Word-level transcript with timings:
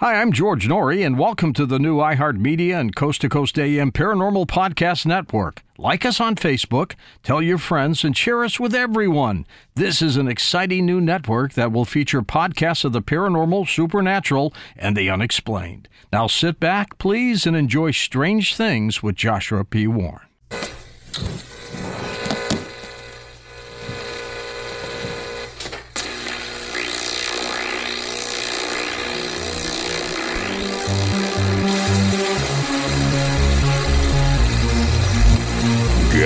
Hi, 0.00 0.20
I'm 0.20 0.30
George 0.30 0.68
Noory, 0.68 1.04
and 1.04 1.18
welcome 1.18 1.52
to 1.54 1.66
the 1.66 1.80
new 1.80 1.96
iHeartMedia 1.96 2.78
and 2.78 2.94
Coast 2.94 3.20
to 3.22 3.28
Coast 3.28 3.58
AM 3.58 3.90
Paranormal 3.90 4.46
Podcast 4.46 5.04
Network. 5.04 5.64
Like 5.76 6.06
us 6.06 6.20
on 6.20 6.36
Facebook, 6.36 6.94
tell 7.24 7.42
your 7.42 7.58
friends, 7.58 8.04
and 8.04 8.16
share 8.16 8.44
us 8.44 8.60
with 8.60 8.76
everyone. 8.76 9.44
This 9.74 10.00
is 10.00 10.16
an 10.16 10.28
exciting 10.28 10.86
new 10.86 11.00
network 11.00 11.54
that 11.54 11.72
will 11.72 11.84
feature 11.84 12.22
podcasts 12.22 12.84
of 12.84 12.92
the 12.92 13.02
paranormal, 13.02 13.68
supernatural, 13.68 14.54
and 14.76 14.96
the 14.96 15.10
unexplained. 15.10 15.88
Now 16.12 16.28
sit 16.28 16.60
back, 16.60 16.96
please, 16.98 17.44
and 17.44 17.56
enjoy 17.56 17.90
Strange 17.90 18.54
Things 18.54 19.02
with 19.02 19.16
Joshua 19.16 19.64
P. 19.64 19.88
Warren. 19.88 20.28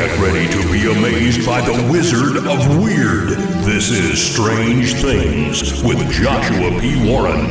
Get 0.02 0.18
ready 0.18 0.48
to 0.48 0.72
be 0.72 0.90
amazed 0.90 1.46
by 1.46 1.60
the 1.60 1.88
Wizard 1.88 2.38
of 2.38 2.82
Weird. 2.82 3.38
This 3.64 3.88
is 3.88 4.20
Strange 4.20 4.94
Things 4.94 5.80
with 5.84 6.10
Joshua 6.10 6.80
P. 6.80 7.08
Warren. 7.08 7.46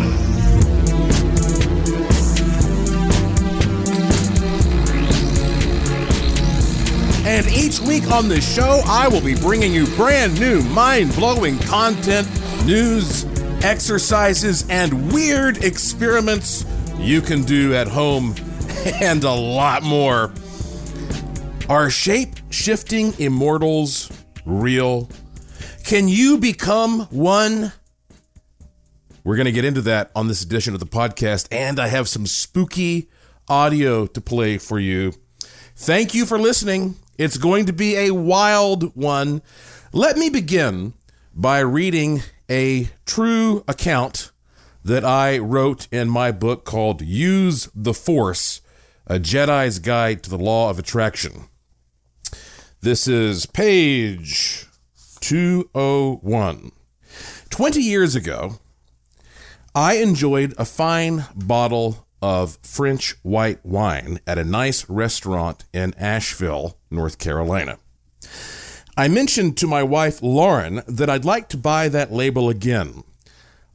And 7.26 7.48
each 7.48 7.80
week 7.80 8.12
on 8.12 8.28
the 8.28 8.42
show, 8.42 8.82
I 8.86 9.08
will 9.08 9.22
be 9.22 9.36
bringing 9.36 9.72
you 9.72 9.88
brand 9.96 10.38
new, 10.38 10.62
mind 10.62 11.16
blowing 11.16 11.58
content, 11.60 12.28
news, 12.66 13.24
exercises, 13.64 14.66
and 14.68 15.14
weird 15.14 15.64
experiments 15.64 16.66
you 16.98 17.22
can 17.22 17.44
do 17.44 17.74
at 17.76 17.88
home, 17.88 18.36
and 19.02 19.24
a 19.24 19.32
lot 19.32 19.84
more. 19.84 20.34
Are 21.72 21.90
shape 21.90 22.36
shifting 22.50 23.14
immortals 23.18 24.12
real? 24.46 25.10
Can 25.86 26.10
you 26.10 26.38
become 26.38 27.04
one? 27.12 27.72
We're 29.24 29.38
going 29.38 29.46
to 29.46 29.54
get 29.54 29.64
into 29.64 29.80
that 29.84 30.12
on 30.14 30.28
this 30.28 30.44
edition 30.44 30.74
of 30.74 30.82
the 30.82 30.86
podcast, 30.86 31.48
and 31.50 31.80
I 31.80 31.88
have 31.88 32.10
some 32.10 32.26
spooky 32.26 33.10
audio 33.48 34.06
to 34.06 34.20
play 34.20 34.58
for 34.58 34.80
you. 34.80 35.14
Thank 35.78 36.14
you 36.14 36.26
for 36.26 36.38
listening. 36.38 36.96
It's 37.18 37.38
going 37.38 37.68
to 37.68 37.74
be 37.74 37.96
a 37.96 38.12
wild 38.12 38.94
one. 38.94 39.42
Let 39.94 40.18
me 40.18 40.30
begin 40.30 40.94
by 41.34 41.62
reading 41.62 42.22
a 42.50 42.90
true 43.06 43.64
account 43.66 44.34
that 44.84 45.06
I 45.06 45.38
wrote 45.38 45.88
in 45.90 46.10
my 46.10 46.34
book 46.34 46.66
called 46.66 47.02
Use 47.02 47.70
the 47.74 47.94
Force 47.94 48.60
A 49.08 49.20
Jedi's 49.20 49.80
Guide 49.80 50.22
to 50.24 50.30
the 50.30 50.38
Law 50.38 50.70
of 50.70 50.78
Attraction. 50.78 51.46
This 52.84 53.08
is 53.08 53.46
page 53.46 54.66
201. 55.20 56.72
20 57.52 57.80
years 57.80 58.16
ago, 58.16 58.56
I 59.76 59.98
enjoyed 59.98 60.56
a 60.58 60.66
fine 60.66 61.26
bottle 61.36 62.08
of 62.24 62.58
French 62.64 63.14
white 63.22 63.64
wine 63.64 64.20
at 64.26 64.40
a 64.40 64.44
nice 64.44 64.90
restaurant 64.90 65.64
in 65.72 65.94
Asheville, 65.94 66.80
North 66.90 67.20
Carolina. 67.20 67.78
I 68.98 69.10
mentioned 69.10 69.58
to 69.58 69.68
my 69.68 69.84
wife 69.84 70.24
Lauren 70.24 70.82
that 70.88 71.08
I'd 71.08 71.24
like 71.24 71.50
to 71.50 71.58
buy 71.58 71.88
that 71.88 72.12
label 72.12 72.50
again. 72.50 73.04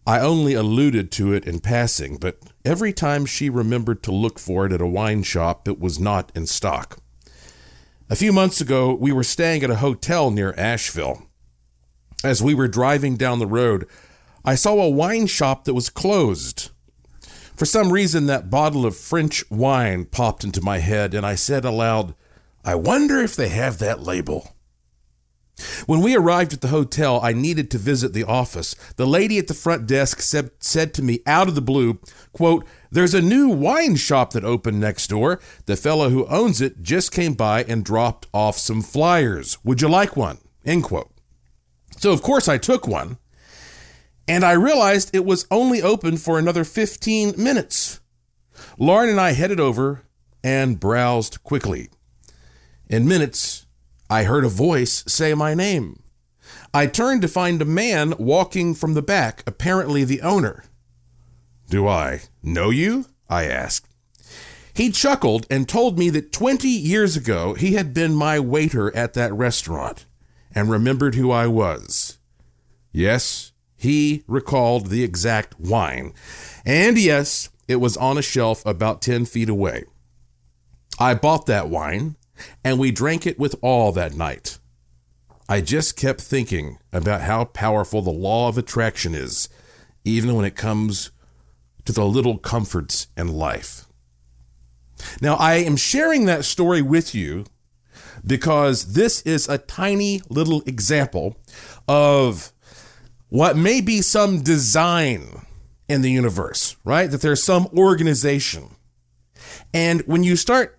I 0.05 0.19
only 0.19 0.55
alluded 0.55 1.13
to 1.13 1.33
it 1.33 1.45
in 1.45 1.61
passing, 1.61 2.17
but 2.17 2.41
every 2.65 2.93
time 2.93 3.25
she 3.25 3.51
remembered 3.51 4.03
to 4.03 4.11
look 4.11 4.41
for 4.41 4.67
it 4.67 4.73
at 4.73 4.81
a 4.81 4.87
wine 4.87 5.23
shop, 5.23 5.69
it 5.69 5.79
was 5.79 6.01
not 6.01 6.33
in 6.35 6.49
stock. 6.49 6.99
A 8.09 8.15
few 8.15 8.33
months 8.33 8.61
ago, 8.61 8.95
we 8.95 9.11
were 9.11 9.25
staying 9.25 9.65
at 9.65 9.71
a 9.71 9.77
hotel 9.77 10.31
near 10.31 10.55
Asheville. 10.57 11.27
As 12.23 12.41
we 12.41 12.55
were 12.55 12.69
driving 12.69 13.17
down 13.17 13.41
the 13.41 13.49
road, 13.49 13.85
I 14.45 14.55
saw 14.55 14.81
a 14.81 14.89
wine 14.89 15.27
shop 15.27 15.65
that 15.65 15.75
was 15.75 15.91
closed. 15.91 16.71
For 17.57 17.65
some 17.65 17.93
reason, 17.93 18.27
that 18.27 18.49
bottle 18.49 18.87
of 18.87 18.97
French 18.97 19.43
wine 19.51 20.05
popped 20.05 20.45
into 20.45 20.61
my 20.61 20.79
head, 20.79 21.15
and 21.15 21.27
I 21.27 21.35
said 21.35 21.65
aloud, 21.65 22.15
I 22.65 22.77
wonder 22.77 23.19
if 23.19 23.35
they 23.35 23.49
have 23.49 23.79
that 23.79 24.05
label. 24.05 24.55
When 25.87 26.01
we 26.01 26.15
arrived 26.15 26.53
at 26.53 26.61
the 26.61 26.69
hotel, 26.69 27.21
I 27.23 27.33
needed 27.33 27.71
to 27.71 27.79
visit 27.79 28.13
the 28.13 28.25
office. 28.25 28.75
The 28.97 29.07
lady 29.07 29.39
at 29.39 29.47
the 29.47 29.55
front 29.55 29.87
desk 29.87 30.21
said, 30.21 30.51
said 30.59 30.93
to 30.95 31.03
me 31.03 31.21
out 31.27 31.49
of 31.49 31.55
the 31.55 31.63
blue, 31.63 31.99
quote, 32.33 32.67
There's 32.91 33.15
a 33.15 33.23
new 33.23 33.49
wine 33.49 33.97
shop 33.97 34.33
that 34.33 34.45
opened 34.45 34.81
next 34.81 35.09
door. 35.09 35.41
The 35.65 35.77
fellow 35.77 36.11
who 36.11 36.27
owns 36.27 36.61
it 36.61 36.83
just 36.83 37.11
came 37.11 37.35
by 37.35 37.65
and 37.65 37.85
dropped 37.85 38.27
off 38.35 38.59
some 38.59 38.83
flyers. 38.83 39.59
Would 39.65 39.81
you 39.81 39.89
like 39.89 40.17
one? 40.17 40.39
End 40.65 40.85
quote. 40.85 41.11
So, 41.99 42.13
of 42.13 42.23
course, 42.23 42.49
I 42.49 42.59
took 42.59 42.87
one, 42.87 43.17
and 44.29 44.45
I 44.45 44.53
realized 44.53 45.15
it 45.15 45.25
was 45.25 45.47
only 45.51 45.81
open 45.81 46.19
for 46.19 46.39
another 46.39 46.65
15 46.65 47.35
minutes. 47.43 48.01
Lauren 48.79 49.09
and 49.09 49.21
I 49.21 49.33
headed 49.33 49.61
over 49.61 50.03
and 50.45 50.79
browsed 50.79 51.43
quickly. 51.43 51.89
In 52.89 53.09
minutes, 53.09 53.66
I 54.09 54.25
heard 54.25 54.45
a 54.45 54.49
voice 54.49 55.05
say 55.07 55.35
my 55.35 55.55
name. 55.55 56.03
I 56.73 56.87
turned 56.87 57.23
to 57.23 57.29
find 57.29 57.61
a 57.61 57.65
man 57.65 58.15
walking 58.19 58.75
from 58.75 58.95
the 58.95 59.03
back, 59.03 59.43
apparently 59.47 60.05
the 60.05 60.21
owner. 60.21 60.65
Do 61.69 61.89
I 61.89 62.23
know 62.43 62.71
you? 62.71 63.07
I 63.29 63.45
asked. 63.45 63.89
He 64.73 64.91
chuckled 64.91 65.47
and 65.51 65.69
told 65.69 65.99
me 65.99 66.11
that 66.11 66.33
20 66.33 66.69
years 66.69 67.17
ago 67.17 67.55
he 67.55 67.75
had 67.75 67.95
been 67.95 68.15
my 68.15 68.39
waiter 68.39 68.95
at 68.95 69.15
that 69.15 69.33
restaurant 69.33 70.05
and 70.55 70.71
remembered 70.71 71.15
who 71.15 71.31
I 71.31 71.47
was. 71.47 72.19
Yes, 72.93 73.53
he 73.77 74.23
recalled 74.27 74.87
the 74.89 75.03
exact 75.03 75.59
wine. 75.59 76.13
And 76.65 76.99
yes, 76.99 77.49
it 77.67 77.77
was 77.77 77.97
on 77.97 78.19
a 78.19 78.23
shelf 78.23 78.65
about 78.65 79.03
10 79.03 79.25
feet 79.25 79.49
away. 79.49 79.85
I 80.99 81.15
bought 81.15 81.47
that 81.47 81.69
wine 81.69 82.17
and 82.65 82.79
we 82.79 82.91
drank 82.91 83.27
it 83.27 83.39
with 83.39 83.57
all 83.63 83.93
that 83.93 84.15
night. 84.15 84.59
I 85.49 85.61
just 85.61 85.97
kept 85.97 86.21
thinking 86.21 86.79
about 86.93 87.23
how 87.23 87.45
powerful 87.45 88.03
the 88.03 88.11
law 88.11 88.49
of 88.49 88.59
attraction 88.59 89.15
is, 89.15 89.49
even 90.05 90.35
when 90.35 90.45
it 90.45 90.57
comes 90.57 91.11
to 91.85 91.93
the 91.93 92.05
little 92.05 92.39
comforts 92.39 93.07
in 93.17 93.29
life. 93.29 93.87
Now, 95.21 95.35
I 95.37 95.57
am 95.57 95.77
sharing 95.77 96.25
that 96.25 96.45
story 96.45 96.83
with 96.83 97.15
you 97.15 97.45
because 98.27 98.95
this 98.95 99.23
is 99.23 99.49
a 99.49 99.59
tiny 99.59 100.21
little 100.29 100.63
example 100.67 101.37
of 101.87 102.53
what 103.29 103.57
may 103.57 103.81
be 103.81 104.01
some 104.01 104.43
design 104.43 105.43
in 105.89 106.03
the 106.03 106.11
universe, 106.11 106.77
right? 106.85 107.11
That 107.11 107.21
there's 107.21 107.43
some 107.43 107.69
organization. 107.77 108.77
And 109.73 110.01
when 110.07 110.25
you 110.25 110.37
start 110.37 110.76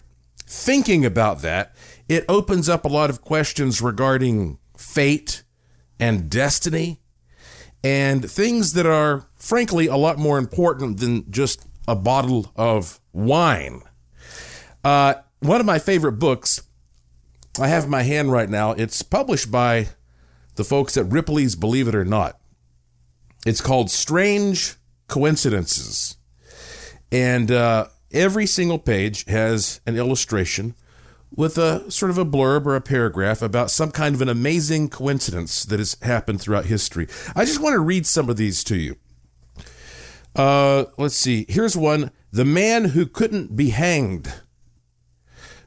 thinking 0.47 1.05
about 1.05 1.41
that, 1.41 1.75
it 2.07 2.25
opens 2.27 2.69
up 2.69 2.85
a 2.85 2.89
lot 2.89 3.09
of 3.09 3.21
questions 3.21 3.81
regarding 3.81 4.57
fate 4.77 5.43
and 5.99 6.29
destiny 6.29 7.01
and 7.83 8.29
things 8.29 8.73
that 8.73 8.85
are, 8.85 9.27
frankly, 9.35 9.87
a 9.87 9.95
lot 9.95 10.17
more 10.17 10.37
important 10.37 10.99
than 10.99 11.29
just 11.31 11.65
a 11.87 11.95
bottle 11.95 12.51
of 12.55 12.99
wine. 13.13 13.81
Uh, 14.83 15.15
one 15.39 15.59
of 15.59 15.65
my 15.65 15.79
favorite 15.79 16.13
books 16.13 16.63
I 17.59 17.67
have 17.67 17.85
in 17.85 17.89
my 17.89 18.03
hand 18.03 18.31
right 18.31 18.49
now, 18.49 18.71
it's 18.71 19.01
published 19.01 19.51
by 19.51 19.87
the 20.55 20.63
folks 20.63 20.97
at 20.97 21.05
Ripley's 21.05 21.55
Believe 21.55 21.87
It 21.87 21.95
or 21.95 22.05
Not. 22.05 22.39
It's 23.45 23.61
called 23.61 23.89
Strange 23.89 24.75
Coincidences. 25.07 26.17
And 27.11 27.51
uh, 27.51 27.87
every 28.11 28.45
single 28.45 28.79
page 28.79 29.25
has 29.25 29.81
an 29.85 29.95
illustration 29.95 30.75
with 31.35 31.57
a 31.57 31.89
sort 31.91 32.09
of 32.09 32.17
a 32.17 32.25
blurb 32.25 32.65
or 32.65 32.75
a 32.75 32.81
paragraph 32.81 33.41
about 33.41 33.69
some 33.69 33.91
kind 33.91 34.15
of 34.15 34.21
an 34.21 34.29
amazing 34.29 34.89
coincidence 34.89 35.63
that 35.65 35.79
has 35.79 35.97
happened 36.01 36.41
throughout 36.41 36.65
history. 36.65 37.07
I 37.35 37.45
just 37.45 37.61
want 37.61 37.73
to 37.73 37.79
read 37.79 38.05
some 38.05 38.29
of 38.29 38.37
these 38.37 38.63
to 38.65 38.77
you. 38.77 38.95
Uh, 40.35 40.85
let's 40.97 41.15
see. 41.15 41.45
Here's 41.49 41.75
one 41.75 42.11
The 42.31 42.45
Man 42.45 42.85
Who 42.85 43.05
Couldn't 43.05 43.55
Be 43.55 43.71
Hanged. 43.71 44.33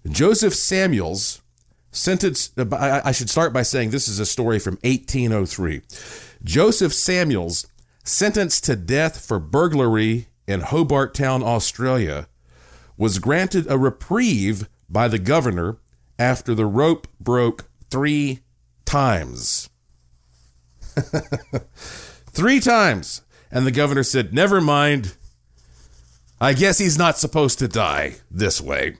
Joseph 0.08 0.54
Samuels, 0.54 1.42
sentenced, 1.92 2.58
I 2.72 3.12
should 3.12 3.28
start 3.28 3.52
by 3.52 3.62
saying 3.62 3.90
this 3.90 4.08
is 4.08 4.18
a 4.18 4.26
story 4.26 4.58
from 4.58 4.78
1803. 4.82 5.82
Joseph 6.42 6.94
Samuels, 6.94 7.66
sentenced 8.02 8.64
to 8.64 8.76
death 8.76 9.24
for 9.24 9.38
burglary 9.38 10.28
in 10.46 10.60
Hobart 10.60 11.14
Town, 11.14 11.42
Australia, 11.42 12.28
was 13.00 13.18
granted 13.18 13.66
a 13.70 13.78
reprieve 13.78 14.68
by 14.86 15.08
the 15.08 15.18
governor 15.18 15.78
after 16.18 16.54
the 16.54 16.66
rope 16.66 17.08
broke 17.18 17.64
three 17.88 18.40
times. 18.84 19.70
three 22.26 22.60
times. 22.60 23.22
And 23.50 23.66
the 23.66 23.70
governor 23.70 24.02
said, 24.02 24.34
Never 24.34 24.60
mind. 24.60 25.16
I 26.42 26.52
guess 26.52 26.76
he's 26.76 26.98
not 26.98 27.16
supposed 27.16 27.58
to 27.60 27.68
die 27.68 28.16
this 28.30 28.60
way. 28.60 28.98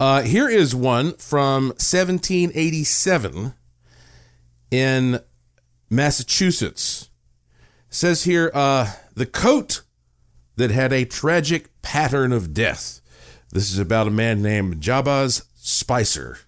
Uh, 0.00 0.22
here 0.22 0.48
is 0.48 0.74
one 0.74 1.12
from 1.14 1.68
1787 1.68 3.54
in 4.72 5.20
Massachusetts. 5.88 7.08
It 7.88 7.94
says 7.94 8.24
here, 8.24 8.50
uh, 8.52 8.94
the 9.14 9.26
coat 9.26 9.82
that 10.56 10.72
had 10.72 10.92
a 10.92 11.04
tragic 11.04 11.69
pattern 11.82 12.32
of 12.32 12.54
death. 12.54 13.00
This 13.52 13.72
is 13.72 13.78
about 13.78 14.06
a 14.06 14.12
man 14.12 14.42
named 14.42 14.80
Jabez 14.80 15.44
Spicer. 15.56 16.38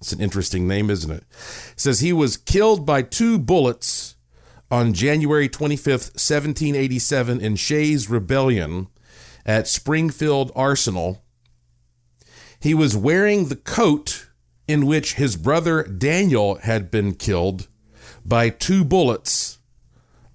It's 0.00 0.12
an 0.12 0.20
interesting 0.20 0.66
name, 0.66 0.90
isn't 0.90 1.10
it? 1.10 1.24
it 1.72 1.80
says 1.80 2.00
he 2.00 2.12
was 2.12 2.36
killed 2.36 2.84
by 2.84 3.02
two 3.02 3.38
bullets 3.38 4.16
on 4.70 4.94
January 4.94 5.48
25th, 5.48 6.14
1787, 6.16 7.40
in 7.40 7.56
Shays 7.56 8.10
Rebellion 8.10 8.88
at 9.46 9.68
Springfield 9.68 10.50
Arsenal. 10.56 11.22
He 12.58 12.74
was 12.74 12.96
wearing 12.96 13.48
the 13.48 13.56
coat 13.56 14.28
in 14.66 14.86
which 14.86 15.14
his 15.14 15.36
brother 15.36 15.82
Daniel 15.82 16.56
had 16.56 16.90
been 16.90 17.14
killed 17.14 17.68
by 18.24 18.48
two 18.48 18.84
bullets 18.84 19.58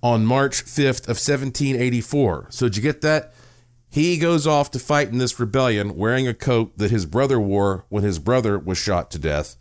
on 0.03 0.25
March 0.25 0.63
5th 0.63 1.07
of 1.07 1.17
1784. 1.17 2.47
So 2.49 2.67
did 2.67 2.77
you 2.77 2.83
get 2.83 3.01
that? 3.01 3.33
He 3.89 4.17
goes 4.17 4.45
off 4.45 4.69
to 4.71 4.79
fight 4.79 5.09
in 5.09 5.17
this 5.17 5.39
rebellion 5.39 5.95
wearing 5.95 6.27
a 6.27 6.33
coat 6.33 6.77
that 6.77 6.91
his 6.91 7.05
brother 7.05 7.39
wore 7.39 7.85
when 7.89 8.03
his 8.03 8.19
brother 8.19 8.59
was 8.59 8.77
shot 8.77 9.09
to 9.11 9.19
death. 9.19 9.55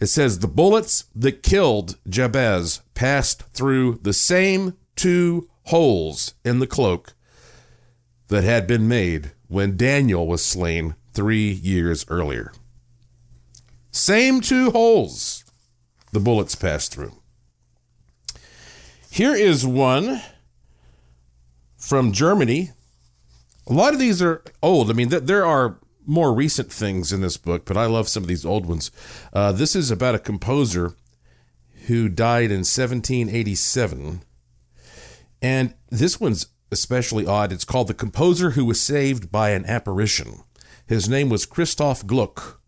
It 0.00 0.06
says 0.06 0.38
the 0.38 0.48
bullets 0.48 1.04
that 1.14 1.42
killed 1.42 1.96
Jabez 2.08 2.82
passed 2.94 3.42
through 3.52 4.00
the 4.02 4.12
same 4.12 4.74
two 4.96 5.48
holes 5.64 6.34
in 6.44 6.58
the 6.58 6.66
cloak 6.66 7.14
that 8.28 8.44
had 8.44 8.66
been 8.66 8.86
made 8.86 9.32
when 9.48 9.76
Daniel 9.76 10.26
was 10.26 10.44
slain 10.44 10.94
three 11.12 11.50
years 11.50 12.04
earlier. 12.08 12.52
Same 13.90 14.40
two 14.40 14.70
holes 14.72 15.44
the 16.12 16.20
bullets 16.20 16.54
passed 16.54 16.92
through. 16.92 17.12
Here 19.10 19.34
is 19.34 19.66
one 19.66 20.22
from 21.84 22.12
Germany. 22.12 22.70
A 23.66 23.72
lot 23.74 23.92
of 23.92 24.00
these 24.00 24.22
are 24.22 24.42
old. 24.62 24.90
I 24.90 24.94
mean, 24.94 25.10
th- 25.10 25.24
there 25.24 25.44
are 25.44 25.78
more 26.06 26.32
recent 26.32 26.72
things 26.72 27.12
in 27.12 27.20
this 27.20 27.36
book, 27.36 27.66
but 27.66 27.76
I 27.76 27.84
love 27.84 28.08
some 28.08 28.22
of 28.22 28.28
these 28.28 28.46
old 28.46 28.64
ones. 28.64 28.90
Uh, 29.34 29.52
this 29.52 29.76
is 29.76 29.90
about 29.90 30.14
a 30.14 30.18
composer 30.18 30.94
who 31.86 32.08
died 32.08 32.50
in 32.50 32.64
1787. 32.64 34.22
And 35.42 35.74
this 35.90 36.18
one's 36.18 36.46
especially 36.72 37.26
odd. 37.26 37.52
It's 37.52 37.66
called 37.66 37.88
The 37.88 37.94
Composer 37.94 38.52
Who 38.52 38.64
Was 38.64 38.80
Saved 38.80 39.30
by 39.30 39.50
an 39.50 39.66
Apparition. 39.66 40.42
His 40.86 41.06
name 41.06 41.28
was 41.28 41.44
Christoph 41.44 42.06
Gluck. 42.06 42.62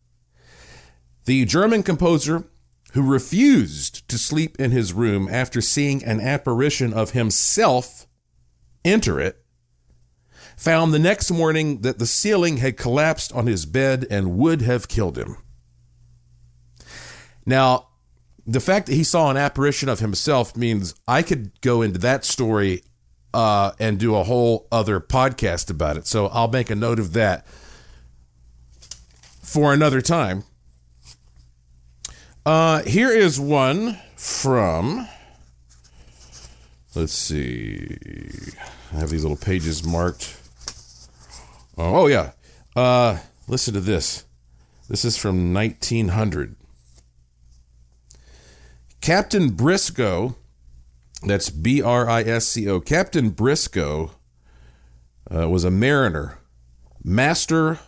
The 1.25 1.47
German 1.47 1.83
composer 1.83 2.45
who 2.93 3.03
refused 3.03 4.07
to 4.09 4.19
sleep 4.19 4.57
in 4.59 4.73
his 4.73 4.93
room 4.93 5.27
after 5.31 5.63
seeing 5.63 6.05
an 6.05 6.21
apparition 6.21 6.93
of 6.93 7.13
himself 7.13 8.06
enter 8.87 9.21
it, 9.21 9.43
found 10.57 10.95
the 10.95 10.99
next 10.99 11.31
morning 11.31 11.83
that 11.83 11.99
the 11.99 12.07
ceiling 12.07 12.59
had 12.59 12.77
collapsed 12.77 13.33
on 13.33 13.47
his 13.47 13.67
bed 13.67 14.07
and 14.11 14.39
would 14.39 14.63
have 14.63 14.89
killed 14.89 15.19
him. 15.19 15.37
Now, 17.45 17.89
the 18.47 18.61
fact 18.61 18.87
that 18.87 18.95
he 18.95 19.05
saw 19.05 19.31
an 19.31 19.37
apparition 19.37 19.89
of 19.89 20.01
himself 20.01 20.57
means 20.57 20.95
I 21.07 21.23
could 21.23 21.61
go 21.61 21.83
into 21.83 21.99
that 22.01 22.25
story 22.25 22.83
uh, 23.35 23.73
and 23.79 23.99
do 23.99 24.15
a 24.15 24.25
whole 24.25 24.67
other 24.73 25.01
podcast 25.01 25.69
about 25.69 25.97
it. 25.97 26.07
So 26.07 26.27
I'll 26.29 26.49
make 26.49 26.71
a 26.71 26.75
note 26.75 26.99
of 26.99 27.13
that 27.13 27.47
for 29.43 29.73
another 29.73 30.01
time. 30.01 30.45
Uh, 32.45 32.83
here 32.85 33.11
is 33.11 33.41
one 33.41 33.99
from. 34.17 35.09
Let's 36.95 37.13
see. 37.13 37.99
I 38.93 38.97
have 38.97 39.11
these 39.11 39.23
little 39.23 39.37
pages 39.37 39.85
marked. 39.85 40.37
Oh, 41.77 42.03
oh 42.03 42.07
yeah. 42.07 42.33
Uh, 42.75 43.19
listen 43.49 43.75
to 43.75 43.81
this. 43.81 44.25
This 44.89 45.05
is 45.05 45.17
from 45.17 45.53
1900. 45.53 46.57
Captain 49.01 49.51
Briscoe, 49.51 50.37
that's 51.23 51.51
B 51.51 51.83
R 51.83 52.09
I 52.09 52.23
S 52.23 52.47
C 52.47 52.69
O, 52.69 52.81
Captain 52.81 53.31
Briscoe 53.31 54.13
uh, 55.33 55.49
was 55.49 55.65
a 55.65 55.71
mariner, 55.71 56.39
master 57.03 57.81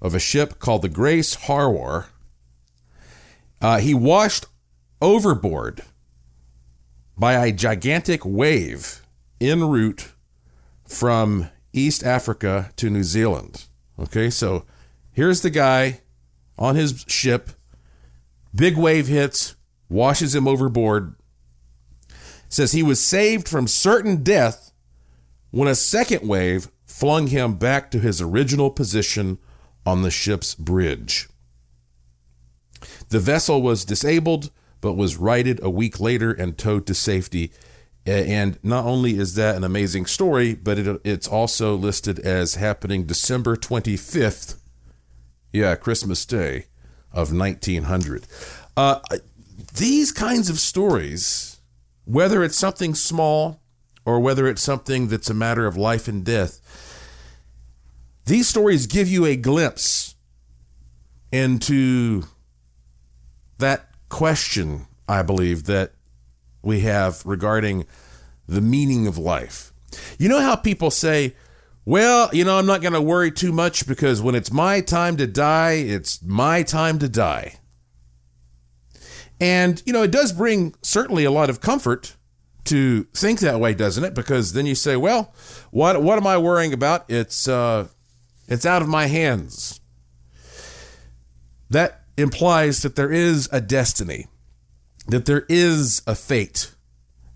of 0.00 0.14
a 0.14 0.18
ship 0.18 0.58
called 0.58 0.82
the 0.82 0.88
Grace 0.88 1.36
Harwar. 1.36 2.06
Uh, 3.60 3.78
he 3.78 3.94
washed 3.94 4.46
overboard 5.00 5.82
by 7.16 7.34
a 7.34 7.52
gigantic 7.52 8.24
wave 8.24 9.02
en 9.40 9.64
route 9.68 10.12
from 10.92 11.48
East 11.72 12.04
Africa 12.04 12.70
to 12.76 12.90
New 12.90 13.02
Zealand. 13.02 13.64
Okay, 13.98 14.30
so 14.30 14.64
here's 15.10 15.40
the 15.40 15.50
guy 15.50 16.00
on 16.58 16.76
his 16.76 17.04
ship. 17.08 17.50
Big 18.54 18.76
wave 18.76 19.08
hits, 19.08 19.56
washes 19.88 20.34
him 20.34 20.46
overboard. 20.46 21.14
Says 22.48 22.72
he 22.72 22.82
was 22.82 23.00
saved 23.00 23.48
from 23.48 23.66
certain 23.66 24.22
death 24.22 24.72
when 25.50 25.68
a 25.68 25.74
second 25.74 26.28
wave 26.28 26.68
flung 26.84 27.28
him 27.28 27.54
back 27.54 27.90
to 27.90 27.98
his 27.98 28.20
original 28.20 28.70
position 28.70 29.38
on 29.86 30.02
the 30.02 30.10
ship's 30.10 30.54
bridge. 30.54 31.28
The 33.08 33.20
vessel 33.20 33.62
was 33.62 33.84
disabled, 33.84 34.50
but 34.80 34.94
was 34.94 35.16
righted 35.16 35.58
a 35.62 35.70
week 35.70 36.00
later 36.00 36.32
and 36.32 36.58
towed 36.58 36.86
to 36.86 36.94
safety. 36.94 37.52
And 38.04 38.58
not 38.64 38.84
only 38.84 39.16
is 39.16 39.34
that 39.36 39.54
an 39.56 39.62
amazing 39.62 40.06
story, 40.06 40.54
but 40.54 40.78
it, 40.78 41.00
it's 41.04 41.28
also 41.28 41.76
listed 41.76 42.18
as 42.18 42.56
happening 42.56 43.04
December 43.04 43.56
25th, 43.56 44.56
yeah, 45.52 45.76
Christmas 45.76 46.26
Day 46.26 46.66
of 47.12 47.32
1900. 47.32 48.26
Uh, 48.76 48.98
these 49.74 50.10
kinds 50.10 50.50
of 50.50 50.58
stories, 50.58 51.60
whether 52.04 52.42
it's 52.42 52.56
something 52.56 52.94
small 52.94 53.60
or 54.04 54.18
whether 54.18 54.48
it's 54.48 54.62
something 54.62 55.08
that's 55.08 55.30
a 55.30 55.34
matter 55.34 55.66
of 55.66 55.76
life 55.76 56.08
and 56.08 56.24
death, 56.24 56.58
these 58.24 58.48
stories 58.48 58.86
give 58.86 59.08
you 59.08 59.24
a 59.24 59.36
glimpse 59.36 60.16
into 61.30 62.24
that 63.58 63.88
question, 64.08 64.86
I 65.08 65.22
believe, 65.22 65.64
that 65.64 65.92
we 66.62 66.80
have 66.80 67.24
regarding 67.24 67.86
the 68.48 68.60
meaning 68.60 69.06
of 69.06 69.18
life. 69.18 69.72
You 70.18 70.28
know 70.28 70.40
how 70.40 70.56
people 70.56 70.90
say, 70.90 71.34
well, 71.84 72.30
you 72.32 72.44
know, 72.44 72.58
I'm 72.58 72.66
not 72.66 72.80
going 72.80 72.92
to 72.92 73.02
worry 73.02 73.30
too 73.30 73.52
much 73.52 73.86
because 73.86 74.22
when 74.22 74.34
it's 74.34 74.52
my 74.52 74.80
time 74.80 75.16
to 75.16 75.26
die, 75.26 75.72
it's 75.72 76.22
my 76.22 76.62
time 76.62 76.98
to 77.00 77.08
die. 77.08 77.58
And, 79.40 79.82
you 79.84 79.92
know, 79.92 80.02
it 80.02 80.12
does 80.12 80.32
bring 80.32 80.74
certainly 80.82 81.24
a 81.24 81.30
lot 81.30 81.50
of 81.50 81.60
comfort 81.60 82.16
to 82.64 83.04
think 83.12 83.40
that 83.40 83.58
way, 83.58 83.74
doesn't 83.74 84.04
it? 84.04 84.14
Because 84.14 84.52
then 84.52 84.66
you 84.66 84.76
say, 84.76 84.96
well, 84.96 85.34
what, 85.72 86.00
what 86.00 86.16
am 86.16 86.26
I 86.28 86.38
worrying 86.38 86.72
about? 86.72 87.04
It's, 87.10 87.48
uh, 87.48 87.88
it's 88.46 88.64
out 88.64 88.82
of 88.82 88.88
my 88.88 89.06
hands. 89.06 89.80
That 91.70 92.02
implies 92.16 92.82
that 92.82 92.94
there 92.94 93.10
is 93.10 93.48
a 93.50 93.60
destiny, 93.60 94.28
that 95.06 95.26
there 95.26 95.44
is 95.48 96.02
a 96.06 96.14
fate, 96.14 96.74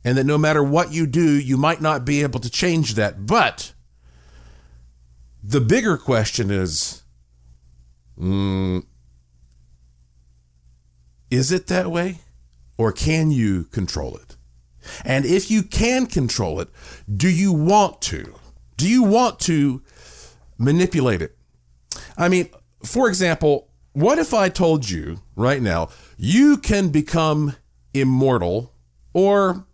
and 0.04 0.16
that 0.16 0.24
no 0.24 0.38
matter 0.38 0.62
what 0.62 0.92
you 0.92 1.06
do, 1.06 1.38
you 1.38 1.56
might 1.56 1.80
not 1.80 2.04
be 2.04 2.22
able 2.22 2.40
to 2.40 2.50
change 2.50 2.94
that. 2.94 3.26
But 3.26 3.72
the 5.42 5.60
bigger 5.60 5.96
question 5.96 6.50
is 6.50 7.02
mm, 8.18 8.84
is 11.30 11.52
it 11.52 11.66
that 11.66 11.90
way? 11.90 12.18
Or 12.78 12.92
can 12.92 13.30
you 13.30 13.64
control 13.64 14.16
it? 14.16 14.36
And 15.04 15.24
if 15.24 15.50
you 15.50 15.62
can 15.62 16.06
control 16.06 16.60
it, 16.60 16.68
do 17.12 17.28
you 17.28 17.52
want 17.52 18.00
to? 18.02 18.34
Do 18.76 18.88
you 18.88 19.02
want 19.02 19.40
to 19.40 19.82
manipulate 20.58 21.22
it? 21.22 21.36
I 22.16 22.28
mean, 22.28 22.50
for 22.84 23.08
example, 23.08 23.70
what 23.92 24.18
if 24.18 24.34
I 24.34 24.48
told 24.48 24.88
you 24.88 25.22
right 25.34 25.62
now, 25.62 25.88
you 26.16 26.56
can 26.56 26.88
become 26.88 27.56
immortal, 27.92 28.72
or 29.12 29.66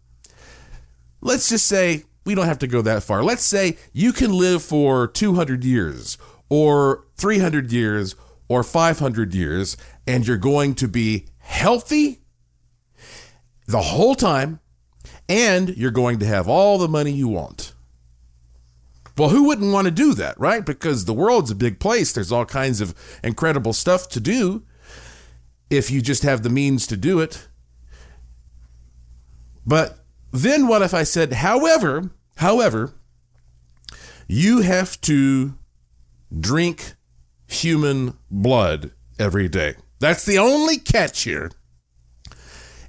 let's 1.21 1.49
just 1.49 1.67
say, 1.67 2.05
we 2.25 2.35
don't 2.35 2.47
have 2.47 2.59
to 2.61 2.67
go 2.67 2.83
that 2.83 3.03
far. 3.03 3.23
Let's 3.23 3.43
say 3.43 3.77
you 3.93 4.13
can 4.13 4.33
live 4.33 4.63
for 4.63 5.09
200 5.09 5.65
years, 5.65 6.19
or 6.49 7.05
300 7.17 7.73
years, 7.73 8.15
or 8.49 8.63
500 8.63 9.35
years, 9.35 9.77
and 10.07 10.27
you're 10.27 10.37
going 10.37 10.75
to 10.77 10.89
be 10.89 11.27
healthy 11.39 12.21
the 13.67 13.83
whole 13.83 14.15
time, 14.15 14.61
and 15.29 15.71
you're 15.77 15.91
going 15.91 16.19
to 16.19 16.27
have 16.27 16.49
all 16.49 16.79
the 16.79 16.89
money 16.89 17.13
you 17.13 17.29
want. 17.29 17.73
Well, 19.17 19.29
who 19.29 19.45
wouldn't 19.45 19.73
want 19.73 19.87
to 19.87 19.91
do 19.91 20.15
that, 20.15 20.39
right? 20.41 20.65
Because 20.65 21.05
the 21.05 21.13
world's 21.13 21.51
a 21.51 21.55
big 21.55 21.79
place. 21.79 22.13
There's 22.13 22.33
all 22.33 22.45
kinds 22.45 22.81
of 22.81 22.95
incredible 23.23 23.73
stuff 23.73 24.09
to 24.11 24.21
do 24.21 24.65
if 25.73 25.91
you 25.91 26.03
just 26.03 26.23
have 26.23 26.43
the 26.43 26.51
means 26.51 26.87
to 26.87 26.97
do 26.97 27.19
it. 27.19 27.49
But 29.67 30.05
then 30.31 30.69
what 30.69 30.83
if 30.83 30.93
I 30.93 31.03
said, 31.03 31.33
however, 31.33 32.11
however, 32.37 32.93
you 34.29 34.61
have 34.61 35.01
to 35.03 35.55
drink 36.39 36.95
human 37.47 38.19
blood 38.31 38.93
every 39.19 39.49
day. 39.49 39.77
That's 39.99 40.25
the 40.27 40.39
only 40.39 40.77
catch 40.77 41.23
here. 41.23 41.51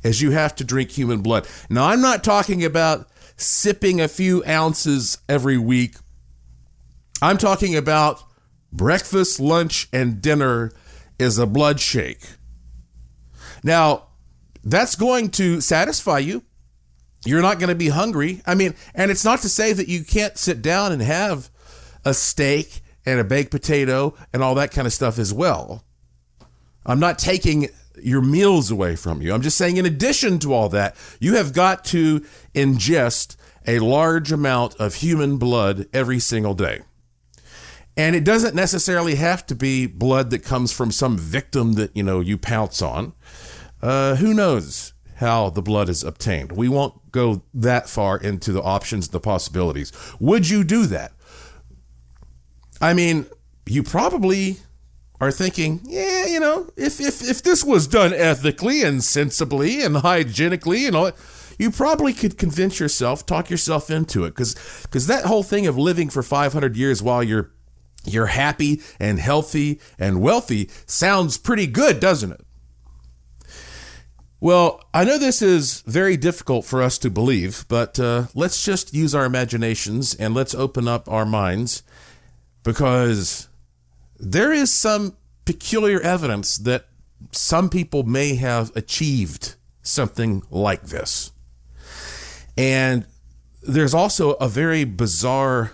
Is 0.03 0.21
you 0.21 0.31
have 0.31 0.53
to 0.55 0.65
drink 0.65 0.91
human 0.91 1.21
blood. 1.21 1.47
Now 1.69 1.87
I'm 1.87 2.01
not 2.01 2.23
talking 2.23 2.65
about 2.65 3.07
sipping 3.37 4.01
a 4.01 4.09
few 4.09 4.43
ounces 4.45 5.19
every 5.29 5.57
week. 5.57 5.95
I'm 7.21 7.37
talking 7.37 7.77
about 7.77 8.21
breakfast, 8.73 9.39
lunch, 9.39 9.87
and 9.93 10.21
dinner 10.21 10.73
is 11.17 11.37
a 11.37 11.45
blood 11.45 11.79
shake. 11.79 12.19
Now, 13.63 14.07
that's 14.63 14.95
going 14.95 15.29
to 15.31 15.61
satisfy 15.61 16.19
you. 16.19 16.43
You're 17.25 17.41
not 17.41 17.59
going 17.59 17.69
to 17.69 17.75
be 17.75 17.89
hungry. 17.89 18.41
I 18.45 18.55
mean, 18.55 18.75
and 18.93 19.09
it's 19.09 19.23
not 19.23 19.39
to 19.41 19.49
say 19.49 19.73
that 19.73 19.87
you 19.87 20.03
can't 20.03 20.37
sit 20.37 20.61
down 20.61 20.91
and 20.91 21.01
have 21.01 21.49
a 22.03 22.13
steak 22.13 22.81
and 23.05 23.19
a 23.19 23.23
baked 23.23 23.51
potato 23.51 24.13
and 24.33 24.43
all 24.43 24.55
that 24.55 24.71
kind 24.71 24.87
of 24.87 24.93
stuff 24.93 25.17
as 25.17 25.33
well. 25.33 25.83
I'm 26.85 26.99
not 26.99 27.17
taking 27.17 27.69
your 28.01 28.21
meals 28.21 28.71
away 28.71 28.95
from 28.95 29.21
you. 29.21 29.33
I'm 29.33 29.41
just 29.41 29.57
saying, 29.57 29.77
in 29.77 29.85
addition 29.85 30.39
to 30.39 30.53
all 30.53 30.69
that, 30.69 30.95
you 31.19 31.35
have 31.35 31.53
got 31.53 31.85
to 31.85 32.21
ingest 32.53 33.37
a 33.65 33.79
large 33.79 34.31
amount 34.31 34.75
of 34.75 34.95
human 34.95 35.37
blood 35.37 35.87
every 35.93 36.19
single 36.19 36.53
day. 36.53 36.81
And 37.95 38.15
it 38.15 38.23
doesn't 38.23 38.55
necessarily 38.55 39.15
have 39.15 39.45
to 39.45 39.55
be 39.55 39.85
blood 39.85 40.31
that 40.31 40.43
comes 40.43 40.73
from 40.73 40.91
some 40.91 41.17
victim 41.17 41.73
that, 41.73 41.95
you 41.95 42.03
know, 42.03 42.19
you 42.19 42.37
pounce 42.37 42.81
on. 42.81 43.13
Uh, 43.83 44.15
who 44.15 44.33
knows 44.33 44.93
how 45.17 45.49
the 45.49 45.61
blood 45.61 45.89
is 45.89 46.05
obtained? 46.05 46.53
We 46.53 46.69
won't 46.69 47.11
go 47.11 47.43
that 47.53 47.89
far 47.89 48.17
into 48.17 48.53
the 48.53 48.61
options, 48.61 49.07
and 49.07 49.13
the 49.13 49.19
possibilities. 49.19 49.91
Would 50.21 50.49
you 50.49 50.63
do 50.63 50.85
that? 50.85 51.11
I 52.79 52.93
mean, 52.93 53.25
you 53.65 53.83
probably 53.83 54.57
are 55.19 55.31
thinking, 55.31 55.81
yeah, 55.83 56.25
you 56.27 56.39
know, 56.39 56.69
if 56.77 57.01
if 57.01 57.21
if 57.29 57.43
this 57.43 57.65
was 57.65 57.85
done 57.85 58.13
ethically 58.13 58.83
and 58.83 59.03
sensibly 59.03 59.81
and 59.81 59.97
hygienically 59.97 60.85
and 60.85 60.95
all 60.95 61.11
you 61.59 61.69
probably 61.69 62.13
could 62.13 62.37
convince 62.37 62.79
yourself, 62.79 63.25
talk 63.25 63.49
yourself 63.49 63.89
into 63.89 64.23
it, 64.23 64.29
because 64.29 64.55
because 64.83 65.07
that 65.07 65.25
whole 65.25 65.43
thing 65.43 65.67
of 65.67 65.77
living 65.77 66.09
for 66.09 66.23
500 66.23 66.77
years 66.77 67.03
while 67.03 67.21
you're 67.21 67.51
you're 68.05 68.27
happy 68.27 68.81
and 68.97 69.19
healthy 69.19 69.81
and 69.99 70.21
wealthy 70.21 70.69
sounds 70.85 71.37
pretty 71.37 71.67
good, 71.67 71.99
doesn't 71.99 72.31
it? 72.31 72.42
Well, 74.43 74.83
I 74.93 75.05
know 75.05 75.17
this 75.17 75.41
is 75.41 75.79
very 75.87 76.17
difficult 76.17 76.65
for 76.65 76.81
us 76.81 76.97
to 76.97 77.09
believe, 77.09 77.63
but 77.69 77.97
uh, 77.97 78.25
let's 78.35 78.61
just 78.61 78.93
use 78.93 79.15
our 79.15 79.23
imaginations 79.23 80.13
and 80.13 80.33
let's 80.33 80.53
open 80.53 80.85
up 80.85 81.07
our 81.07 81.25
minds 81.25 81.81
because 82.61 83.47
there 84.19 84.51
is 84.51 84.69
some 84.69 85.15
peculiar 85.45 86.01
evidence 86.01 86.57
that 86.57 86.87
some 87.31 87.69
people 87.69 88.03
may 88.03 88.35
have 88.35 88.75
achieved 88.75 89.55
something 89.81 90.43
like 90.49 90.87
this. 90.87 91.31
And 92.57 93.05
there's 93.61 93.93
also 93.93 94.31
a 94.31 94.49
very 94.49 94.83
bizarre, 94.83 95.71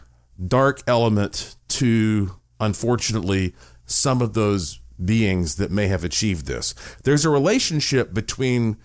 dark 0.47 0.83
element 0.85 1.55
to, 1.69 2.35
unfortunately, 2.59 3.55
some 3.87 4.21
of 4.21 4.35
those 4.35 4.78
beings 5.03 5.55
that 5.55 5.71
may 5.71 5.87
have 5.87 6.03
achieved 6.03 6.45
this. 6.45 6.73
There's 7.03 7.25
a 7.25 7.29
relationship 7.29 8.13
between 8.13 8.77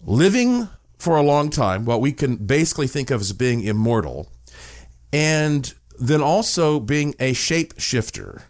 living 0.00 0.68
for 0.98 1.16
a 1.16 1.22
long 1.22 1.50
time, 1.50 1.84
what 1.84 2.00
we 2.00 2.12
can 2.12 2.36
basically 2.36 2.86
think 2.86 3.10
of 3.10 3.20
as 3.20 3.32
being 3.32 3.62
immortal, 3.62 4.30
and 5.12 5.74
then 5.98 6.22
also 6.22 6.78
being 6.80 7.14
a 7.18 7.32
shapeshifter. 7.32 8.42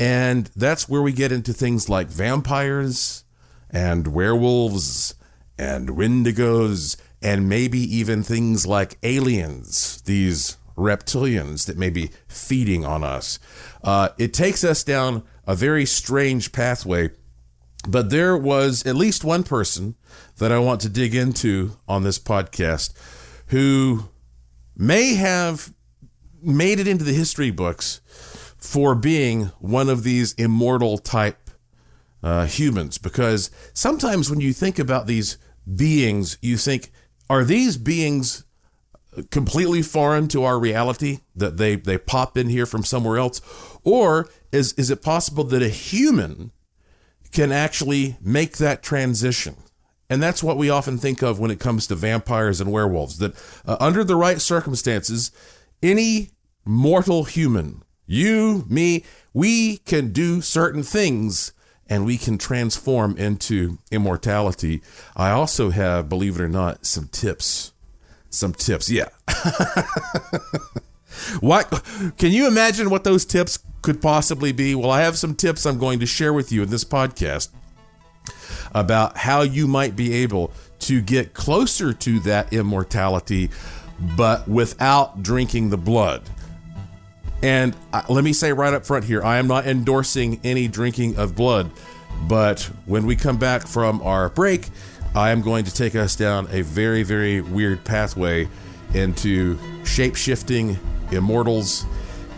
And 0.00 0.46
that's 0.54 0.88
where 0.88 1.02
we 1.02 1.12
get 1.12 1.32
into 1.32 1.52
things 1.52 1.88
like 1.88 2.08
vampires 2.08 3.24
and 3.70 4.06
werewolves 4.08 5.14
and 5.58 5.88
wendigos 5.90 6.96
and 7.20 7.48
maybe 7.48 7.80
even 7.80 8.22
things 8.22 8.66
like 8.66 8.96
aliens, 9.02 10.00
these 10.02 10.56
reptilians 10.76 11.66
that 11.66 11.76
may 11.76 11.90
be 11.90 12.10
feeding 12.28 12.84
on 12.84 13.02
us. 13.02 13.40
Uh, 13.82 14.10
it 14.18 14.32
takes 14.34 14.64
us 14.64 14.84
down 14.84 15.22
a 15.46 15.54
very 15.54 15.86
strange 15.86 16.52
pathway. 16.52 17.10
But 17.86 18.10
there 18.10 18.36
was 18.36 18.84
at 18.86 18.96
least 18.96 19.24
one 19.24 19.44
person 19.44 19.94
that 20.38 20.52
I 20.52 20.58
want 20.58 20.80
to 20.82 20.88
dig 20.88 21.14
into 21.14 21.76
on 21.86 22.02
this 22.02 22.18
podcast 22.18 22.92
who 23.48 24.08
may 24.76 25.14
have 25.14 25.72
made 26.42 26.78
it 26.80 26.88
into 26.88 27.04
the 27.04 27.12
history 27.12 27.50
books 27.50 28.00
for 28.58 28.94
being 28.94 29.46
one 29.60 29.88
of 29.88 30.02
these 30.02 30.32
immortal 30.34 30.98
type 30.98 31.50
uh, 32.22 32.46
humans. 32.46 32.98
Because 32.98 33.50
sometimes 33.72 34.28
when 34.28 34.40
you 34.40 34.52
think 34.52 34.78
about 34.78 35.06
these 35.06 35.38
beings, 35.76 36.36
you 36.42 36.56
think, 36.56 36.90
are 37.30 37.44
these 37.44 37.76
beings 37.76 38.44
completely 39.30 39.82
foreign 39.82 40.28
to 40.28 40.44
our 40.44 40.58
reality 40.58 41.20
that 41.34 41.56
they 41.56 41.76
they 41.76 41.98
pop 41.98 42.36
in 42.36 42.48
here 42.48 42.66
from 42.66 42.84
somewhere 42.84 43.18
else? 43.18 43.40
Or 43.84 44.28
is 44.52 44.72
is 44.74 44.90
it 44.90 45.02
possible 45.02 45.44
that 45.44 45.62
a 45.62 45.68
human 45.68 46.52
can 47.32 47.52
actually 47.52 48.16
make 48.20 48.56
that 48.58 48.82
transition? 48.82 49.56
And 50.10 50.22
that's 50.22 50.42
what 50.42 50.56
we 50.56 50.70
often 50.70 50.96
think 50.96 51.22
of 51.22 51.38
when 51.38 51.50
it 51.50 51.60
comes 51.60 51.86
to 51.86 51.94
vampires 51.94 52.60
and 52.60 52.72
werewolves 52.72 53.18
that 53.18 53.34
uh, 53.66 53.76
under 53.78 54.04
the 54.04 54.16
right 54.16 54.40
circumstances 54.40 55.30
any 55.82 56.30
mortal 56.64 57.24
human 57.24 57.82
you 58.06 58.64
me 58.68 59.04
we 59.34 59.78
can 59.78 60.12
do 60.12 60.40
certain 60.40 60.82
things 60.82 61.52
and 61.88 62.04
we 62.04 62.18
can 62.18 62.36
transform 62.36 63.16
into 63.16 63.78
immortality. 63.90 64.82
I 65.16 65.30
also 65.30 65.70
have 65.70 66.08
believe 66.08 66.36
it 66.36 66.42
or 66.42 66.48
not 66.48 66.84
some 66.84 67.08
tips 67.08 67.72
some 68.30 68.52
tips. 68.52 68.90
Yeah. 68.90 69.08
what 71.40 71.82
can 72.18 72.32
you 72.32 72.46
imagine 72.46 72.90
what 72.90 73.04
those 73.04 73.24
tips 73.24 73.58
could 73.82 74.00
possibly 74.02 74.52
be? 74.52 74.74
Well, 74.74 74.90
I 74.90 75.02
have 75.02 75.16
some 75.18 75.34
tips 75.34 75.66
I'm 75.66 75.78
going 75.78 76.00
to 76.00 76.06
share 76.06 76.32
with 76.32 76.52
you 76.52 76.62
in 76.62 76.70
this 76.70 76.84
podcast 76.84 77.50
about 78.74 79.16
how 79.16 79.42
you 79.42 79.66
might 79.66 79.96
be 79.96 80.12
able 80.14 80.52
to 80.80 81.00
get 81.00 81.34
closer 81.34 81.92
to 81.92 82.20
that 82.20 82.52
immortality 82.52 83.50
but 84.16 84.46
without 84.46 85.22
drinking 85.22 85.70
the 85.70 85.76
blood. 85.76 86.22
And 87.42 87.76
uh, 87.92 88.02
let 88.08 88.24
me 88.24 88.32
say 88.32 88.52
right 88.52 88.72
up 88.72 88.84
front 88.84 89.04
here, 89.04 89.22
I 89.22 89.38
am 89.38 89.46
not 89.46 89.66
endorsing 89.66 90.40
any 90.44 90.68
drinking 90.68 91.16
of 91.16 91.36
blood, 91.36 91.70
but 92.26 92.62
when 92.86 93.06
we 93.06 93.16
come 93.16 93.38
back 93.38 93.66
from 93.66 94.02
our 94.02 94.28
break, 94.28 94.68
I 95.18 95.32
am 95.32 95.42
going 95.42 95.64
to 95.64 95.74
take 95.74 95.96
us 95.96 96.14
down 96.14 96.46
a 96.52 96.62
very, 96.62 97.02
very 97.02 97.40
weird 97.40 97.82
pathway 97.82 98.48
into 98.94 99.58
shape 99.84 100.14
shifting 100.14 100.78
immortals 101.10 101.84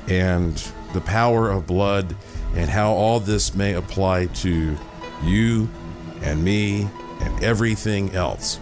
and 0.08 0.56
the 0.94 1.02
power 1.02 1.50
of 1.50 1.66
blood 1.66 2.16
and 2.54 2.70
how 2.70 2.92
all 2.92 3.20
this 3.20 3.54
may 3.54 3.74
apply 3.74 4.28
to 4.28 4.78
you 5.22 5.68
and 6.22 6.42
me 6.42 6.88
and 7.20 7.44
everything 7.44 8.14
else. 8.14 8.58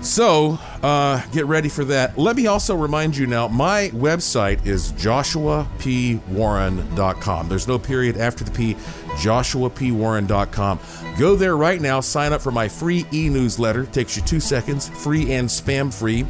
So, 0.00 0.58
uh, 0.82 1.20
get 1.30 1.44
ready 1.44 1.68
for 1.68 1.84
that. 1.84 2.16
Let 2.16 2.34
me 2.34 2.46
also 2.46 2.74
remind 2.74 3.14
you 3.14 3.26
now 3.26 3.46
my 3.48 3.90
website 3.92 4.64
is 4.64 4.92
joshuapwarren.com. 4.92 7.48
There's 7.50 7.68
no 7.68 7.78
period 7.78 8.16
after 8.16 8.44
the 8.44 8.52
P, 8.52 8.72
joshuapwarren.com. 9.16 10.78
Go 11.18 11.34
there 11.34 11.56
right 11.56 11.80
now, 11.80 11.98
sign 11.98 12.32
up 12.32 12.40
for 12.40 12.52
my 12.52 12.68
free 12.68 13.04
e 13.12 13.28
newsletter. 13.28 13.86
Takes 13.86 14.16
you 14.16 14.22
two 14.22 14.38
seconds, 14.38 14.88
free 14.88 15.32
and 15.32 15.48
spam 15.48 15.92
free. 15.92 16.24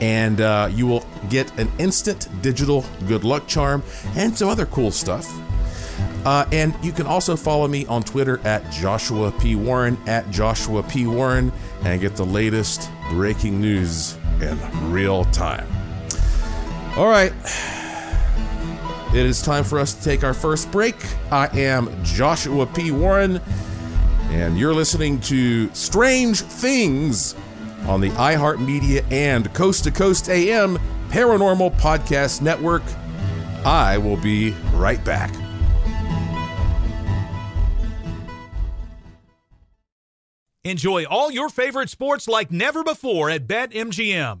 And 0.00 0.40
uh, 0.40 0.70
you 0.72 0.86
will 0.86 1.04
get 1.28 1.50
an 1.58 1.68
instant 1.78 2.28
digital 2.40 2.84
good 3.08 3.24
luck 3.24 3.48
charm 3.48 3.82
and 4.14 4.36
some 4.38 4.48
other 4.48 4.66
cool 4.66 4.92
stuff. 4.92 5.28
Uh, 6.24 6.46
and 6.52 6.72
you 6.82 6.92
can 6.92 7.06
also 7.06 7.34
follow 7.34 7.66
me 7.66 7.84
on 7.86 8.04
Twitter 8.04 8.38
at 8.46 8.70
Joshua 8.70 9.32
P. 9.32 9.56
Warren, 9.56 9.98
at 10.06 10.30
Joshua 10.30 10.84
P. 10.84 11.06
Warren, 11.08 11.52
and 11.84 12.00
get 12.00 12.14
the 12.14 12.24
latest 12.24 12.88
breaking 13.10 13.60
news 13.60 14.16
in 14.40 14.56
real 14.92 15.24
time. 15.26 15.66
All 16.96 17.08
right. 17.08 17.32
It 19.14 19.26
is 19.26 19.40
time 19.40 19.62
for 19.62 19.78
us 19.78 19.94
to 19.94 20.02
take 20.02 20.24
our 20.24 20.34
first 20.34 20.72
break. 20.72 20.96
I 21.30 21.46
am 21.56 22.02
Joshua 22.02 22.66
P. 22.66 22.90
Warren, 22.90 23.40
and 24.30 24.58
you're 24.58 24.74
listening 24.74 25.20
to 25.20 25.72
Strange 25.72 26.40
Things 26.40 27.36
on 27.86 28.00
the 28.00 28.10
iHeartMedia 28.10 29.08
and 29.12 29.54
Coast 29.54 29.84
to 29.84 29.92
Coast 29.92 30.28
AM 30.28 30.80
Paranormal 31.10 31.78
Podcast 31.78 32.42
Network. 32.42 32.82
I 33.64 33.98
will 33.98 34.16
be 34.16 34.50
right 34.72 35.02
back. 35.04 35.32
Enjoy 40.64 41.04
all 41.04 41.30
your 41.30 41.50
favorite 41.50 41.88
sports 41.88 42.26
like 42.26 42.50
never 42.50 42.82
before 42.82 43.30
at 43.30 43.46
BetMGM. 43.46 44.40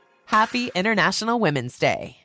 Happy 0.31 0.71
International 0.73 1.39
Women's 1.41 1.77
Day. 1.77 2.15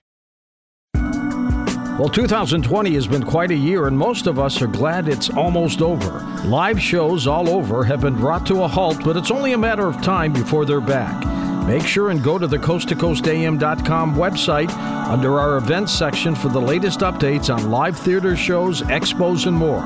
Well, 0.95 2.09
2020 2.09 2.95
has 2.95 3.09
been 3.09 3.25
quite 3.25 3.51
a 3.51 3.57
year, 3.57 3.89
and 3.89 3.99
most 3.99 4.29
of 4.29 4.39
us 4.39 4.63
are 4.63 4.69
glad 4.69 5.09
it's 5.09 5.29
almost 5.31 5.83
over. 5.83 6.21
Live 6.45 6.81
shows 6.81 7.27
all 7.27 7.49
over 7.49 7.83
have 7.83 8.03
been 8.03 8.15
brought 8.15 8.47
to 8.47 8.63
a 8.63 8.69
halt, 8.69 9.03
but 9.03 9.17
it's 9.17 9.33
only 9.33 9.55
a 9.55 9.59
matter 9.59 9.89
of 9.89 10.01
time 10.03 10.33
before 10.33 10.65
they're 10.65 10.81
back. 10.81 11.27
Make 11.67 11.85
sure 11.85 12.11
and 12.11 12.23
go 12.23 12.39
to 12.39 12.47
the 12.47 12.59
coasttocoastam.com 12.59 14.15
website 14.15 14.71
under 15.09 15.41
our 15.41 15.57
events 15.57 15.93
section 15.93 16.37
for 16.37 16.49
the 16.49 16.61
latest 16.61 17.01
updates 17.01 17.53
on 17.53 17.73
live 17.73 17.99
theater 17.99 18.37
shows, 18.37 18.83
expos, 18.83 19.49
and 19.49 19.57
more. 19.57 19.83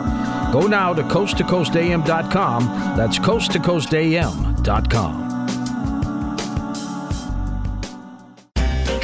Go 0.53 0.67
now 0.67 0.93
to 0.93 1.03
coasttocoastam.com. 1.05 2.67
That's 2.99 3.19
coasttocoastam.com. 3.19 5.30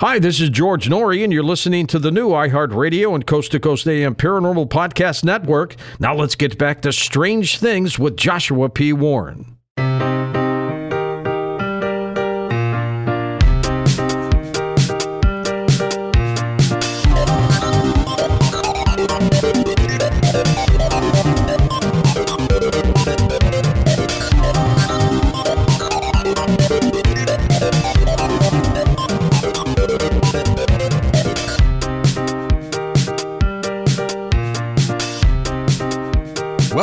Hi, 0.00 0.18
this 0.18 0.40
is 0.40 0.48
George 0.48 0.88
Noory, 0.88 1.22
and 1.22 1.30
you're 1.30 1.42
listening 1.42 1.86
to 1.88 1.98
the 1.98 2.10
new 2.10 2.30
iHeartRadio 2.30 3.14
and 3.14 3.26
Coast 3.26 3.52
to 3.52 3.60
Coast 3.60 3.86
AM 3.86 4.14
Paranormal 4.14 4.70
Podcast 4.70 5.24
Network. 5.24 5.76
Now 5.98 6.14
let's 6.14 6.36
get 6.36 6.56
back 6.56 6.80
to 6.82 6.90
Strange 6.90 7.58
Things 7.58 7.98
with 7.98 8.16
Joshua 8.16 8.70
P. 8.70 8.94
Warren. 8.94 9.59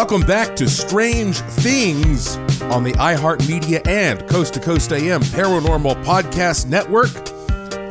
Welcome 0.09 0.25
back 0.25 0.55
to 0.55 0.69
Strange 0.69 1.39
Things 1.39 2.37
on 2.71 2.85
the 2.85 2.93
iHeartMedia 2.93 3.85
and 3.85 4.25
Coast 4.29 4.53
to 4.53 4.61
Coast 4.61 4.93
AM 4.93 5.19
Paranormal 5.19 6.01
Podcast 6.05 6.65
Network. 6.65 7.09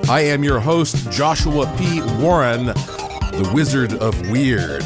I 0.08 0.20
am 0.20 0.42
your 0.42 0.58
host, 0.58 1.10
Joshua 1.12 1.70
P. 1.76 2.00
Warren, 2.18 2.68
the 2.68 3.50
Wizard 3.52 3.92
of 3.92 4.30
Weird. 4.30 4.82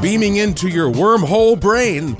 beaming 0.00 0.36
into 0.36 0.68
your 0.68 0.88
wormhole 0.92 1.58
brain 1.58 2.14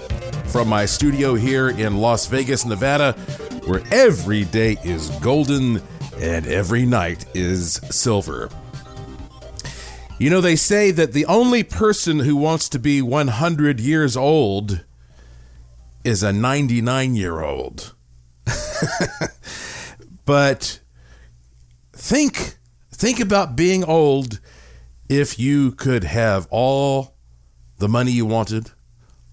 from 0.47 0.67
my 0.67 0.85
studio 0.85 1.37
here 1.37 1.69
in 1.69 1.99
Las 1.99 2.27
Vegas, 2.27 2.65
Nevada, 2.65 3.13
where 3.67 3.83
every 3.93 4.47
day 4.47 4.79
is 4.83 5.11
golden 5.21 5.81
and 6.19 6.45
every 6.49 6.85
night 6.85 7.25
is 7.37 7.75
silver. 7.91 8.49
You 10.21 10.29
know, 10.29 10.43
they 10.43 10.55
say 10.55 10.91
that 10.91 11.15
the 11.15 11.25
only 11.25 11.63
person 11.63 12.19
who 12.19 12.37
wants 12.37 12.69
to 12.69 12.79
be 12.79 13.01
100 13.01 13.81
years 13.81 14.19
old 14.19 14.85
is 16.05 16.23
a 16.23 16.31
99 16.31 17.15
year 17.15 17.41
old. 17.41 17.95
but 20.27 20.81
think 21.95 22.59
think 22.93 23.19
about 23.19 23.57
being 23.57 23.83
old 23.83 24.41
if 25.09 25.39
you 25.39 25.73
could 25.73 26.05
have 26.05 26.47
all 26.51 27.15
the 27.79 27.89
money 27.89 28.11
you 28.11 28.27
wanted, 28.27 28.73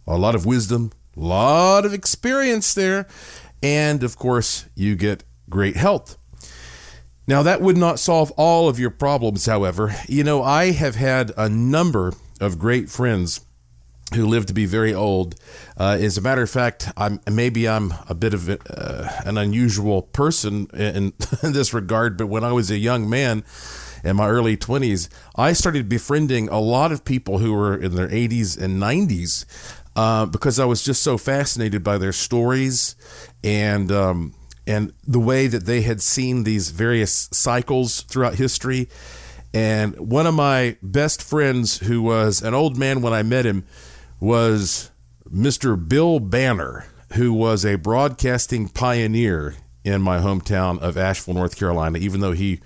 a 0.07 0.17
lot 0.17 0.35
of 0.35 0.45
wisdom, 0.45 0.93
a 1.17 1.19
lot 1.19 1.85
of 1.85 1.93
experience 1.93 2.73
there, 2.73 3.07
and 3.61 4.03
of 4.03 4.17
course, 4.17 4.67
you 4.73 4.95
get 4.95 5.25
great 5.49 5.75
health. 5.75 6.16
Now, 7.27 7.43
that 7.43 7.61
would 7.61 7.77
not 7.77 7.99
solve 7.99 8.31
all 8.37 8.69
of 8.69 8.79
your 8.79 8.89
problems, 8.89 9.45
however. 9.45 9.93
You 10.07 10.23
know, 10.23 10.41
I 10.41 10.71
have 10.71 10.95
had 10.95 11.33
a 11.35 11.49
number 11.49 12.13
of 12.39 12.57
great 12.57 12.89
friends 12.89 13.41
who 14.15 14.25
live 14.25 14.45
to 14.45 14.53
be 14.53 14.65
very 14.65 14.93
old. 14.93 15.35
Uh, 15.77 15.97
as 15.99 16.17
a 16.17 16.21
matter 16.21 16.41
of 16.41 16.49
fact, 16.49 16.89
I'm 16.95 17.19
maybe 17.29 17.67
I'm 17.67 17.93
a 18.07 18.15
bit 18.15 18.33
of 18.33 18.49
uh, 18.49 19.09
an 19.25 19.37
unusual 19.37 20.03
person 20.03 20.67
in, 20.73 21.13
in 21.43 21.51
this 21.51 21.73
regard, 21.73 22.17
but 22.17 22.27
when 22.27 22.45
I 22.45 22.53
was 22.53 22.71
a 22.71 22.77
young 22.77 23.09
man, 23.09 23.43
in 24.03 24.15
my 24.15 24.29
early 24.29 24.55
20s, 24.55 25.09
I 25.35 25.53
started 25.53 25.89
befriending 25.89 26.47
a 26.49 26.59
lot 26.59 26.91
of 26.91 27.03
people 27.03 27.39
who 27.39 27.53
were 27.53 27.75
in 27.75 27.95
their 27.95 28.07
80s 28.07 28.57
and 28.57 28.81
90s 28.81 29.45
uh, 29.95 30.27
because 30.27 30.59
I 30.59 30.65
was 30.65 30.83
just 30.83 31.03
so 31.03 31.17
fascinated 31.17 31.83
by 31.83 31.97
their 31.97 32.13
stories 32.13 32.95
and 33.43 33.91
um, 33.91 34.33
and 34.67 34.93
the 35.07 35.19
way 35.19 35.47
that 35.47 35.65
they 35.65 35.81
had 35.81 36.01
seen 36.01 36.43
these 36.43 36.69
various 36.69 37.29
cycles 37.31 38.01
throughout 38.01 38.35
history. 38.35 38.89
And 39.53 39.97
one 39.97 40.27
of 40.27 40.35
my 40.35 40.77
best 40.83 41.23
friends, 41.23 41.79
who 41.79 42.01
was 42.01 42.41
an 42.41 42.53
old 42.53 42.77
man 42.77 43.01
when 43.01 43.13
I 43.13 43.23
met 43.23 43.45
him, 43.45 43.65
was 44.19 44.91
Mr. 45.33 45.77
Bill 45.87 46.19
Banner, 46.19 46.85
who 47.13 47.31
was 47.31 47.65
a 47.65 47.75
broadcasting 47.77 48.67
pioneer 48.67 49.55
in 49.85 50.01
my 50.01 50.19
hometown 50.19 50.79
of 50.79 50.97
Asheville, 50.97 51.35
North 51.35 51.55
Carolina, 51.57 51.97
even 51.97 52.19
though 52.19 52.33
he 52.33 52.59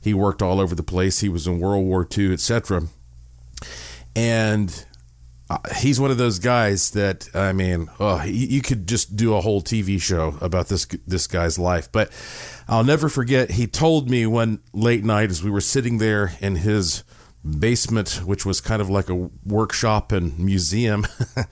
he 0.00 0.14
worked 0.14 0.40
all 0.40 0.60
over 0.60 0.74
the 0.74 0.82
place. 0.82 1.20
He 1.20 1.28
was 1.28 1.46
in 1.46 1.58
World 1.58 1.84
War 1.84 2.06
II, 2.16 2.32
etc. 2.32 2.84
And 4.16 4.86
uh, 5.50 5.58
he's 5.78 6.00
one 6.00 6.12
of 6.12 6.16
those 6.16 6.38
guys 6.38 6.92
that 6.92 7.28
I 7.34 7.52
mean, 7.52 7.90
oh, 7.98 8.22
you 8.22 8.62
could 8.62 8.86
just 8.86 9.16
do 9.16 9.34
a 9.34 9.40
whole 9.40 9.60
TV 9.60 10.00
show 10.00 10.38
about 10.40 10.68
this 10.68 10.86
this 11.06 11.26
guy's 11.26 11.58
life. 11.58 11.90
But 11.90 12.12
I'll 12.68 12.84
never 12.84 13.08
forget. 13.08 13.50
He 13.50 13.66
told 13.66 14.08
me 14.08 14.26
one 14.26 14.60
late 14.72 15.02
night 15.02 15.30
as 15.30 15.42
we 15.42 15.50
were 15.50 15.60
sitting 15.60 15.98
there 15.98 16.34
in 16.40 16.56
his 16.56 17.02
basement, 17.44 18.20
which 18.24 18.46
was 18.46 18.60
kind 18.60 18.80
of 18.80 18.88
like 18.88 19.10
a 19.10 19.28
workshop 19.44 20.12
and 20.12 20.38
museum. 20.38 21.04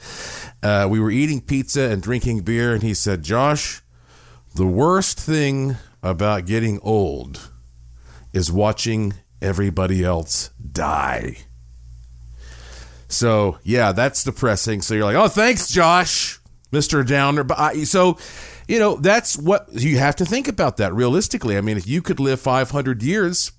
uh, 0.62 0.86
we 0.88 1.00
were 1.00 1.10
eating 1.10 1.40
pizza 1.40 1.90
and 1.90 2.00
drinking 2.00 2.42
beer, 2.42 2.72
and 2.72 2.84
he 2.84 2.94
said, 2.94 3.24
"Josh, 3.24 3.82
the 4.54 4.66
worst 4.66 5.18
thing 5.18 5.76
about 6.02 6.46
getting 6.46 6.78
old." 6.80 7.50
is 8.32 8.52
watching 8.52 9.14
everybody 9.40 10.04
else 10.04 10.50
die. 10.72 11.38
So, 13.08 13.58
yeah, 13.62 13.92
that's 13.92 14.22
depressing. 14.22 14.82
So 14.82 14.94
you're 14.94 15.04
like, 15.04 15.16
oh, 15.16 15.28
thanks, 15.28 15.68
Josh, 15.68 16.40
Mr. 16.70 17.06
Downer. 17.06 17.42
But 17.42 17.58
I, 17.58 17.84
so, 17.84 18.18
you 18.68 18.78
know, 18.78 18.96
that's 18.96 19.36
what 19.36 19.68
you 19.72 19.98
have 19.98 20.16
to 20.16 20.26
think 20.26 20.46
about 20.46 20.76
that 20.76 20.94
realistically. 20.94 21.56
I 21.56 21.62
mean, 21.62 21.78
if 21.78 21.86
you 21.86 22.02
could 22.02 22.20
live 22.20 22.40
500 22.40 23.02
years, 23.02 23.52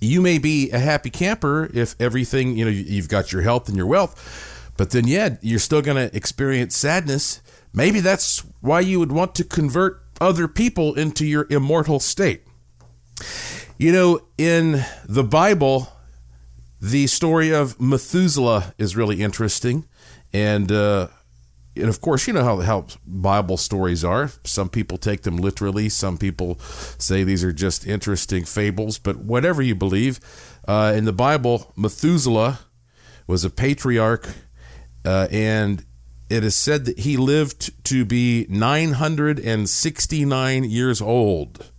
you 0.00 0.20
may 0.20 0.38
be 0.38 0.70
a 0.70 0.78
happy 0.78 1.10
camper 1.10 1.70
if 1.74 1.94
everything, 2.00 2.56
you 2.56 2.64
know, 2.64 2.70
you've 2.70 3.08
got 3.08 3.32
your 3.32 3.42
health 3.42 3.68
and 3.68 3.76
your 3.76 3.86
wealth. 3.86 4.72
But 4.76 4.90
then, 4.90 5.06
yeah, 5.06 5.36
you're 5.40 5.58
still 5.58 5.82
going 5.82 6.08
to 6.08 6.14
experience 6.16 6.76
sadness. 6.76 7.40
Maybe 7.72 8.00
that's 8.00 8.40
why 8.60 8.80
you 8.80 8.98
would 8.98 9.12
want 9.12 9.34
to 9.36 9.44
convert 9.44 10.02
other 10.20 10.48
people 10.48 10.94
into 10.94 11.26
your 11.26 11.46
immortal 11.50 12.00
state. 12.00 12.44
You 13.78 13.92
know, 13.92 14.20
in 14.38 14.84
the 15.06 15.24
Bible, 15.24 15.88
the 16.84 17.06
story 17.06 17.50
of 17.50 17.80
Methuselah 17.80 18.74
is 18.76 18.94
really 18.94 19.22
interesting, 19.22 19.86
and 20.34 20.70
uh, 20.70 21.08
and 21.74 21.88
of 21.88 22.02
course, 22.02 22.26
you 22.26 22.34
know 22.34 22.44
how 22.44 22.60
how 22.60 22.88
Bible 23.06 23.56
stories 23.56 24.04
are. 24.04 24.30
Some 24.44 24.68
people 24.68 24.98
take 24.98 25.22
them 25.22 25.38
literally. 25.38 25.88
Some 25.88 26.18
people 26.18 26.58
say 26.98 27.24
these 27.24 27.42
are 27.42 27.54
just 27.54 27.86
interesting 27.86 28.44
fables. 28.44 28.98
But 28.98 29.16
whatever 29.16 29.62
you 29.62 29.74
believe, 29.74 30.20
uh, 30.68 30.92
in 30.94 31.06
the 31.06 31.12
Bible, 31.12 31.72
Methuselah 31.74 32.60
was 33.26 33.46
a 33.46 33.50
patriarch, 33.50 34.28
uh, 35.06 35.28
and 35.30 35.86
it 36.28 36.44
is 36.44 36.54
said 36.54 36.84
that 36.84 36.98
he 36.98 37.16
lived 37.16 37.82
to 37.84 38.04
be 38.04 38.44
969 38.50 40.64
years 40.64 41.00
old. 41.00 41.70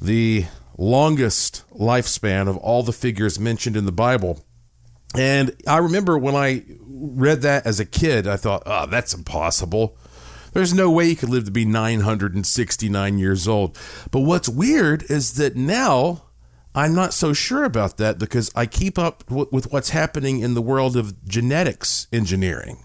The 0.00 0.46
longest 0.76 1.64
lifespan 1.72 2.48
of 2.48 2.56
all 2.58 2.82
the 2.82 2.92
figures 2.92 3.38
mentioned 3.38 3.76
in 3.76 3.84
the 3.84 3.92
Bible. 3.92 4.44
And 5.16 5.54
I 5.66 5.78
remember 5.78 6.18
when 6.18 6.34
I 6.34 6.64
read 6.80 7.42
that 7.42 7.66
as 7.66 7.78
a 7.78 7.84
kid, 7.84 8.26
I 8.26 8.36
thought, 8.36 8.64
oh, 8.66 8.86
that's 8.86 9.14
impossible. 9.14 9.96
There's 10.52 10.74
no 10.74 10.90
way 10.90 11.08
you 11.08 11.16
could 11.16 11.28
live 11.28 11.44
to 11.44 11.50
be 11.50 11.64
969 11.64 13.18
years 13.18 13.48
old. 13.48 13.78
But 14.10 14.20
what's 14.20 14.48
weird 14.48 15.04
is 15.10 15.34
that 15.34 15.56
now 15.56 16.22
I'm 16.74 16.94
not 16.94 17.12
so 17.14 17.32
sure 17.32 17.64
about 17.64 17.98
that 17.98 18.18
because 18.18 18.50
I 18.54 18.66
keep 18.66 18.98
up 18.98 19.28
with 19.30 19.72
what's 19.72 19.90
happening 19.90 20.40
in 20.40 20.54
the 20.54 20.62
world 20.62 20.96
of 20.96 21.24
genetics 21.24 22.08
engineering. 22.12 22.78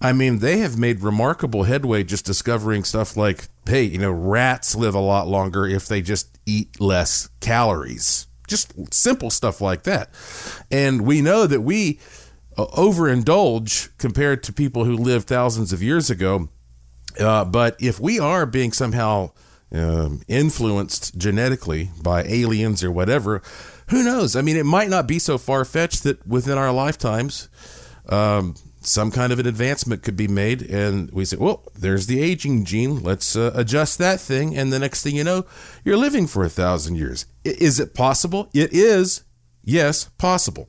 I 0.00 0.12
mean, 0.12 0.38
they 0.38 0.58
have 0.58 0.78
made 0.78 1.00
remarkable 1.02 1.64
headway 1.64 2.04
just 2.04 2.24
discovering 2.24 2.84
stuff 2.84 3.16
like, 3.16 3.48
hey, 3.68 3.84
you 3.84 3.98
know, 3.98 4.10
rats 4.10 4.74
live 4.74 4.94
a 4.94 5.00
lot 5.00 5.28
longer 5.28 5.66
if 5.66 5.86
they 5.86 6.02
just 6.02 6.38
eat 6.46 6.80
less 6.80 7.28
calories. 7.40 8.26
Just 8.46 8.72
simple 8.92 9.30
stuff 9.30 9.60
like 9.60 9.82
that. 9.82 10.10
And 10.70 11.02
we 11.02 11.20
know 11.20 11.46
that 11.46 11.60
we 11.60 12.00
uh, 12.56 12.66
overindulge 12.66 13.96
compared 13.98 14.42
to 14.44 14.52
people 14.52 14.84
who 14.84 14.96
lived 14.96 15.28
thousands 15.28 15.72
of 15.72 15.82
years 15.82 16.10
ago. 16.10 16.48
Uh, 17.20 17.44
but 17.44 17.76
if 17.80 18.00
we 18.00 18.18
are 18.18 18.46
being 18.46 18.72
somehow 18.72 19.32
um, 19.72 20.22
influenced 20.28 21.18
genetically 21.18 21.90
by 22.02 22.22
aliens 22.24 22.82
or 22.82 22.90
whatever, 22.90 23.42
who 23.90 24.02
knows? 24.02 24.36
I 24.36 24.42
mean, 24.42 24.56
it 24.56 24.66
might 24.66 24.88
not 24.88 25.06
be 25.06 25.18
so 25.18 25.38
far 25.38 25.64
fetched 25.64 26.04
that 26.04 26.26
within 26.26 26.58
our 26.58 26.72
lifetimes, 26.72 27.48
um, 28.08 28.54
some 28.88 29.10
kind 29.10 29.32
of 29.32 29.38
an 29.38 29.46
advancement 29.46 30.02
could 30.02 30.16
be 30.16 30.28
made 30.28 30.62
and 30.62 31.10
we 31.10 31.24
say 31.24 31.36
well 31.36 31.62
there's 31.78 32.06
the 32.06 32.22
aging 32.22 32.64
gene. 32.64 33.02
Let's 33.02 33.36
uh, 33.36 33.52
adjust 33.54 33.98
that 33.98 34.20
thing 34.20 34.56
and 34.56 34.72
the 34.72 34.78
next 34.78 35.02
thing 35.02 35.16
you 35.16 35.24
know 35.24 35.46
you're 35.84 35.96
living 35.96 36.26
for 36.26 36.44
a 36.44 36.48
thousand 36.48 36.96
years. 36.96 37.26
Is 37.44 37.78
it 37.78 37.94
possible? 37.94 38.48
It 38.54 38.72
is. 38.72 39.22
Yes 39.62 40.04
possible. 40.18 40.68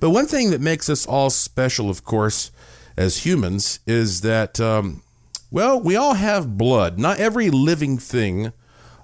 But 0.00 0.10
one 0.10 0.26
thing 0.26 0.50
that 0.50 0.60
makes 0.60 0.88
us 0.88 1.06
all 1.06 1.30
special 1.30 1.90
of 1.90 2.04
course 2.04 2.50
as 2.96 3.26
humans 3.26 3.80
is 3.86 4.20
that 4.22 4.60
um, 4.60 5.02
well 5.50 5.80
we 5.80 5.96
all 5.96 6.14
have 6.14 6.56
blood. 6.56 6.98
Not 6.98 7.18
every 7.18 7.50
living 7.50 7.98
thing 7.98 8.52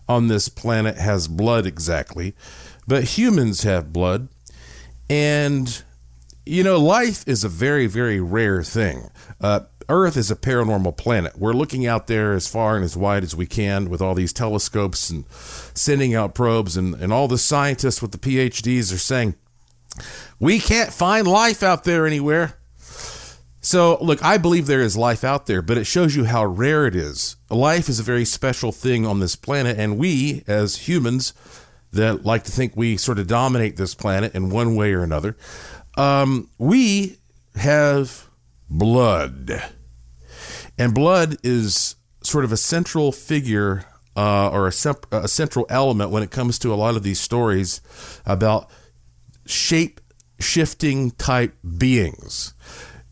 on 0.08 0.28
this 0.28 0.48
planet 0.48 0.96
has 0.96 1.28
blood 1.28 1.66
exactly 1.66 2.34
but 2.86 3.04
humans 3.04 3.62
have 3.62 3.92
blood. 3.92 4.28
And 5.08 5.82
you 6.44 6.62
know, 6.62 6.78
life 6.78 7.26
is 7.26 7.44
a 7.44 7.48
very, 7.48 7.86
very 7.86 8.20
rare 8.20 8.62
thing. 8.62 9.10
Uh, 9.40 9.60
Earth 9.88 10.16
is 10.16 10.30
a 10.30 10.36
paranormal 10.36 10.96
planet. 10.96 11.38
We're 11.38 11.52
looking 11.52 11.86
out 11.86 12.06
there 12.06 12.32
as 12.32 12.48
far 12.48 12.76
and 12.76 12.84
as 12.84 12.96
wide 12.96 13.24
as 13.24 13.36
we 13.36 13.46
can 13.46 13.90
with 13.90 14.00
all 14.00 14.14
these 14.14 14.32
telescopes 14.32 15.10
and 15.10 15.24
sending 15.30 16.14
out 16.14 16.34
probes, 16.34 16.76
and, 16.76 16.94
and 16.94 17.12
all 17.12 17.28
the 17.28 17.38
scientists 17.38 18.00
with 18.00 18.12
the 18.12 18.18
PhDs 18.18 18.92
are 18.92 18.98
saying, 18.98 19.34
we 20.40 20.58
can't 20.58 20.92
find 20.92 21.26
life 21.26 21.62
out 21.62 21.84
there 21.84 22.06
anywhere. 22.06 22.58
So, 23.60 23.98
look, 24.00 24.24
I 24.24 24.38
believe 24.38 24.66
there 24.66 24.80
is 24.80 24.96
life 24.96 25.22
out 25.22 25.46
there, 25.46 25.62
but 25.62 25.78
it 25.78 25.84
shows 25.84 26.16
you 26.16 26.24
how 26.24 26.44
rare 26.44 26.86
it 26.86 26.96
is. 26.96 27.36
Life 27.48 27.88
is 27.88 28.00
a 28.00 28.04
very 28.04 28.24
special 28.24 28.72
thing 28.72 29.06
on 29.06 29.20
this 29.20 29.36
planet, 29.36 29.78
and 29.78 29.98
we, 29.98 30.42
as 30.48 30.88
humans 30.88 31.32
that 31.92 32.24
like 32.24 32.42
to 32.44 32.50
think 32.50 32.72
we 32.74 32.96
sort 32.96 33.18
of 33.18 33.26
dominate 33.26 33.76
this 33.76 33.94
planet 33.94 34.34
in 34.34 34.50
one 34.50 34.74
way 34.74 34.92
or 34.94 35.02
another, 35.02 35.36
um, 35.96 36.50
we 36.58 37.18
have 37.56 38.28
blood, 38.68 39.62
and 40.78 40.94
blood 40.94 41.36
is 41.42 41.96
sort 42.22 42.44
of 42.44 42.52
a 42.52 42.56
central 42.56 43.12
figure 43.12 43.84
uh, 44.16 44.50
or 44.50 44.66
a, 44.66 44.72
sep- 44.72 45.12
a 45.12 45.28
central 45.28 45.66
element 45.68 46.10
when 46.10 46.22
it 46.22 46.30
comes 46.30 46.58
to 46.60 46.72
a 46.72 46.76
lot 46.76 46.96
of 46.96 47.02
these 47.02 47.20
stories 47.20 47.80
about 48.26 48.70
shape 49.46 50.00
shifting 50.38 51.10
type 51.12 51.54
beings. 51.78 52.54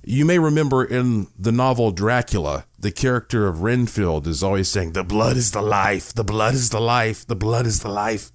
You 0.05 0.25
may 0.25 0.39
remember 0.39 0.85
in 0.85 1.29
the 1.39 1.53
novel 1.53 1.91
Dracula, 1.91 2.65
the 2.79 2.91
character 2.91 3.47
of 3.47 3.63
Renfield 3.63 4.27
is 4.27 4.43
always 4.43 4.69
saying, 4.69 4.93
The 4.93 5.05
blood 5.05 5.37
is 5.37 5.53
the 5.53 5.63
life, 5.63 6.13
the 6.13 6.25
blood 6.25 6.55
is 6.55 6.71
the 6.71 6.81
life, 6.81 7.27
the 7.27 7.37
blood 7.37 7.67
is 7.67 7.81
the 7.81 7.91
life. 7.91 8.33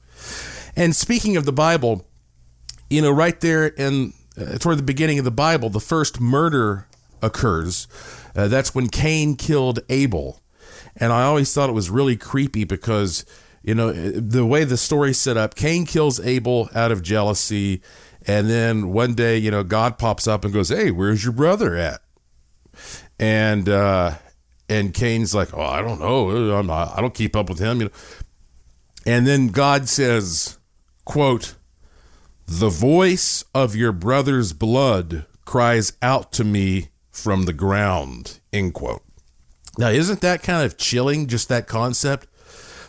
And 0.76 0.96
speaking 0.96 1.36
of 1.38 1.46
the 1.46 1.52
Bible, 1.52 2.08
you 2.90 3.02
know, 3.02 3.12
right 3.12 3.40
there 3.42 3.68
in 3.68 4.14
uh, 4.38 4.58
toward 4.58 4.78
the 4.78 4.84
beginning 4.84 5.20
of 5.20 5.26
the 5.26 5.32
Bible, 5.32 5.70
the 5.70 5.80
first 5.80 6.20
murder 6.20 6.88
occurs. 7.22 7.88
Uh, 8.36 8.48
that's 8.48 8.76
when 8.76 8.90
Cain 8.90 9.36
killed 9.36 9.80
Abel. 9.90 10.42
And 10.98 11.12
I 11.12 11.24
always 11.24 11.54
thought 11.54 11.70
it 11.70 11.74
was 11.74 11.90
really 11.90 12.16
creepy 12.16 12.64
because, 12.64 13.26
you 13.64 13.76
know, 13.76 13.92
the 13.92 14.46
way 14.46 14.64
the 14.64 14.78
story's 14.78 15.18
set 15.18 15.38
up, 15.38 15.56
Cain 15.56 15.86
kills 15.86 16.20
Abel 16.20 16.70
out 16.74 16.92
of 16.92 17.02
jealousy. 17.02 17.82
And 18.28 18.50
then 18.50 18.94
one 18.94 19.14
day, 19.14 19.38
you 19.38 19.52
know, 19.52 19.64
God 19.64 19.98
pops 19.98 20.28
up 20.28 20.46
and 20.46 20.54
goes, 20.54 20.70
Hey, 20.70 20.92
where's 20.92 21.24
your 21.24 21.34
brother 21.34 21.76
at? 21.76 22.02
And, 23.20 23.68
uh, 23.70 24.16
and 24.70 24.94
Cain's 24.94 25.36
like, 25.36 25.54
Oh, 25.54 25.62
I 25.62 25.82
don't 25.82 26.00
know. 26.00 26.30
I'm 26.58 26.68
not, 26.68 26.98
I 26.98 27.02
don't 27.02 27.14
keep 27.14 27.36
up 27.36 27.50
with 27.50 27.60
him, 27.60 27.80
you 27.80 27.86
know. 27.86 27.92
And 29.06 29.28
then 29.28 29.50
God 29.50 29.88
says, 29.88 30.58
quote, 31.06 31.56
the 32.48 32.70
voice 32.70 33.44
of 33.54 33.76
your 33.76 33.92
brother's 33.92 34.54
blood 34.54 35.26
cries 35.46 35.94
out 36.02 36.32
to 36.34 36.44
me 36.44 36.90
from 37.12 37.46
the 37.46 37.54
ground, 37.54 38.40
end 38.54 38.74
quote. 38.74 39.04
Now, 39.78 39.90
isn't 39.90 40.22
that 40.22 40.44
kind 40.44 40.66
of 40.66 40.78
chilling, 40.78 41.28
just 41.28 41.50
that 41.50 41.68
concept? 41.68 42.28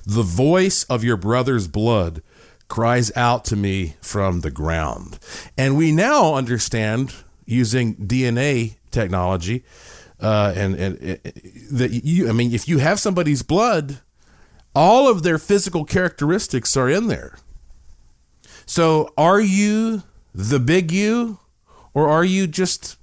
The 0.05 0.23
voice 0.23 0.85
of 0.85 1.03
your 1.03 1.17
brother's 1.17 1.69
blood 1.69 2.23
cries 2.69 3.11
out 3.17 3.45
to 3.47 3.57
me 3.57 3.97
from 4.01 4.41
the 4.41 4.51
ground. 4.51 5.19
And 5.57 5.77
we 5.77 5.93
now 5.93 6.35
understand 6.35 7.15
using 7.45 7.97
DNA 7.97 8.77
technology 8.91 9.65
uh, 10.21 10.53
and, 10.57 10.75
and, 10.75 10.97
that 11.73 11.91
you, 12.05 12.29
I 12.29 12.33
mean, 12.33 12.53
if 12.53 12.69
you 12.69 12.79
have 12.79 13.01
somebody's 13.01 13.43
blood, 13.43 14.01
all 14.75 15.09
of 15.09 15.23
their 15.23 15.39
physical 15.39 15.85
characteristics 15.85 16.77
are 16.77 16.89
in 16.89 17.09
there. 17.09 17.39
So 18.67 19.13
are 19.17 19.41
you 19.41 20.03
the 20.35 20.61
big 20.61 20.93
you, 20.93 21.39
or 21.95 22.09
are 22.09 22.25
you 22.25 22.47
just 22.47 22.99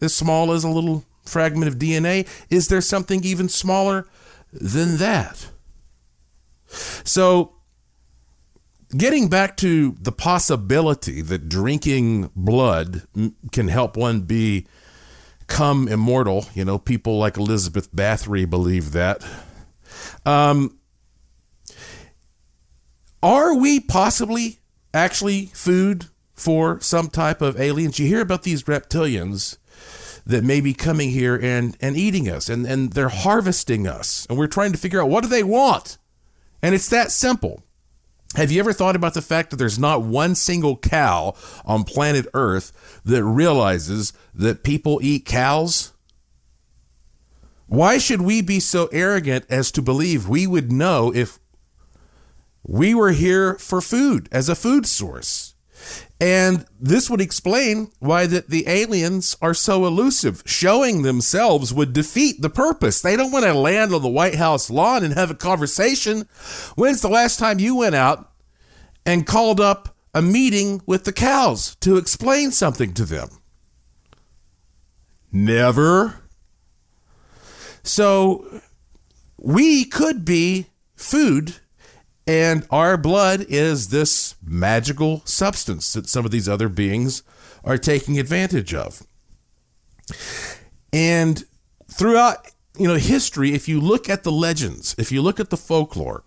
as 0.00 0.14
small 0.14 0.52
as 0.52 0.64
a 0.64 0.68
little 0.68 1.04
fragment 1.24 1.68
of 1.68 1.78
DNA? 1.78 2.28
Is 2.50 2.68
there 2.68 2.80
something 2.80 3.24
even 3.24 3.48
smaller 3.48 4.06
than 4.52 4.98
that? 4.98 5.48
So, 7.04 7.54
getting 8.96 9.28
back 9.28 9.56
to 9.58 9.96
the 10.00 10.12
possibility 10.12 11.22
that 11.22 11.48
drinking 11.48 12.30
blood 12.34 13.06
can 13.52 13.68
help 13.68 13.96
one 13.96 14.22
be 14.22 14.66
become 15.46 15.88
immortal, 15.88 16.46
you 16.54 16.64
know, 16.64 16.78
people 16.78 17.18
like 17.18 17.36
Elizabeth 17.36 17.94
Bathory 17.94 18.48
believe 18.48 18.92
that. 18.92 19.22
Um, 20.24 20.78
are 23.22 23.54
we 23.54 23.80
possibly 23.80 24.58
actually 24.94 25.46
food 25.46 26.06
for 26.32 26.80
some 26.80 27.08
type 27.08 27.42
of 27.42 27.60
aliens? 27.60 27.98
You 27.98 28.06
hear 28.06 28.22
about 28.22 28.44
these 28.44 28.62
reptilians 28.62 29.58
that 30.24 30.42
may 30.44 30.60
be 30.60 30.72
coming 30.72 31.10
here 31.10 31.36
and, 31.36 31.76
and 31.80 31.96
eating 31.96 32.28
us, 32.28 32.48
and, 32.48 32.66
and 32.66 32.92
they're 32.94 33.08
harvesting 33.10 33.86
us, 33.86 34.26
and 34.30 34.38
we're 34.38 34.46
trying 34.46 34.72
to 34.72 34.78
figure 34.78 35.02
out 35.02 35.10
what 35.10 35.22
do 35.22 35.28
they 35.28 35.42
want? 35.42 35.98
And 36.62 36.74
it's 36.74 36.88
that 36.88 37.10
simple. 37.10 37.62
Have 38.36 38.50
you 38.50 38.58
ever 38.58 38.72
thought 38.72 38.96
about 38.96 39.14
the 39.14 39.22
fact 39.22 39.50
that 39.50 39.56
there's 39.56 39.78
not 39.78 40.02
one 40.02 40.34
single 40.34 40.76
cow 40.76 41.34
on 41.64 41.84
planet 41.84 42.26
Earth 42.34 43.00
that 43.04 43.22
realizes 43.22 44.12
that 44.34 44.64
people 44.64 44.98
eat 45.02 45.24
cows? 45.24 45.92
Why 47.66 47.98
should 47.98 48.22
we 48.22 48.42
be 48.42 48.60
so 48.60 48.88
arrogant 48.92 49.44
as 49.48 49.70
to 49.72 49.82
believe 49.82 50.28
we 50.28 50.46
would 50.46 50.72
know 50.72 51.12
if 51.14 51.38
we 52.64 52.94
were 52.94 53.12
here 53.12 53.54
for 53.58 53.80
food 53.80 54.28
as 54.32 54.48
a 54.48 54.54
food 54.54 54.86
source. 54.86 55.54
And 56.18 56.64
this 56.80 57.10
would 57.10 57.20
explain 57.20 57.90
why 57.98 58.26
that 58.26 58.48
the 58.48 58.66
aliens 58.66 59.36
are 59.42 59.52
so 59.52 59.84
elusive. 59.84 60.42
Showing 60.46 61.02
themselves 61.02 61.74
would 61.74 61.92
defeat 61.92 62.40
the 62.40 62.48
purpose. 62.48 63.02
They 63.02 63.16
don't 63.16 63.32
want 63.32 63.44
to 63.44 63.52
land 63.52 63.92
on 63.92 64.00
the 64.00 64.08
White 64.08 64.36
House 64.36 64.70
lawn 64.70 65.04
and 65.04 65.12
have 65.12 65.30
a 65.30 65.34
conversation. 65.34 66.26
When's 66.76 67.02
the 67.02 67.08
last 67.08 67.38
time 67.38 67.58
you 67.58 67.76
went 67.76 67.94
out 67.94 68.30
and 69.04 69.26
called 69.26 69.60
up 69.60 69.94
a 70.14 70.22
meeting 70.22 70.80
with 70.86 71.04
the 71.04 71.12
cows 71.12 71.74
to 71.80 71.98
explain 71.98 72.50
something 72.50 72.94
to 72.94 73.04
them? 73.04 73.28
Never. 75.30 76.20
So 77.82 78.62
we 79.36 79.84
could 79.84 80.24
be 80.24 80.68
food 80.96 81.56
and 82.26 82.66
our 82.70 82.96
blood 82.96 83.44
is 83.48 83.88
this 83.88 84.34
magical 84.42 85.22
substance 85.24 85.92
that 85.92 86.08
some 86.08 86.24
of 86.24 86.30
these 86.30 86.48
other 86.48 86.68
beings 86.68 87.22
are 87.62 87.78
taking 87.78 88.18
advantage 88.18 88.72
of. 88.72 89.02
And 90.92 91.44
throughout, 91.90 92.50
you 92.78 92.88
know, 92.88 92.96
history, 92.96 93.52
if 93.52 93.68
you 93.68 93.80
look 93.80 94.08
at 94.08 94.22
the 94.22 94.32
legends, 94.32 94.94
if 94.98 95.12
you 95.12 95.20
look 95.20 95.38
at 95.38 95.50
the 95.50 95.56
folklore, 95.56 96.24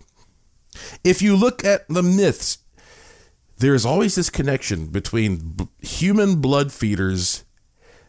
if 1.02 1.20
you 1.20 1.34
look 1.36 1.64
at 1.64 1.88
the 1.88 2.02
myths, 2.02 2.58
there 3.58 3.74
is 3.74 3.84
always 3.84 4.14
this 4.14 4.30
connection 4.30 4.86
between 4.86 5.56
human 5.80 6.40
blood 6.40 6.72
feeders 6.72 7.44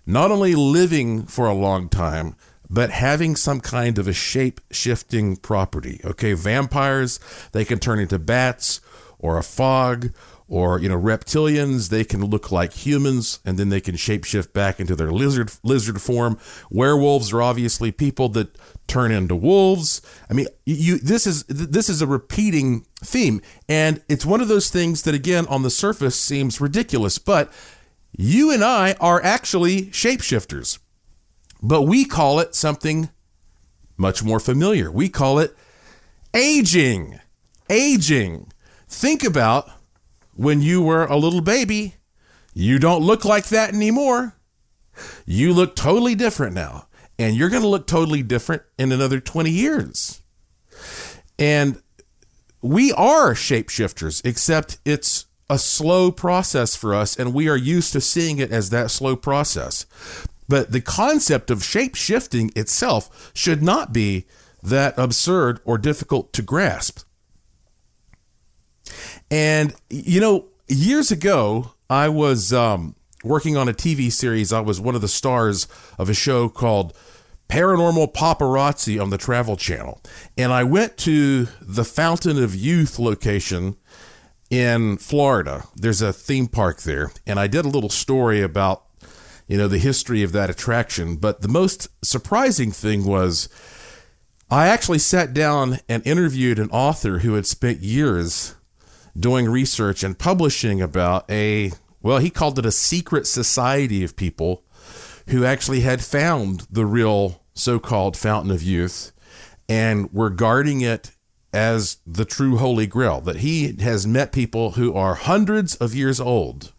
not 0.06 0.32
only 0.32 0.56
living 0.56 1.26
for 1.26 1.48
a 1.48 1.54
long 1.54 1.90
time, 1.90 2.36
but 2.70 2.92
having 2.92 3.36
some 3.36 3.60
kind 3.60 3.98
of 3.98 4.08
a 4.08 4.14
shape 4.14 4.62
shifting 4.72 5.36
property. 5.36 6.00
Okay, 6.06 6.34
vampires, 6.34 7.20
they 7.52 7.66
can 7.66 7.80
turn 7.80 8.00
into 8.00 8.20
bats 8.20 8.80
or 9.18 9.38
a 9.38 9.44
fog 9.44 10.12
or 10.48 10.80
you 10.80 10.90
know 10.90 11.00
reptilians. 11.00 11.90
They 11.90 12.04
can 12.04 12.26
look 12.26 12.52
like 12.52 12.74
humans 12.74 13.40
and 13.46 13.58
then 13.58 13.70
they 13.70 13.82
can 13.82 13.96
shapeshift 13.96 14.54
back 14.54 14.80
into 14.80 14.96
their 14.96 15.12
lizard 15.12 15.52
lizard 15.64 16.02
form. 16.02 16.38
Werewolves 16.70 17.32
are 17.34 17.42
obviously 17.42 17.92
people 17.92 18.30
that 18.30 18.58
turn 18.88 19.12
into 19.12 19.36
wolves. 19.36 20.02
I 20.30 20.34
mean 20.34 20.48
you 20.66 20.98
this 20.98 21.26
is 21.26 21.44
this 21.46 21.90
is 21.90 22.02
a 22.02 22.08
repeating 22.08 22.86
theme 23.02 23.42
and 23.68 24.02
it's 24.10 24.26
one 24.26 24.42
of 24.42 24.48
those 24.48 24.70
things 24.70 25.04
that 25.04 25.16
again 25.16 25.46
on 25.48 25.64
the 25.64 25.70
surface 25.70 26.20
seems 26.20 26.60
ridiculous 26.60 27.18
but 27.18 27.52
you 28.12 28.52
and 28.52 28.62
i 28.62 28.94
are 29.00 29.24
actually 29.24 29.84
shapeshifters 29.84 30.80
but 31.62 31.84
we 31.84 32.06
call 32.06 32.40
it 32.40 32.56
something 32.56 33.10
much 33.98 34.24
more 34.24 34.40
familiar. 34.40 34.92
We 34.92 35.10
call 35.10 35.40
it 35.40 35.56
aging. 36.34 37.20
Aging. 37.70 38.52
Think 38.88 39.24
about 39.24 39.70
when 40.36 40.62
you 40.62 40.82
were 40.82 41.06
a 41.06 41.18
little 41.18 41.42
baby. 41.42 41.96
You 42.54 42.80
don't 42.80 43.04
look 43.04 43.26
like 43.26 43.48
that 43.50 43.74
anymore. 43.74 44.36
You 45.26 45.54
look 45.54 45.76
totally 45.76 46.16
different 46.16 46.56
now. 46.56 46.88
And 47.18 47.36
you're 47.36 47.50
going 47.50 47.62
to 47.62 47.68
look 47.68 47.86
totally 47.86 48.24
different 48.24 48.64
in 48.78 48.94
another 48.94 49.20
20 49.20 49.52
years. 49.52 50.22
And 51.38 51.82
we 52.62 52.94
are 52.94 53.34
shapeshifters, 53.34 54.26
except 54.26 54.80
it's 54.86 55.26
a 55.50 55.58
slow 55.58 56.12
process 56.12 56.76
for 56.76 56.94
us, 56.94 57.18
and 57.18 57.34
we 57.34 57.50
are 57.50 57.58
used 57.58 57.92
to 57.94 58.02
seeing 58.02 58.38
it 58.38 58.52
as 58.52 58.70
that 58.70 58.92
slow 58.92 59.16
process. 59.16 59.86
But 60.50 60.72
the 60.72 60.82
concept 60.82 61.50
of 61.50 61.64
shape 61.64 61.96
shifting 61.96 62.52
itself 62.56 63.32
should 63.34 63.64
not 63.64 63.94
be 63.94 64.26
that 64.62 64.96
absurd 64.98 65.62
or 65.64 65.78
difficult 65.78 66.34
to 66.34 66.42
grasp. 66.42 67.02
And, 69.32 69.74
you 69.90 70.20
know, 70.20 70.48
years 70.68 71.12
ago, 71.12 71.74
I 71.90 72.10
was 72.10 72.52
um, 72.52 72.96
working 73.24 73.56
on 73.56 73.70
a 73.70 73.74
TV 73.74 74.12
series. 74.12 74.52
I 74.52 74.60
was 74.60 74.82
one 74.82 74.96
of 74.96 75.02
the 75.02 75.08
stars 75.08 75.68
of 75.98 76.10
a 76.10 76.14
show 76.14 76.50
called 76.50 76.94
Paranormal 77.48 78.14
Paparazzi 78.14 79.02
on 79.02 79.12
the 79.12 79.18
Travel 79.18 79.56
Channel. 79.56 80.02
And 80.36 80.52
I 80.52 80.64
went 80.64 80.98
to 80.98 81.48
the 81.62 81.86
Fountain 81.86 82.42
of 82.42 82.56
Youth 82.56 82.98
location 82.98 83.76
in 84.50 84.98
Florida. 84.98 85.66
There's 85.76 86.02
a 86.02 86.12
theme 86.12 86.48
park 86.48 86.82
there. 86.82 87.12
And 87.28 87.40
I 87.40 87.48
did 87.48 87.66
a 87.66 87.70
little 87.70 87.90
story 87.90 88.42
about 88.42 88.84
you 89.50 89.58
know, 89.58 89.68
the 89.68 89.80
history 89.80 90.24
of 90.24 90.32
that 90.32 90.50
attraction. 90.50 91.18
But 91.18 91.42
the 91.42 91.48
most 91.50 91.90
surprising 92.06 92.72
thing 92.72 93.04
was 93.04 93.50
I 94.50 94.68
actually 94.68 95.00
sat 95.00 95.34
down 95.34 95.80
and 95.90 96.06
interviewed 96.06 96.60
an 96.60 96.70
author 96.70 97.20
who 97.20 97.34
had 97.34 97.48
spent 97.48 97.82
years 97.82 98.56
doing 99.18 99.50
research 99.50 100.04
and 100.04 100.18
publishing 100.18 100.82
about 100.82 101.30
a, 101.30 101.72
well, 102.02 102.20
he 102.20 102.30
called 102.30 102.60
it 102.60 102.66
a 102.66 102.72
secret 102.72 103.26
society 103.26 104.04
of 104.04 104.16
people 104.16 104.64
who 105.30 105.44
actually 105.44 105.82
had 105.82 106.04
found 106.04 106.68
the 106.72 106.86
real 106.86 107.44
so 107.56 107.80
called 107.80 108.16
fountain 108.16 108.52
of 108.52 108.64
youth 108.64 109.12
and 109.68 110.14
were 110.14 110.30
guarding 110.30 110.82
it 110.82 111.12
as 111.52 111.98
the 112.06 112.26
true 112.26 112.58
holy 112.58 112.86
grail 112.86 113.20
that 113.20 113.38
he 113.38 113.76
has 113.82 114.06
met 114.06 114.32
people 114.32 114.72
who 114.72 114.94
are 114.94 115.16
hundreds 115.16 115.76
of 115.76 115.96
years 115.96 116.20
old 116.20 116.72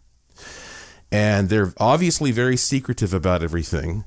and 1.11 1.49
they're 1.49 1.73
obviously 1.77 2.31
very 2.31 2.57
secretive 2.57 3.13
about 3.13 3.43
everything, 3.43 4.05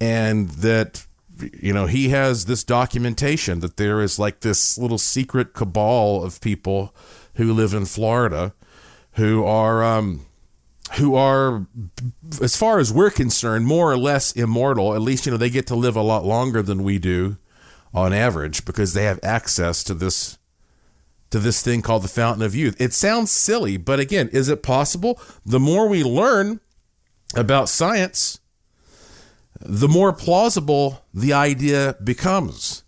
and 0.00 0.48
that 0.50 1.06
you 1.38 1.72
know 1.72 1.86
he 1.86 2.10
has 2.10 2.46
this 2.46 2.64
documentation 2.64 3.60
that 3.60 3.76
there 3.76 4.00
is 4.00 4.18
like 4.18 4.40
this 4.40 4.78
little 4.78 4.98
secret 4.98 5.52
cabal 5.54 6.22
of 6.22 6.40
people 6.40 6.94
who 7.34 7.52
live 7.52 7.74
in 7.74 7.84
Florida 7.84 8.54
who 9.16 9.44
are 9.44 9.82
um, 9.82 10.26
who 10.96 11.14
are 11.14 11.66
as 12.40 12.56
far 12.56 12.78
as 12.78 12.92
we're 12.92 13.10
concerned 13.10 13.66
more 13.66 13.90
or 13.90 13.98
less 13.98 14.32
immortal. 14.32 14.94
At 14.94 15.02
least 15.02 15.26
you 15.26 15.32
know 15.32 15.38
they 15.38 15.50
get 15.50 15.66
to 15.68 15.74
live 15.74 15.96
a 15.96 16.02
lot 16.02 16.24
longer 16.24 16.62
than 16.62 16.82
we 16.82 16.98
do 16.98 17.36
on 17.92 18.12
average 18.12 18.64
because 18.64 18.92
they 18.92 19.04
have 19.04 19.18
access 19.22 19.82
to 19.84 19.94
this 19.94 20.35
to 21.30 21.38
this 21.38 21.62
thing 21.62 21.82
called 21.82 22.02
the 22.02 22.08
fountain 22.08 22.42
of 22.42 22.54
youth. 22.54 22.80
It 22.80 22.92
sounds 22.92 23.30
silly 23.30 23.76
but 23.76 24.00
again 24.00 24.28
is 24.32 24.48
it 24.48 24.62
possible? 24.62 25.20
The 25.44 25.60
more 25.60 25.88
we 25.88 26.02
learn 26.02 26.60
about 27.34 27.68
science 27.68 28.40
the 29.60 29.88
more 29.88 30.12
plausible 30.12 31.04
the 31.12 31.32
idea 31.32 31.96
becomes 32.02 32.84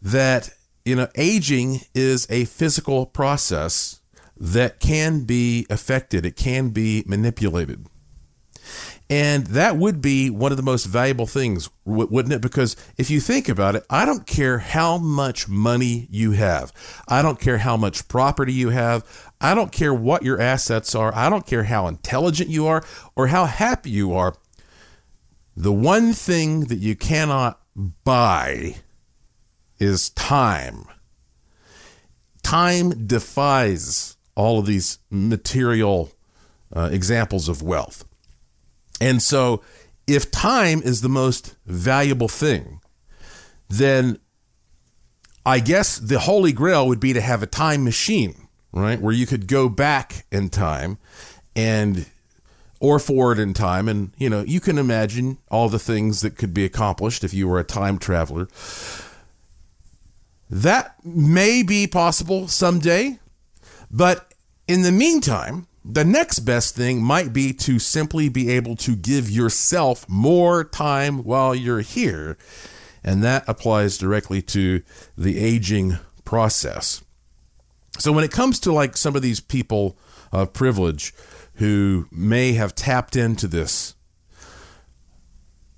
that 0.00 0.50
you 0.84 0.96
know 0.96 1.08
aging 1.14 1.80
is 1.94 2.26
a 2.28 2.44
physical 2.46 3.06
process 3.06 4.00
that 4.36 4.80
can 4.80 5.24
be 5.24 5.66
affected. 5.70 6.26
It 6.26 6.36
can 6.36 6.70
be 6.70 7.04
manipulated 7.06 7.86
and 9.12 9.48
that 9.48 9.76
would 9.76 10.00
be 10.00 10.30
one 10.30 10.52
of 10.52 10.56
the 10.56 10.62
most 10.62 10.86
valuable 10.86 11.26
things 11.26 11.68
wouldn't 11.84 12.32
it? 12.32 12.40
Because 12.40 12.76
if 12.96 13.10
you 13.10 13.20
think 13.20 13.46
about 13.46 13.74
it 13.74 13.84
i 13.90 14.06
don't 14.06 14.26
care 14.26 14.58
how 14.58 14.96
much 14.96 15.48
money 15.48 16.06
you 16.10 16.32
have. 16.32 16.72
I 17.08 17.20
don't 17.20 17.38
care 17.38 17.58
how 17.58 17.76
much 17.76 18.08
property 18.08 18.54
you 18.54 18.70
have. 18.70 19.04
I 19.38 19.54
don't 19.54 19.70
care 19.70 19.92
what 19.92 20.22
your 20.22 20.40
assets 20.40 20.94
are. 20.94 21.14
I 21.14 21.28
don't 21.28 21.46
care 21.46 21.64
how 21.64 21.88
intelligent 21.88 22.48
you 22.48 22.66
are 22.66 22.82
or 23.14 23.26
how 23.26 23.44
happy 23.44 23.90
you 23.90 24.14
are. 24.14 24.34
The 25.54 25.72
one 25.72 26.14
thing 26.14 26.60
that 26.66 26.78
you 26.78 26.96
cannot 26.96 27.60
buy 27.76 28.76
is 29.78 30.08
time. 30.10 30.86
Time 32.42 33.06
defies 33.06 34.16
all 34.34 34.58
of 34.60 34.64
these 34.64 35.00
material 35.10 36.10
uh, 36.74 36.88
examples 36.90 37.50
of 37.50 37.60
wealth. 37.60 38.06
And 39.02 39.20
so, 39.20 39.62
if 40.06 40.30
time 40.30 40.80
is 40.80 41.00
the 41.00 41.08
most 41.08 41.56
valuable 41.66 42.28
thing, 42.28 42.80
then 43.68 44.20
I 45.44 45.58
guess 45.58 45.98
the 45.98 46.20
holy 46.20 46.52
grail 46.52 46.86
would 46.86 47.00
be 47.00 47.12
to 47.12 47.20
have 47.20 47.42
a 47.42 47.48
time 47.48 47.82
machine, 47.82 48.46
right? 48.70 49.00
Where 49.00 49.12
you 49.12 49.26
could 49.26 49.48
go 49.48 49.68
back 49.68 50.24
in 50.30 50.50
time 50.50 50.98
and 51.56 52.06
or 52.78 53.00
forward 53.00 53.40
in 53.40 53.54
time. 53.54 53.88
And, 53.88 54.12
you 54.18 54.30
know, 54.30 54.42
you 54.42 54.60
can 54.60 54.78
imagine 54.78 55.38
all 55.50 55.68
the 55.68 55.80
things 55.80 56.20
that 56.20 56.36
could 56.36 56.54
be 56.54 56.64
accomplished 56.64 57.24
if 57.24 57.34
you 57.34 57.48
were 57.48 57.58
a 57.58 57.64
time 57.64 57.98
traveler. 57.98 58.46
That 60.48 60.94
may 61.04 61.64
be 61.64 61.88
possible 61.88 62.46
someday, 62.46 63.18
but 63.90 64.32
in 64.68 64.82
the 64.82 64.92
meantime, 64.92 65.66
the 65.84 66.04
next 66.04 66.40
best 66.40 66.74
thing 66.74 67.02
might 67.02 67.32
be 67.32 67.52
to 67.54 67.78
simply 67.78 68.28
be 68.28 68.50
able 68.50 68.76
to 68.76 68.94
give 68.94 69.30
yourself 69.30 70.08
more 70.08 70.64
time 70.64 71.24
while 71.24 71.54
you're 71.54 71.80
here. 71.80 72.36
And 73.04 73.22
that 73.24 73.44
applies 73.48 73.98
directly 73.98 74.42
to 74.42 74.82
the 75.18 75.38
aging 75.38 75.98
process. 76.24 77.02
So 77.98 78.12
when 78.12 78.24
it 78.24 78.30
comes 78.30 78.60
to 78.60 78.72
like 78.72 78.96
some 78.96 79.16
of 79.16 79.22
these 79.22 79.40
people 79.40 79.98
of 80.30 80.52
privilege, 80.52 81.12
who 81.54 82.08
may 82.10 82.52
have 82.52 82.74
tapped 82.74 83.16
into 83.16 83.46
this. 83.46 83.94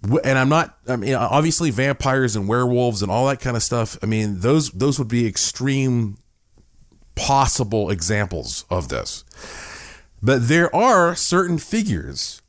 And 0.03 0.39
I'm 0.39 0.49
not. 0.49 0.79
I 0.87 0.97
mean, 0.97 1.15
obviously, 1.15 1.71
vampires 1.71 2.37
and 2.37 2.47
werewolves 2.47 3.03
and 3.03 3.11
all 3.11 3.27
that 3.27 3.41
kind 3.41 3.57
of 3.57 3.63
stuff. 3.63 3.99
I 4.03 4.07
mean, 4.07 4.41
those 4.41 4.71
those 4.71 4.99
would 4.99 5.09
be 5.09 5.27
extreme 5.27 6.19
possible 7.15 7.91
examples 7.91 8.67
of 8.69 8.89
this. 8.89 9.25
But 10.25 10.49
there 10.49 10.75
are 10.75 11.15
certain 11.15 11.59
figures, 11.59 12.41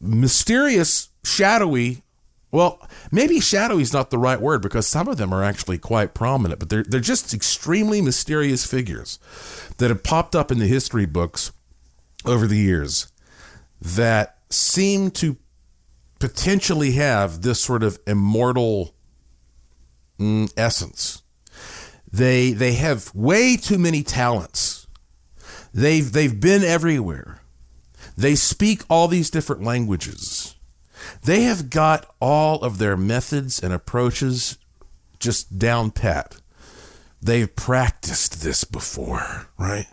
mysterious, 0.00 1.08
shadowy. 1.24 2.04
Well, 2.52 2.80
maybe 3.10 3.40
shadowy 3.40 3.82
is 3.82 3.92
not 3.92 4.10
the 4.10 4.18
right 4.18 4.40
word 4.40 4.62
because 4.62 4.86
some 4.86 5.08
of 5.08 5.16
them 5.16 5.32
are 5.32 5.42
actually 5.42 5.78
quite 5.78 6.14
prominent, 6.14 6.60
but 6.60 6.68
they're 6.68 6.84
they're 6.84 7.00
just 7.00 7.34
extremely 7.34 8.00
mysterious 8.00 8.64
figures 8.64 9.18
that 9.78 9.90
have 9.90 10.04
popped 10.04 10.36
up 10.36 10.52
in 10.52 10.60
the 10.60 10.68
history 10.68 11.04
books 11.04 11.50
over 12.24 12.46
the 12.46 12.58
years 12.58 13.10
that 13.82 14.38
seem 14.48 15.10
to 15.10 15.36
potentially 16.20 16.92
have 16.92 17.42
this 17.42 17.60
sort 17.60 17.82
of 17.82 17.98
immortal 18.06 18.94
mm, 20.16 20.48
essence. 20.56 21.24
They 22.12 22.52
they 22.52 22.74
have 22.74 23.12
way 23.16 23.56
too 23.56 23.78
many 23.78 24.04
talents. 24.04 24.79
They've 25.72 26.10
they've 26.10 26.38
been 26.38 26.62
everywhere. 26.62 27.40
They 28.16 28.34
speak 28.34 28.82
all 28.88 29.08
these 29.08 29.30
different 29.30 29.62
languages. 29.62 30.56
They 31.22 31.42
have 31.42 31.70
got 31.70 32.14
all 32.20 32.62
of 32.62 32.78
their 32.78 32.96
methods 32.96 33.62
and 33.62 33.72
approaches 33.72 34.58
just 35.18 35.58
down 35.58 35.90
pat. 35.90 36.36
They've 37.22 37.54
practiced 37.54 38.42
this 38.42 38.64
before, 38.64 39.48
right? 39.58 39.86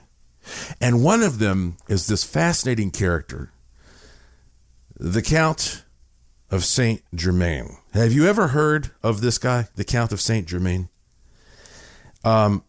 And 0.80 1.04
one 1.04 1.22
of 1.24 1.40
them 1.40 1.78
is 1.88 2.08
this 2.08 2.24
fascinating 2.24 2.92
character, 2.92 3.52
the 4.98 5.22
Count 5.22 5.84
of 6.50 6.64
Saint 6.64 7.02
Germain. 7.14 7.78
Have 7.94 8.14
you 8.14 8.26
ever 8.28 8.50
heard 8.50 8.92
of 9.04 9.20
this 9.20 9.38
guy, 9.38 9.68
the 9.76 9.84
Count 9.84 10.14
of 10.14 10.22
Saint 10.22 10.48
Germain? 10.48 10.88
Um, 12.24 12.64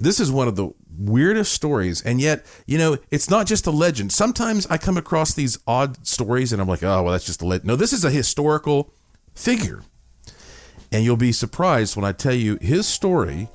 this 0.00 0.20
is 0.20 0.30
one 0.30 0.48
of 0.48 0.56
the 0.56 0.70
weirdest 0.98 1.52
stories, 1.52 2.02
and 2.02 2.20
yet, 2.20 2.44
you 2.66 2.78
know, 2.78 2.98
it's 3.10 3.30
not 3.30 3.46
just 3.46 3.66
a 3.66 3.70
legend. 3.70 4.12
Sometimes 4.12 4.66
I 4.66 4.78
come 4.78 4.96
across 4.96 5.34
these 5.34 5.58
odd 5.66 6.06
stories, 6.06 6.52
and 6.52 6.60
I'm 6.60 6.68
like, 6.68 6.82
oh, 6.82 7.02
well, 7.02 7.12
that's 7.12 7.26
just 7.26 7.42
a 7.42 7.46
legend. 7.46 7.66
No, 7.68 7.76
this 7.76 7.92
is 7.92 8.04
a 8.04 8.10
historical 8.10 8.92
figure, 9.34 9.82
and 10.90 11.04
you'll 11.04 11.16
be 11.16 11.32
surprised 11.32 11.96
when 11.96 12.04
I 12.04 12.12
tell 12.12 12.34
you 12.34 12.58
his 12.60 12.86
story, 12.86 13.48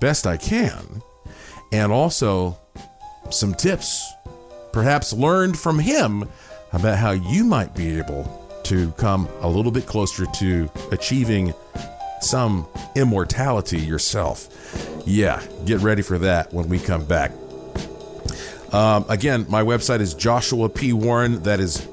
best 0.00 0.26
I 0.26 0.36
can, 0.36 1.02
and 1.72 1.92
also 1.92 2.58
some 3.30 3.54
tips, 3.54 4.12
perhaps 4.72 5.12
learned 5.12 5.58
from 5.58 5.78
him 5.78 6.28
about 6.72 6.98
how 6.98 7.12
you 7.12 7.44
might 7.44 7.74
be 7.74 7.98
able 7.98 8.36
to 8.64 8.90
come 8.92 9.28
a 9.40 9.48
little 9.48 9.72
bit 9.72 9.86
closer 9.86 10.26
to 10.26 10.70
achieving 10.92 11.52
some 12.20 12.66
immortality 12.94 13.78
yourself. 13.78 14.48
Yeah, 15.06 15.42
get 15.64 15.80
ready 15.80 16.02
for 16.02 16.18
that 16.18 16.52
when 16.52 16.68
we 16.68 16.78
come 16.78 17.04
back. 17.04 17.32
Um, 18.72 19.04
again, 19.08 19.46
my 19.48 19.62
website 19.62 20.00
is 20.00 20.14
Joshua 20.14 20.68
P. 20.68 20.92
Warren. 20.92 21.42
That 21.42 21.58
is 21.60 21.88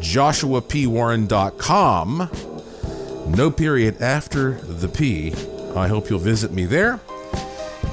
joshuapwarren.com. 0.00 2.30
No 3.28 3.50
period 3.50 4.02
after 4.02 4.52
the 4.52 4.88
P. 4.88 5.32
I 5.74 5.88
hope 5.88 6.10
you'll 6.10 6.18
visit 6.18 6.52
me 6.52 6.66
there. 6.66 7.00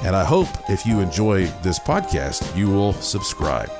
And 0.02 0.14
I 0.14 0.24
hope 0.24 0.48
if 0.68 0.84
you 0.86 1.00
enjoy 1.00 1.46
this 1.62 1.78
podcast, 1.78 2.54
you 2.56 2.68
will 2.68 2.92
subscribe. 2.94 3.70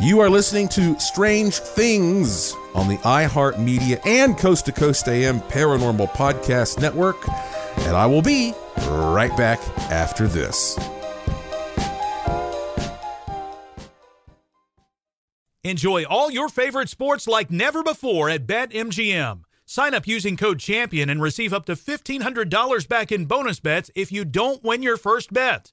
You 0.00 0.20
are 0.20 0.30
listening 0.30 0.68
to 0.70 0.98
Strange 0.98 1.58
Things 1.58 2.54
on 2.74 2.88
the 2.88 2.96
iHeartMedia 2.98 4.04
and 4.06 4.36
Coast 4.36 4.66
to 4.66 4.72
Coast 4.72 5.08
AM 5.08 5.40
Paranormal 5.40 6.10
Podcast 6.10 6.80
Network. 6.80 7.28
And 7.78 7.96
I 7.96 8.06
will 8.06 8.22
be 8.22 8.54
right 8.88 9.36
back 9.36 9.60
after 9.90 10.26
this. 10.26 10.78
Enjoy 15.64 16.04
all 16.04 16.30
your 16.30 16.48
favorite 16.48 16.88
sports 16.88 17.28
like 17.28 17.50
never 17.50 17.84
before 17.84 18.28
at 18.28 18.48
BetMGM. 18.48 19.44
Sign 19.64 19.94
up 19.94 20.08
using 20.08 20.36
code 20.36 20.58
CHAMPION 20.58 21.08
and 21.08 21.22
receive 21.22 21.52
up 21.54 21.66
to 21.66 21.76
$1,500 21.76 22.88
back 22.88 23.12
in 23.12 23.26
bonus 23.26 23.60
bets 23.60 23.90
if 23.94 24.10
you 24.10 24.24
don't 24.24 24.64
win 24.64 24.82
your 24.82 24.96
first 24.96 25.32
bet. 25.32 25.72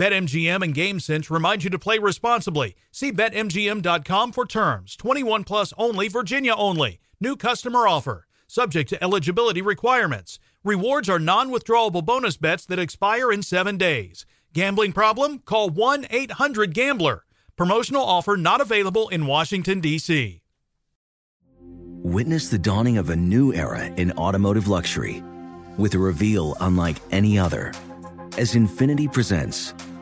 BetMGM 0.00 0.64
and 0.64 0.74
GameSense 0.74 1.28
remind 1.28 1.62
you 1.62 1.68
to 1.68 1.78
play 1.78 1.98
responsibly. 1.98 2.74
See 2.90 3.12
BetMGM.com 3.12 4.32
for 4.32 4.46
terms. 4.46 4.96
21 4.96 5.44
plus 5.44 5.74
only, 5.76 6.08
Virginia 6.08 6.54
only. 6.54 7.00
New 7.20 7.36
customer 7.36 7.86
offer. 7.86 8.26
subject 8.46 8.88
to 8.88 9.04
eligibility 9.04 9.60
requirements. 9.60 10.38
Rewards 10.64 11.10
are 11.10 11.18
non 11.18 11.50
withdrawable 11.50 12.02
bonus 12.02 12.38
bets 12.38 12.64
that 12.64 12.78
expire 12.78 13.30
in 13.30 13.42
seven 13.42 13.76
days. 13.76 14.24
Gambling 14.54 14.94
problem? 14.94 15.40
Call 15.40 15.68
1 15.68 16.06
800 16.08 16.72
Gambler. 16.72 17.26
Promotional 17.54 18.02
offer 18.02 18.38
not 18.38 18.62
available 18.62 19.10
in 19.10 19.26
Washington, 19.26 19.80
D.C. 19.80 20.40
Witness 21.58 22.48
the 22.48 22.58
dawning 22.58 22.96
of 22.96 23.10
a 23.10 23.16
new 23.16 23.52
era 23.52 23.84
in 23.84 24.12
automotive 24.12 24.66
luxury 24.66 25.22
with 25.76 25.92
a 25.92 25.98
reveal 25.98 26.56
unlike 26.62 26.96
any 27.10 27.38
other 27.38 27.74
as 28.38 28.54
Infiniti 28.54 29.12
presents 29.12 29.74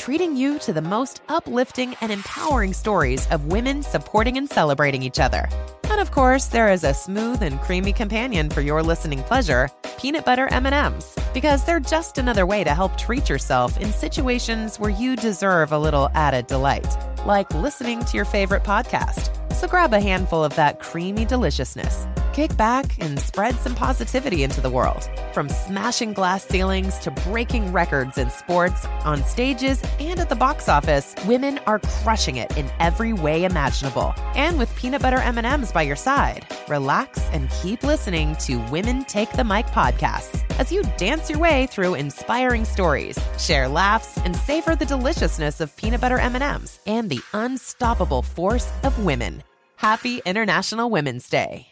treating 0.00 0.34
you 0.34 0.58
to 0.58 0.72
the 0.72 0.80
most 0.80 1.20
uplifting 1.28 1.94
and 2.00 2.10
empowering 2.10 2.72
stories 2.72 3.26
of 3.26 3.52
women 3.52 3.82
supporting 3.82 4.38
and 4.38 4.48
celebrating 4.48 5.02
each 5.02 5.20
other. 5.20 5.46
And 5.90 6.00
of 6.00 6.12
course, 6.12 6.46
there 6.46 6.70
is 6.70 6.84
a 6.84 6.94
smooth 6.94 7.42
and 7.42 7.60
creamy 7.60 7.92
companion 7.92 8.48
for 8.48 8.60
your 8.60 8.80
listening 8.80 9.22
pleasure, 9.24 9.68
peanut 9.98 10.24
butter 10.24 10.46
M&Ms, 10.52 11.16
because 11.34 11.64
they're 11.64 11.80
just 11.80 12.16
another 12.16 12.46
way 12.46 12.62
to 12.62 12.74
help 12.74 12.96
treat 12.96 13.28
yourself 13.28 13.76
in 13.78 13.92
situations 13.92 14.78
where 14.78 14.90
you 14.90 15.16
deserve 15.16 15.72
a 15.72 15.78
little 15.78 16.08
added 16.14 16.46
delight, 16.46 16.86
like 17.26 17.52
listening 17.54 18.04
to 18.04 18.16
your 18.16 18.24
favorite 18.24 18.62
podcast. 18.62 19.36
So 19.60 19.68
grab 19.68 19.92
a 19.92 20.00
handful 20.00 20.42
of 20.42 20.54
that 20.54 20.80
creamy 20.80 21.26
deliciousness. 21.26 22.06
Kick 22.32 22.56
back 22.56 22.96
and 23.02 23.18
spread 23.18 23.56
some 23.56 23.74
positivity 23.74 24.42
into 24.42 24.60
the 24.60 24.70
world. 24.70 25.10
From 25.34 25.48
smashing 25.48 26.14
glass 26.14 26.46
ceilings 26.46 26.98
to 27.00 27.10
breaking 27.10 27.72
records 27.72 28.16
in 28.16 28.30
sports, 28.30 28.86
on 29.04 29.22
stages, 29.24 29.82
and 29.98 30.18
at 30.18 30.28
the 30.28 30.36
box 30.36 30.68
office, 30.68 31.14
women 31.26 31.58
are 31.66 31.80
crushing 31.80 32.36
it 32.36 32.56
in 32.56 32.70
every 32.78 33.12
way 33.12 33.44
imaginable. 33.44 34.14
And 34.34 34.58
with 34.58 34.74
peanut 34.76 35.02
butter 35.02 35.18
M&Ms 35.18 35.72
by 35.72 35.79
your 35.82 35.96
side, 35.96 36.46
relax 36.68 37.18
and 37.32 37.50
keep 37.62 37.82
listening 37.82 38.36
to 38.36 38.56
Women 38.70 39.04
Take 39.04 39.32
the 39.32 39.44
Mic 39.44 39.66
podcasts 39.66 40.44
as 40.58 40.72
you 40.72 40.82
dance 40.96 41.30
your 41.30 41.38
way 41.38 41.66
through 41.66 41.94
inspiring 41.94 42.64
stories, 42.64 43.18
share 43.38 43.68
laughs, 43.68 44.18
and 44.18 44.36
savor 44.36 44.76
the 44.76 44.86
deliciousness 44.86 45.60
of 45.60 45.76
peanut 45.76 46.00
butter 46.00 46.18
M&Ms 46.18 46.80
and 46.86 47.08
the 47.08 47.20
unstoppable 47.32 48.22
force 48.22 48.70
of 48.82 49.04
women. 49.04 49.42
Happy 49.76 50.20
International 50.26 50.90
Women's 50.90 51.28
Day. 51.28 51.69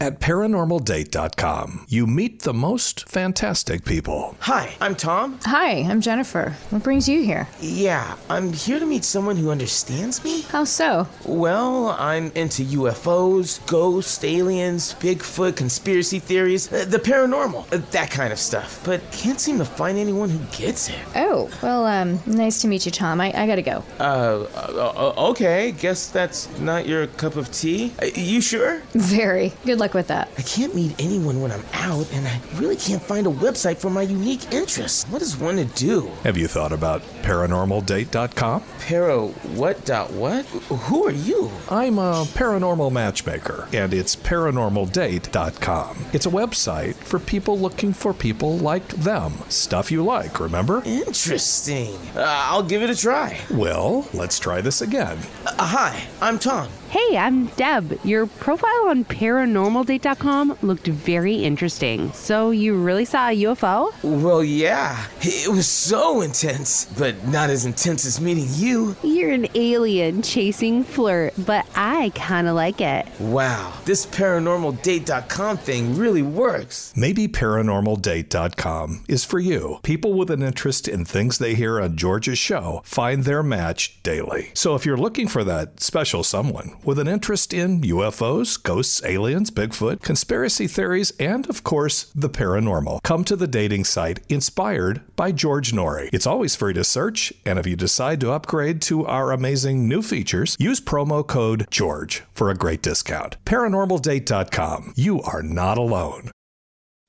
At 0.00 0.20
paranormaldate.com, 0.20 1.86
you 1.88 2.06
meet 2.06 2.42
the 2.42 2.54
most 2.54 3.08
fantastic 3.08 3.84
people. 3.84 4.36
Hi, 4.38 4.76
I'm 4.80 4.94
Tom. 4.94 5.40
Hi, 5.42 5.80
I'm 5.80 6.00
Jennifer. 6.00 6.54
What 6.70 6.84
brings 6.84 7.08
you 7.08 7.24
here? 7.24 7.48
Yeah, 7.60 8.16
I'm 8.30 8.52
here 8.52 8.78
to 8.78 8.86
meet 8.86 9.02
someone 9.02 9.36
who 9.36 9.50
understands 9.50 10.22
me. 10.22 10.42
How 10.42 10.62
so? 10.62 11.08
Well, 11.24 11.96
I'm 11.98 12.30
into 12.36 12.62
UFOs, 12.62 13.58
ghosts, 13.66 14.22
aliens, 14.22 14.94
Bigfoot, 15.00 15.56
conspiracy 15.56 16.20
theories, 16.20 16.72
uh, 16.72 16.84
the 16.84 17.00
paranormal, 17.00 17.66
uh, 17.74 17.82
that 17.90 18.08
kind 18.08 18.32
of 18.32 18.38
stuff. 18.38 18.80
But 18.84 19.00
can't 19.10 19.40
seem 19.40 19.58
to 19.58 19.64
find 19.64 19.98
anyone 19.98 20.30
who 20.30 20.38
gets 20.56 20.90
it. 20.90 21.00
Oh, 21.16 21.50
well, 21.60 21.84
um, 21.84 22.20
nice 22.24 22.60
to 22.60 22.68
meet 22.68 22.86
you, 22.86 22.92
Tom. 22.92 23.20
I, 23.20 23.32
I 23.36 23.48
gotta 23.48 23.62
go. 23.62 23.82
Uh, 23.98 24.46
uh, 24.54 25.30
okay. 25.30 25.72
Guess 25.72 26.10
that's 26.10 26.48
not 26.60 26.86
your 26.86 27.08
cup 27.08 27.34
of 27.34 27.50
tea. 27.50 27.92
Uh, 28.00 28.06
you 28.14 28.40
sure? 28.40 28.80
Very. 28.92 29.52
Good 29.64 29.80
luck 29.80 29.87
with 29.94 30.08
that. 30.08 30.28
I 30.38 30.42
can't 30.42 30.74
meet 30.74 30.94
anyone 30.98 31.40
when 31.40 31.50
I'm 31.52 31.64
out, 31.74 32.10
and 32.12 32.26
I 32.26 32.40
really 32.56 32.76
can't 32.76 33.02
find 33.02 33.26
a 33.26 33.30
website 33.30 33.76
for 33.78 33.90
my 33.90 34.02
unique 34.02 34.52
interests. 34.52 35.04
What 35.10 35.22
is 35.22 35.36
one 35.36 35.56
to 35.56 35.64
do? 35.64 36.06
Have 36.24 36.36
you 36.36 36.46
thought 36.48 36.72
about 36.72 37.02
paranormaldate.com? 37.22 38.62
Pero 38.80 39.28
what 39.54 39.84
dot 39.84 40.12
what? 40.12 40.44
Who 40.46 41.06
are 41.06 41.10
you? 41.12 41.50
I'm 41.70 41.98
a 41.98 42.24
paranormal 42.34 42.92
matchmaker, 42.92 43.68
and 43.72 43.92
it's 43.94 44.16
paranormaldate.com. 44.16 46.04
It's 46.12 46.26
a 46.26 46.30
website 46.30 46.94
for 46.94 47.18
people 47.18 47.58
looking 47.58 47.92
for 47.92 48.12
people 48.14 48.58
like 48.58 48.86
them. 48.88 49.32
Stuff 49.48 49.90
you 49.90 50.04
like, 50.04 50.40
remember? 50.40 50.82
Interesting. 50.84 51.94
Uh, 52.16 52.22
I'll 52.26 52.62
give 52.62 52.82
it 52.82 52.90
a 52.90 52.96
try. 52.96 53.38
Well, 53.50 54.08
let's 54.12 54.38
try 54.38 54.60
this 54.60 54.80
again. 54.82 55.18
Uh, 55.46 55.54
hi, 55.66 56.02
I'm 56.20 56.38
Tom. 56.38 56.68
Hey, 56.90 57.18
I'm 57.18 57.48
Deb. 57.48 58.00
Your 58.02 58.26
profile 58.26 58.88
on 58.88 59.04
paranormaldate.com 59.04 60.56
looked 60.62 60.86
very 60.86 61.34
interesting. 61.34 62.10
So, 62.12 62.50
you 62.50 62.82
really 62.82 63.04
saw 63.04 63.28
a 63.28 63.42
UFO? 63.42 63.92
Well, 64.02 64.42
yeah. 64.42 65.06
It 65.20 65.50
was 65.50 65.68
so 65.68 66.22
intense, 66.22 66.86
but 66.98 67.28
not 67.28 67.50
as 67.50 67.66
intense 67.66 68.06
as 68.06 68.22
meeting 68.22 68.46
you. 68.52 68.96
You're 69.02 69.32
an 69.32 69.48
alien 69.54 70.22
chasing 70.22 70.82
flirt, 70.82 71.34
but 71.36 71.66
I 71.76 72.10
kind 72.14 72.48
of 72.48 72.54
like 72.54 72.80
it. 72.80 73.06
Wow, 73.20 73.74
this 73.84 74.06
paranormaldate.com 74.06 75.58
thing 75.58 75.94
really 75.94 76.22
works. 76.22 76.94
Maybe 76.96 77.28
paranormaldate.com 77.28 79.04
is 79.08 79.26
for 79.26 79.38
you. 79.38 79.78
People 79.82 80.14
with 80.14 80.30
an 80.30 80.42
interest 80.42 80.88
in 80.88 81.04
things 81.04 81.36
they 81.36 81.54
hear 81.54 81.78
on 81.78 81.98
George's 81.98 82.38
show 82.38 82.80
find 82.82 83.24
their 83.24 83.42
match 83.42 84.02
daily. 84.02 84.52
So, 84.54 84.74
if 84.74 84.86
you're 84.86 84.96
looking 84.96 85.28
for 85.28 85.44
that 85.44 85.80
special 85.80 86.24
someone, 86.24 86.77
with 86.88 86.98
an 86.98 87.06
interest 87.06 87.52
in 87.52 87.82
UFOs, 87.82 88.60
ghosts, 88.62 89.04
aliens, 89.04 89.50
Bigfoot, 89.50 90.00
conspiracy 90.00 90.66
theories, 90.66 91.12
and 91.20 91.46
of 91.50 91.62
course, 91.62 92.04
the 92.14 92.30
paranormal. 92.30 93.02
Come 93.02 93.24
to 93.24 93.36
the 93.36 93.46
dating 93.46 93.84
site 93.84 94.20
inspired 94.30 95.02
by 95.14 95.30
George 95.30 95.72
Noory. 95.72 96.08
It's 96.14 96.26
always 96.26 96.56
free 96.56 96.72
to 96.72 96.82
search, 96.82 97.30
and 97.44 97.58
if 97.58 97.66
you 97.66 97.76
decide 97.76 98.22
to 98.22 98.32
upgrade 98.32 98.80
to 98.82 99.04
our 99.04 99.32
amazing 99.32 99.86
new 99.86 100.00
features, 100.00 100.56
use 100.58 100.80
promo 100.80 101.26
code 101.26 101.66
GEORGE 101.70 102.22
for 102.32 102.48
a 102.48 102.54
great 102.54 102.80
discount. 102.80 103.36
ParanormalDate.com. 103.44 104.94
You 104.96 105.20
are 105.20 105.42
not 105.42 105.76
alone. 105.76 106.30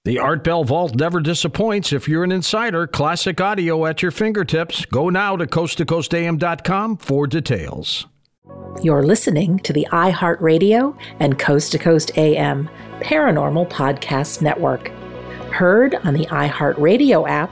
The 0.03 0.19
Art 0.19 0.43
Bell 0.43 0.65
Vault 0.65 0.95
never 0.95 1.21
disappoints. 1.21 1.93
If 1.93 2.09
you're 2.09 2.25
an 2.25 2.33
insider, 2.33 2.85
classic 2.85 3.39
audio 3.39 3.85
at 3.85 4.01
your 4.01 4.11
fingertips. 4.11 4.83
Go 4.87 5.09
now 5.09 5.37
to 5.37 5.47
coasttocoastam.com 5.47 6.97
for 6.97 7.27
details. 7.27 8.07
You're 8.81 9.03
listening 9.03 9.59
to 9.59 9.73
the 9.73 9.85
iHeartRadio 9.91 10.95
and 11.19 11.37
Coast 11.37 11.73
to 11.73 11.77
Coast 11.77 12.17
AM 12.17 12.69
Paranormal 13.01 13.69
Podcast 13.69 14.41
Network. 14.41 14.87
Heard 15.51 15.95
on 15.95 16.13
the 16.13 16.25
iHeartRadio 16.27 17.27
app, 17.27 17.51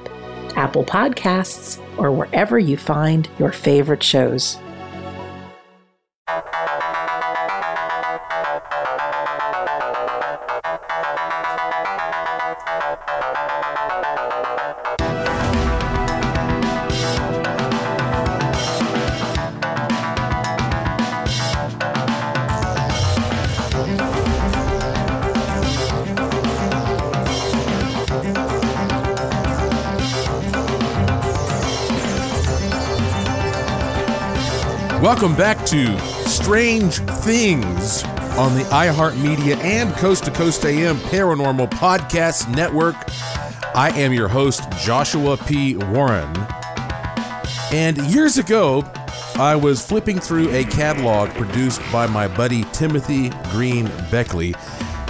Apple 0.56 0.86
Podcasts, 0.86 1.82
or 1.98 2.14
wherever 2.14 2.58
you 2.58 2.78
find 2.78 3.28
your 3.40 3.52
favorite 3.52 4.04
shows. 4.04 4.58
Welcome 35.08 35.38
back 35.38 35.66
to 35.68 35.98
Strange 36.28 36.96
Things 36.98 38.04
on 38.36 38.56
the 38.56 38.64
iHeartMedia 38.72 39.56
and 39.64 39.94
Coast 39.94 40.26
to 40.26 40.32
Coast 40.32 40.66
AM 40.66 40.98
Paranormal 40.98 41.70
Podcast 41.70 42.54
Network. 42.54 42.98
I 43.74 43.90
am 43.96 44.12
your 44.12 44.28
host, 44.28 44.70
Joshua 44.82 45.38
P. 45.38 45.78
Warren. 45.78 46.36
And 47.72 47.98
years 48.12 48.38
ago, 48.38 48.84
I 49.36 49.56
was 49.56 49.84
flipping 49.84 50.20
through 50.20 50.50
a 50.50 50.66
catalog 50.66 51.30
produced 51.30 51.82
by 51.90 52.06
my 52.08 52.28
buddy 52.28 52.66
Timothy 52.74 53.30
Green 53.52 53.86
Beckley, 54.12 54.56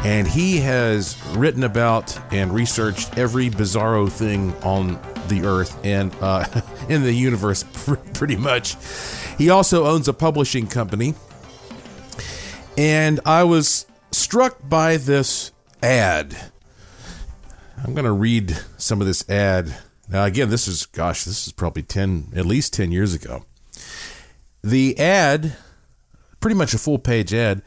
and 0.06 0.28
he 0.28 0.58
has 0.60 1.20
written 1.36 1.64
about 1.64 2.16
and 2.32 2.54
researched 2.54 3.18
every 3.18 3.50
bizarro 3.50 4.12
thing 4.12 4.54
on 4.62 5.02
the 5.28 5.44
earth 5.44 5.84
and 5.84 6.16
uh, 6.22 6.46
in 6.90 7.02
the 7.02 7.14
universe, 7.14 7.64
pretty 8.14 8.36
much. 8.36 8.76
He 9.38 9.50
also 9.50 9.86
owns 9.86 10.08
a 10.08 10.14
publishing 10.14 10.68
company, 10.68 11.14
and 12.78 13.20
I 13.26 13.44
was 13.44 13.86
struck 14.12 14.58
by 14.68 14.98
this 14.98 15.52
ad. 15.84 16.36
I'm 17.84 17.94
going 17.94 18.06
to 18.06 18.12
read 18.12 18.58
some 18.78 19.00
of 19.00 19.08
this 19.08 19.28
ad. 19.30 19.78
Now, 20.10 20.26
again, 20.26 20.50
this 20.50 20.68
is, 20.68 20.88
gosh, 20.88 21.24
this 21.24 21.46
is 21.46 21.54
probably 21.54 21.84
10, 21.84 22.34
at 22.36 22.46
least 22.46 22.74
10 22.74 22.92
years 22.92 23.14
ago. 23.14 23.46
The 24.64 24.98
ad, 24.98 25.56
pretty 26.40 26.56
much 26.56 26.74
a 26.74 26.80
full 26.80 26.98
page 26.98 27.34
ad, 27.34 27.62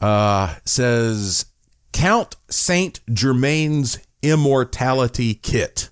uh, 0.00 0.54
says 0.64 1.44
Count 1.92 2.36
Saint 2.48 3.00
Germain's 3.12 3.98
Immortality 4.22 5.34
Kit. 5.34 5.90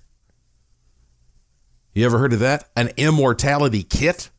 You 1.93 2.05
ever 2.05 2.17
heard 2.17 2.33
of 2.33 2.39
that? 2.39 2.69
An 2.75 2.89
immortality 2.97 3.83
kit? 3.83 4.30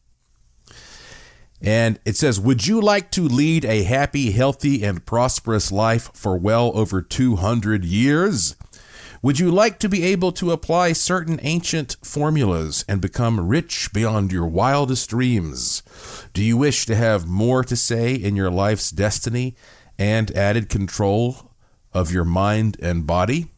And 1.63 2.01
it 2.05 2.17
says, 2.17 2.41
Would 2.41 2.67
you 2.67 2.81
like 2.81 3.11
to 3.13 3.23
lead 3.23 3.65
a 3.65 3.85
happy, 3.85 4.33
healthy, 4.33 4.83
and 4.83 5.07
prosperous 5.07 5.71
life 5.71 6.11
for 6.13 6.37
well 6.37 6.73
over 6.75 7.01
200 7.01 7.85
years? 7.85 8.57
Would 9.23 9.39
you 9.39 9.53
like 9.53 9.79
to 9.79 9.89
be 9.89 10.03
able 10.03 10.33
to 10.33 10.51
apply 10.51 10.95
certain 10.95 11.39
ancient 11.43 11.97
formulas 12.03 12.85
and 12.89 13.01
become 13.01 13.47
rich 13.47 13.93
beyond 13.93 14.33
your 14.33 14.49
wildest 14.49 15.11
dreams? 15.11 15.85
Do 16.35 16.43
you 16.43 16.57
wish 16.57 16.87
to 16.87 16.97
have 16.97 17.29
more 17.29 17.63
to 17.63 17.77
say 17.77 18.15
in 18.15 18.35
your 18.35 18.51
life's 18.51 18.91
destiny 18.91 19.55
and 19.97 20.33
added 20.33 20.69
control 20.69 21.53
of 21.95 22.11
your 22.11 22.25
mind 22.25 22.77
and 22.83 23.07
body? 23.07 23.53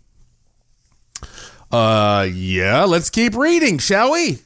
Uh, 1.72 2.28
yeah, 2.30 2.84
let's 2.84 3.08
keep 3.08 3.34
reading, 3.34 3.78
shall 3.78 4.12
we? 4.12 4.40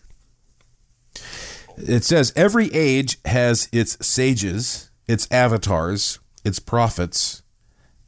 It 1.81 2.05
says 2.05 2.33
every 2.35 2.73
age 2.73 3.19
has 3.25 3.69
its 3.73 4.05
sages, 4.07 4.91
its 5.07 5.29
avatars, 5.31 6.19
its 6.45 6.59
prophets, 6.59 7.43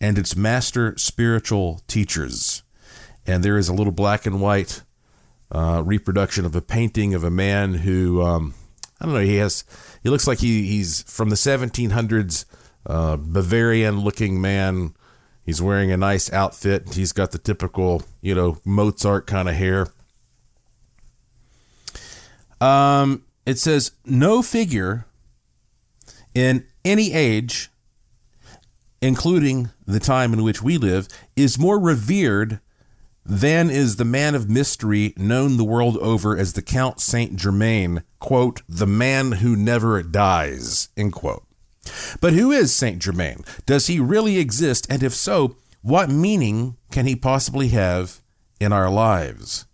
and 0.00 0.18
its 0.18 0.34
master 0.34 0.96
spiritual 0.96 1.80
teachers 1.86 2.62
and 3.26 3.44
there 3.44 3.58
is 3.58 3.68
a 3.68 3.72
little 3.72 3.92
black 3.92 4.26
and 4.26 4.40
white 4.40 4.82
uh, 5.52 5.82
reproduction 5.84 6.44
of 6.44 6.54
a 6.56 6.60
painting 6.60 7.14
of 7.14 7.24
a 7.24 7.30
man 7.30 7.74
who 7.74 8.22
um, 8.22 8.54
I 9.00 9.04
don't 9.04 9.14
know. 9.14 9.20
He 9.20 9.36
has 9.36 9.64
he 10.02 10.08
looks 10.08 10.26
like 10.26 10.38
he 10.38 10.66
he's 10.66 11.02
from 11.02 11.30
the 11.30 11.36
1700s, 11.36 12.44
uh, 12.86 13.16
Bavarian 13.16 14.00
looking 14.00 14.40
man. 14.40 14.94
He's 15.44 15.60
wearing 15.62 15.90
a 15.90 15.96
nice 15.96 16.32
outfit. 16.32 16.94
He's 16.94 17.12
got 17.12 17.32
the 17.32 17.38
typical 17.38 18.02
you 18.20 18.34
know 18.34 18.58
Mozart 18.64 19.26
kind 19.26 19.48
of 19.48 19.54
hair. 19.54 19.88
Um, 22.60 23.24
it 23.50 23.58
says 23.58 23.90
no 24.04 24.42
figure 24.42 25.06
in 26.34 26.64
any 26.84 27.12
age, 27.12 27.68
including 29.02 29.70
the 29.84 29.98
time 29.98 30.32
in 30.32 30.44
which 30.44 30.62
we 30.62 30.78
live, 30.78 31.08
is 31.34 31.58
more 31.58 31.78
revered 31.78 32.60
than 33.24 33.68
is 33.68 33.96
the 33.96 34.04
man 34.04 34.36
of 34.36 34.48
mystery 34.48 35.12
known 35.16 35.56
the 35.56 35.64
world 35.64 35.96
over 35.98 36.38
as 36.38 36.52
the 36.52 36.62
Count 36.62 37.00
Saint 37.00 37.34
Germain, 37.34 38.04
quote, 38.20 38.62
the 38.68 38.86
man 38.86 39.32
who 39.32 39.56
never 39.56 40.00
dies, 40.02 40.88
end 40.96 41.12
quote. 41.12 41.44
But 42.20 42.34
who 42.34 42.52
is 42.52 42.72
Saint 42.72 43.02
Germain? 43.02 43.44
Does 43.66 43.88
he 43.88 43.98
really 43.98 44.38
exist? 44.38 44.86
And 44.88 45.02
if 45.02 45.14
so, 45.14 45.56
what 45.82 46.08
meaning 46.08 46.76
can 46.92 47.06
he 47.06 47.16
possibly 47.16 47.68
have 47.68 48.20
in 48.60 48.72
our 48.72 48.90
lives? 48.90 49.66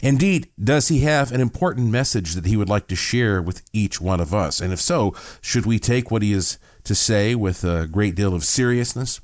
Indeed, 0.00 0.48
does 0.62 0.88
he 0.88 1.00
have 1.00 1.32
an 1.32 1.40
important 1.40 1.88
message 1.88 2.34
that 2.34 2.46
he 2.46 2.56
would 2.56 2.68
like 2.68 2.86
to 2.88 2.96
share 2.96 3.40
with 3.40 3.62
each 3.72 4.00
one 4.00 4.20
of 4.20 4.34
us? 4.34 4.60
And 4.60 4.72
if 4.72 4.80
so, 4.80 5.14
should 5.40 5.66
we 5.66 5.78
take 5.78 6.10
what 6.10 6.22
he 6.22 6.32
is 6.32 6.58
to 6.84 6.94
say 6.94 7.34
with 7.34 7.64
a 7.64 7.86
great 7.86 8.14
deal 8.14 8.34
of 8.34 8.44
seriousness? 8.44 9.20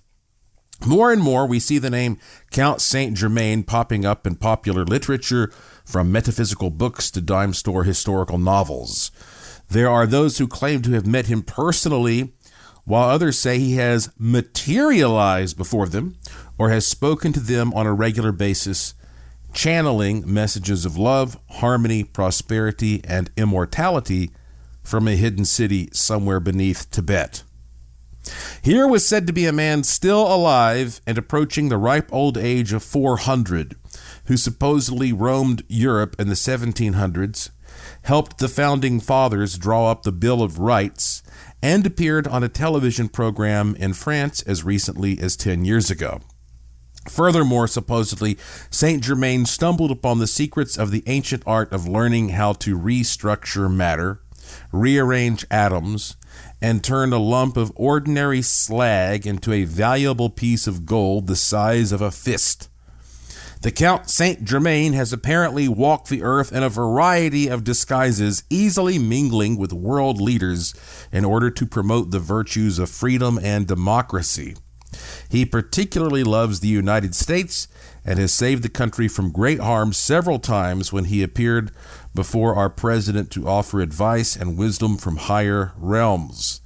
More 0.84 1.10
and 1.10 1.22
more, 1.22 1.46
we 1.46 1.58
see 1.58 1.78
the 1.78 1.88
name 1.88 2.18
Count 2.50 2.82
Saint 2.82 3.16
Germain 3.16 3.62
popping 3.62 4.04
up 4.04 4.26
in 4.26 4.36
popular 4.36 4.84
literature, 4.84 5.50
from 5.86 6.12
metaphysical 6.12 6.68
books 6.68 7.10
to 7.12 7.20
dime 7.20 7.54
store 7.54 7.84
historical 7.84 8.38
novels. 8.38 9.10
There 9.68 9.88
are 9.88 10.06
those 10.06 10.38
who 10.38 10.46
claim 10.46 10.82
to 10.82 10.92
have 10.92 11.06
met 11.06 11.26
him 11.26 11.42
personally, 11.42 12.34
while 12.84 13.08
others 13.08 13.38
say 13.38 13.58
he 13.58 13.76
has 13.76 14.10
materialized 14.18 15.56
before 15.56 15.88
them 15.88 16.16
or 16.58 16.70
has 16.70 16.86
spoken 16.86 17.32
to 17.32 17.40
them 17.40 17.72
on 17.74 17.86
a 17.86 17.94
regular 17.94 18.32
basis, 18.32 18.94
channeling 19.56 20.22
messages 20.32 20.84
of 20.84 20.98
love, 20.98 21.38
harmony, 21.48 22.04
prosperity, 22.04 23.00
and 23.04 23.30
immortality 23.36 24.30
from 24.82 25.08
a 25.08 25.16
hidden 25.16 25.44
city 25.44 25.88
somewhere 25.92 26.38
beneath 26.38 26.88
Tibet. 26.90 27.42
Here 28.62 28.86
was 28.86 29.08
said 29.08 29.26
to 29.26 29.32
be 29.32 29.46
a 29.46 29.52
man 29.52 29.82
still 29.82 30.32
alive 30.32 31.00
and 31.06 31.16
approaching 31.16 31.68
the 31.68 31.78
ripe 31.78 32.12
old 32.12 32.36
age 32.36 32.72
of 32.72 32.82
400, 32.82 33.76
who 34.26 34.36
supposedly 34.36 35.12
roamed 35.12 35.62
Europe 35.68 36.16
in 36.18 36.28
the 36.28 36.34
1700s, 36.34 37.50
helped 38.02 38.38
the 38.38 38.48
founding 38.48 39.00
fathers 39.00 39.56
draw 39.56 39.90
up 39.90 40.02
the 40.02 40.12
Bill 40.12 40.42
of 40.42 40.58
Rights, 40.58 41.22
and 41.62 41.86
appeared 41.86 42.28
on 42.28 42.44
a 42.44 42.48
television 42.48 43.08
program 43.08 43.74
in 43.76 43.94
France 43.94 44.42
as 44.42 44.64
recently 44.64 45.18
as 45.18 45.36
10 45.36 45.64
years 45.64 45.90
ago. 45.90 46.20
Furthermore, 47.08 47.68
supposedly, 47.68 48.36
Saint 48.70 49.02
Germain 49.02 49.46
stumbled 49.46 49.90
upon 49.90 50.18
the 50.18 50.26
secrets 50.26 50.76
of 50.76 50.90
the 50.90 51.02
ancient 51.06 51.42
art 51.46 51.72
of 51.72 51.88
learning 51.88 52.30
how 52.30 52.52
to 52.54 52.78
restructure 52.78 53.72
matter, 53.72 54.20
rearrange 54.72 55.46
atoms, 55.50 56.16
and 56.60 56.82
turn 56.82 57.12
a 57.12 57.18
lump 57.18 57.56
of 57.56 57.72
ordinary 57.74 58.42
slag 58.42 59.26
into 59.26 59.52
a 59.52 59.64
valuable 59.64 60.30
piece 60.30 60.66
of 60.66 60.86
gold 60.86 61.26
the 61.26 61.36
size 61.36 61.92
of 61.92 62.00
a 62.00 62.10
fist. 62.10 62.68
The 63.62 63.72
Count 63.72 64.10
Saint 64.10 64.44
Germain 64.44 64.92
has 64.92 65.12
apparently 65.12 65.66
walked 65.66 66.08
the 66.08 66.22
earth 66.22 66.52
in 66.52 66.62
a 66.62 66.68
variety 66.68 67.48
of 67.48 67.64
disguises, 67.64 68.44
easily 68.50 68.98
mingling 68.98 69.56
with 69.56 69.72
world 69.72 70.20
leaders 70.20 70.74
in 71.10 71.24
order 71.24 71.50
to 71.50 71.66
promote 71.66 72.10
the 72.10 72.20
virtues 72.20 72.78
of 72.78 72.90
freedom 72.90 73.40
and 73.42 73.66
democracy. 73.66 74.54
He 75.28 75.44
particularly 75.44 76.24
loves 76.24 76.60
the 76.60 76.68
United 76.68 77.14
States 77.14 77.68
and 78.04 78.18
has 78.18 78.32
saved 78.32 78.62
the 78.62 78.68
country 78.68 79.08
from 79.08 79.32
great 79.32 79.60
harm 79.60 79.92
several 79.92 80.38
times 80.38 80.92
when 80.92 81.06
he 81.06 81.22
appeared 81.22 81.70
before 82.14 82.54
our 82.54 82.70
president 82.70 83.30
to 83.32 83.48
offer 83.48 83.80
advice 83.80 84.36
and 84.36 84.56
wisdom 84.56 84.96
from 84.96 85.16
higher 85.16 85.72
realms. 85.76 86.60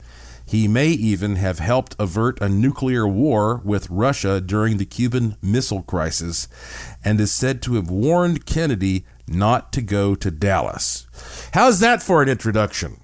He 0.50 0.66
may 0.66 0.88
even 0.88 1.36
have 1.36 1.60
helped 1.60 1.94
avert 1.98 2.40
a 2.40 2.48
nuclear 2.48 3.06
war 3.06 3.60
with 3.64 3.88
Russia 3.88 4.40
during 4.40 4.78
the 4.78 4.84
Cuban 4.84 5.36
Missile 5.40 5.82
Crisis 5.82 6.48
and 7.04 7.20
is 7.20 7.30
said 7.30 7.62
to 7.62 7.74
have 7.74 7.88
warned 7.88 8.46
Kennedy 8.46 9.04
not 9.28 9.72
to 9.72 9.80
go 9.80 10.16
to 10.16 10.30
Dallas. 10.30 11.06
How's 11.54 11.78
that 11.78 12.02
for 12.02 12.20
an 12.20 12.28
introduction? 12.28 13.00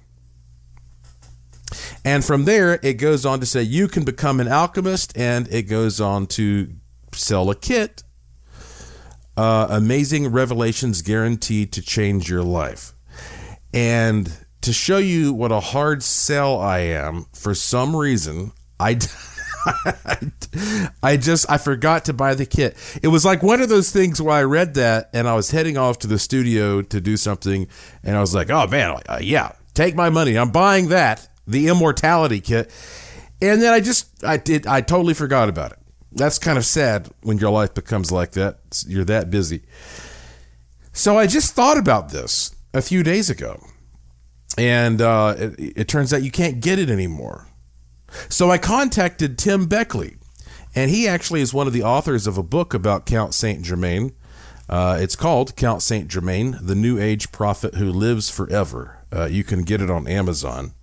And 2.05 2.23
from 2.23 2.45
there, 2.45 2.79
it 2.81 2.93
goes 2.93 3.25
on 3.25 3.39
to 3.39 3.45
say 3.45 3.61
you 3.61 3.87
can 3.87 4.03
become 4.03 4.39
an 4.39 4.47
alchemist, 4.47 5.17
and 5.17 5.47
it 5.51 5.63
goes 5.63 5.99
on 5.99 6.27
to 6.27 6.73
sell 7.13 7.49
a 7.49 7.55
kit. 7.55 8.03
Uh, 9.35 9.67
amazing 9.69 10.31
revelations 10.31 11.01
guaranteed 11.01 11.71
to 11.73 11.81
change 11.81 12.29
your 12.29 12.43
life. 12.43 12.93
And 13.73 14.31
to 14.61 14.73
show 14.73 14.97
you 14.97 15.33
what 15.33 15.51
a 15.51 15.59
hard 15.59 16.01
sell 16.01 16.59
I 16.59 16.79
am, 16.79 17.25
for 17.33 17.53
some 17.53 17.95
reason, 17.95 18.51
I. 18.79 18.99
I 21.03 21.17
just 21.17 21.49
I 21.51 21.57
forgot 21.57 22.05
to 22.05 22.13
buy 22.13 22.35
the 22.35 22.45
kit. 22.45 22.77
It 23.03 23.09
was 23.09 23.25
like 23.25 23.43
one 23.43 23.59
of 23.59 23.67
those 23.67 23.91
things 23.91 24.21
where 24.21 24.33
I 24.33 24.43
read 24.43 24.75
that 24.75 25.09
and 25.11 25.27
I 25.27 25.35
was 25.35 25.51
heading 25.51 25.77
off 25.77 25.99
to 25.99 26.07
the 26.07 26.17
studio 26.17 26.81
to 26.81 27.01
do 27.01 27.17
something 27.17 27.67
and 28.01 28.15
I 28.15 28.21
was 28.21 28.33
like, 28.33 28.49
"Oh 28.49 28.65
man, 28.67 29.01
uh, 29.09 29.19
yeah, 29.21 29.51
take 29.73 29.93
my 29.93 30.09
money. 30.09 30.37
I'm 30.37 30.51
buying 30.51 30.87
that, 30.89 31.27
the 31.47 31.67
immortality 31.67 32.39
kit." 32.39 32.71
And 33.41 33.61
then 33.61 33.73
I 33.73 33.79
just 33.79 34.23
I 34.23 34.37
did 34.37 34.67
I 34.67 34.81
totally 34.81 35.13
forgot 35.13 35.49
about 35.49 35.71
it. 35.71 35.79
That's 36.11 36.39
kind 36.39 36.57
of 36.57 36.65
sad 36.65 37.09
when 37.21 37.37
your 37.37 37.51
life 37.51 37.73
becomes 37.73 38.11
like 38.11 38.31
that. 38.31 38.83
You're 38.87 39.05
that 39.05 39.29
busy. 39.29 39.63
So 40.93 41.17
I 41.17 41.27
just 41.27 41.53
thought 41.53 41.77
about 41.77 42.09
this 42.09 42.55
a 42.73 42.81
few 42.81 43.03
days 43.03 43.29
ago 43.29 43.59
and 44.57 45.01
uh, 45.01 45.35
it, 45.37 45.77
it 45.77 45.87
turns 45.87 46.13
out 46.13 46.23
you 46.23 46.31
can't 46.31 46.59
get 46.59 46.79
it 46.79 46.89
anymore. 46.89 47.47
So 48.29 48.49
I 48.49 48.57
contacted 48.57 49.37
Tim 49.37 49.67
Beckley, 49.67 50.17
and 50.73 50.89
he 50.89 51.07
actually 51.07 51.41
is 51.41 51.53
one 51.53 51.67
of 51.67 51.73
the 51.73 51.83
authors 51.83 52.25
of 52.25 52.37
a 52.37 52.43
book 52.43 52.73
about 52.73 53.05
Count 53.05 53.33
Saint 53.33 53.61
Germain. 53.61 54.13
Uh, 54.67 54.97
it's 54.99 55.15
called 55.15 55.55
Count 55.55 55.81
Saint 55.81 56.07
Germain, 56.07 56.57
the 56.61 56.75
New 56.75 56.99
Age 56.99 57.31
Prophet 57.31 57.75
Who 57.75 57.91
Lives 57.91 58.29
Forever. 58.29 59.03
Uh, 59.13 59.25
you 59.25 59.43
can 59.43 59.61
get 59.63 59.81
it 59.81 59.89
on 59.89 60.07
Amazon. 60.07 60.73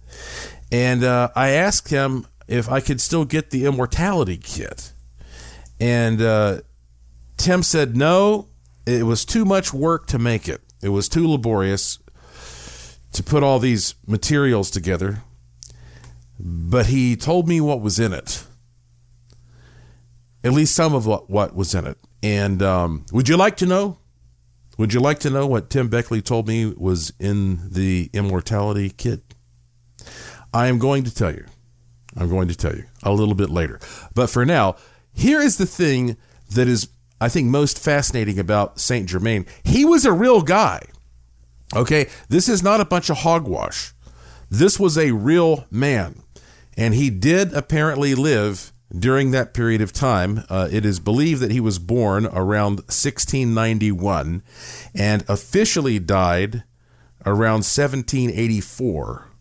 And 0.74 1.04
uh, 1.04 1.28
I 1.36 1.50
asked 1.50 1.90
him 1.90 2.26
if 2.48 2.68
I 2.68 2.80
could 2.80 3.00
still 3.00 3.24
get 3.24 3.50
the 3.50 3.64
immortality 3.64 4.36
kit. 4.36 4.92
And 5.78 6.20
uh, 6.20 6.62
Tim 7.36 7.62
said 7.62 7.96
no, 7.96 8.48
it 8.84 9.06
was 9.06 9.24
too 9.24 9.44
much 9.44 9.72
work 9.72 10.08
to 10.08 10.18
make 10.18 10.48
it. 10.48 10.62
It 10.82 10.88
was 10.88 11.08
too 11.08 11.28
laborious 11.28 12.00
to 13.12 13.22
put 13.22 13.44
all 13.44 13.60
these 13.60 13.94
materials 14.04 14.68
together. 14.68 15.22
But 16.40 16.86
he 16.86 17.14
told 17.14 17.46
me 17.46 17.60
what 17.60 17.80
was 17.80 18.00
in 18.00 18.12
it. 18.12 18.44
At 20.42 20.54
least 20.54 20.74
some 20.74 20.92
of 20.92 21.06
what, 21.06 21.30
what 21.30 21.54
was 21.54 21.72
in 21.76 21.86
it. 21.86 21.98
And 22.20 22.60
um, 22.62 23.06
would 23.12 23.28
you 23.28 23.36
like 23.36 23.56
to 23.58 23.66
know? 23.66 23.98
Would 24.76 24.92
you 24.92 24.98
like 24.98 25.20
to 25.20 25.30
know 25.30 25.46
what 25.46 25.70
Tim 25.70 25.86
Beckley 25.86 26.20
told 26.20 26.48
me 26.48 26.66
was 26.66 27.12
in 27.20 27.70
the 27.70 28.10
immortality 28.12 28.90
kit? 28.90 29.33
I 30.54 30.68
am 30.68 30.78
going 30.78 31.02
to 31.02 31.12
tell 31.12 31.32
you. 31.32 31.44
I'm 32.16 32.30
going 32.30 32.46
to 32.46 32.54
tell 32.54 32.74
you 32.74 32.84
a 33.02 33.12
little 33.12 33.34
bit 33.34 33.50
later. 33.50 33.80
But 34.14 34.30
for 34.30 34.46
now, 34.46 34.76
here 35.12 35.40
is 35.40 35.58
the 35.58 35.66
thing 35.66 36.16
that 36.54 36.68
is, 36.68 36.88
I 37.20 37.28
think, 37.28 37.48
most 37.48 37.76
fascinating 37.76 38.38
about 38.38 38.78
Saint 38.78 39.08
Germain. 39.08 39.46
He 39.64 39.84
was 39.84 40.04
a 40.04 40.12
real 40.12 40.42
guy. 40.42 40.86
Okay, 41.74 42.08
this 42.28 42.48
is 42.48 42.62
not 42.62 42.80
a 42.80 42.84
bunch 42.84 43.10
of 43.10 43.18
hogwash. 43.18 43.94
This 44.48 44.78
was 44.78 44.96
a 44.96 45.10
real 45.10 45.66
man. 45.72 46.22
And 46.76 46.94
he 46.94 47.10
did 47.10 47.52
apparently 47.52 48.14
live 48.14 48.72
during 48.96 49.32
that 49.32 49.54
period 49.54 49.80
of 49.80 49.92
time. 49.92 50.44
Uh, 50.48 50.68
it 50.70 50.86
is 50.86 51.00
believed 51.00 51.40
that 51.40 51.50
he 51.50 51.60
was 51.60 51.80
born 51.80 52.26
around 52.26 52.76
1691 52.86 54.44
and 54.94 55.24
officially 55.28 55.98
died 55.98 56.62
around 57.26 57.64
1784 57.64 59.33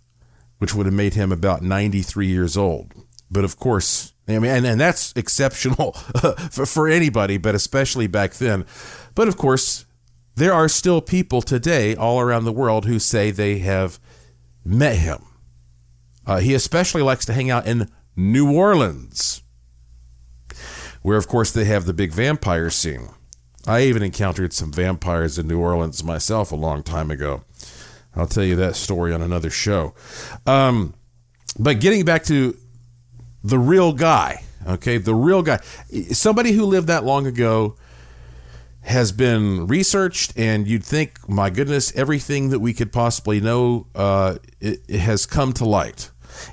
which 0.63 0.73
would 0.73 0.85
have 0.85 0.95
made 0.95 1.13
him 1.13 1.33
about 1.33 1.61
93 1.61 2.25
years 2.25 2.55
old. 2.55 2.93
But 3.29 3.43
of 3.43 3.59
course, 3.59 4.13
I 4.29 4.39
mean, 4.39 4.49
and, 4.49 4.65
and 4.65 4.79
that's 4.79 5.11
exceptional 5.17 5.91
for, 6.51 6.65
for 6.65 6.87
anybody, 6.87 7.37
but 7.37 7.53
especially 7.53 8.07
back 8.07 8.35
then. 8.35 8.65
But 9.13 9.27
of 9.27 9.35
course, 9.35 9.83
there 10.35 10.53
are 10.53 10.69
still 10.69 11.01
people 11.01 11.41
today 11.41 11.97
all 11.97 12.21
around 12.21 12.45
the 12.45 12.53
world 12.53 12.85
who 12.85 12.97
say 12.97 13.29
they 13.29 13.57
have 13.57 13.99
met 14.63 14.95
him. 14.95 15.25
Uh, 16.25 16.37
he 16.37 16.53
especially 16.53 17.01
likes 17.01 17.25
to 17.25 17.33
hang 17.33 17.49
out 17.49 17.67
in 17.67 17.91
New 18.15 18.49
Orleans, 18.49 19.43
where, 21.01 21.17
of 21.17 21.27
course, 21.27 21.51
they 21.51 21.65
have 21.65 21.83
the 21.83 21.93
big 21.93 22.13
vampire 22.13 22.69
scene. 22.69 23.09
I 23.67 23.81
even 23.81 24.01
encountered 24.01 24.53
some 24.53 24.71
vampires 24.71 25.37
in 25.37 25.45
New 25.45 25.59
Orleans 25.59 26.05
myself 26.05 26.53
a 26.53 26.55
long 26.55 26.83
time 26.83 27.11
ago. 27.11 27.43
I'll 28.15 28.27
tell 28.27 28.43
you 28.43 28.55
that 28.57 28.75
story 28.75 29.13
on 29.13 29.21
another 29.21 29.49
show. 29.49 29.93
Um, 30.45 30.93
but 31.57 31.79
getting 31.79 32.05
back 32.05 32.23
to 32.25 32.57
the 33.43 33.59
real 33.59 33.93
guy, 33.93 34.43
okay, 34.67 34.97
the 34.97 35.15
real 35.15 35.41
guy, 35.41 35.59
somebody 36.11 36.51
who 36.51 36.65
lived 36.65 36.87
that 36.87 37.03
long 37.03 37.25
ago 37.27 37.75
has 38.81 39.11
been 39.11 39.65
researched, 39.67 40.33
and 40.37 40.67
you'd 40.67 40.83
think, 40.83 41.27
my 41.29 41.49
goodness, 41.49 41.95
everything 41.95 42.49
that 42.49 42.59
we 42.59 42.73
could 42.73 42.91
possibly 42.91 43.39
know 43.39 43.87
uh, 43.95 44.37
it, 44.59 44.81
it 44.87 44.99
has 44.99 45.25
come 45.25 45.53
to 45.53 45.65
light 45.65 46.09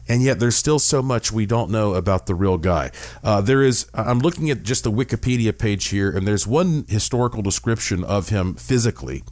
and 0.08 0.22
yet 0.22 0.38
there's 0.38 0.56
still 0.56 0.78
so 0.78 1.02
much 1.02 1.32
we 1.32 1.46
don't 1.46 1.70
know 1.70 1.94
about 1.94 2.26
the 2.26 2.34
real 2.34 2.58
guy. 2.58 2.90
Uh, 3.22 3.40
there 3.40 3.62
is, 3.62 3.88
I'm 3.94 4.18
looking 4.18 4.50
at 4.50 4.62
just 4.62 4.84
the 4.84 4.92
Wikipedia 4.92 5.56
page 5.56 5.88
here, 5.88 6.10
and 6.10 6.26
there's 6.26 6.46
one 6.46 6.84
historical 6.88 7.42
description 7.42 8.04
of 8.04 8.28
him 8.28 8.54
physically, 8.54 9.22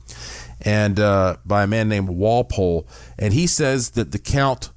and 0.60 0.98
uh, 0.98 1.36
by 1.44 1.62
a 1.62 1.66
man 1.66 1.88
named 1.88 2.08
Walpole, 2.08 2.86
and 3.18 3.32
he 3.32 3.46
says 3.46 3.90
that 3.90 4.12
the 4.12 4.18
count 4.18 4.70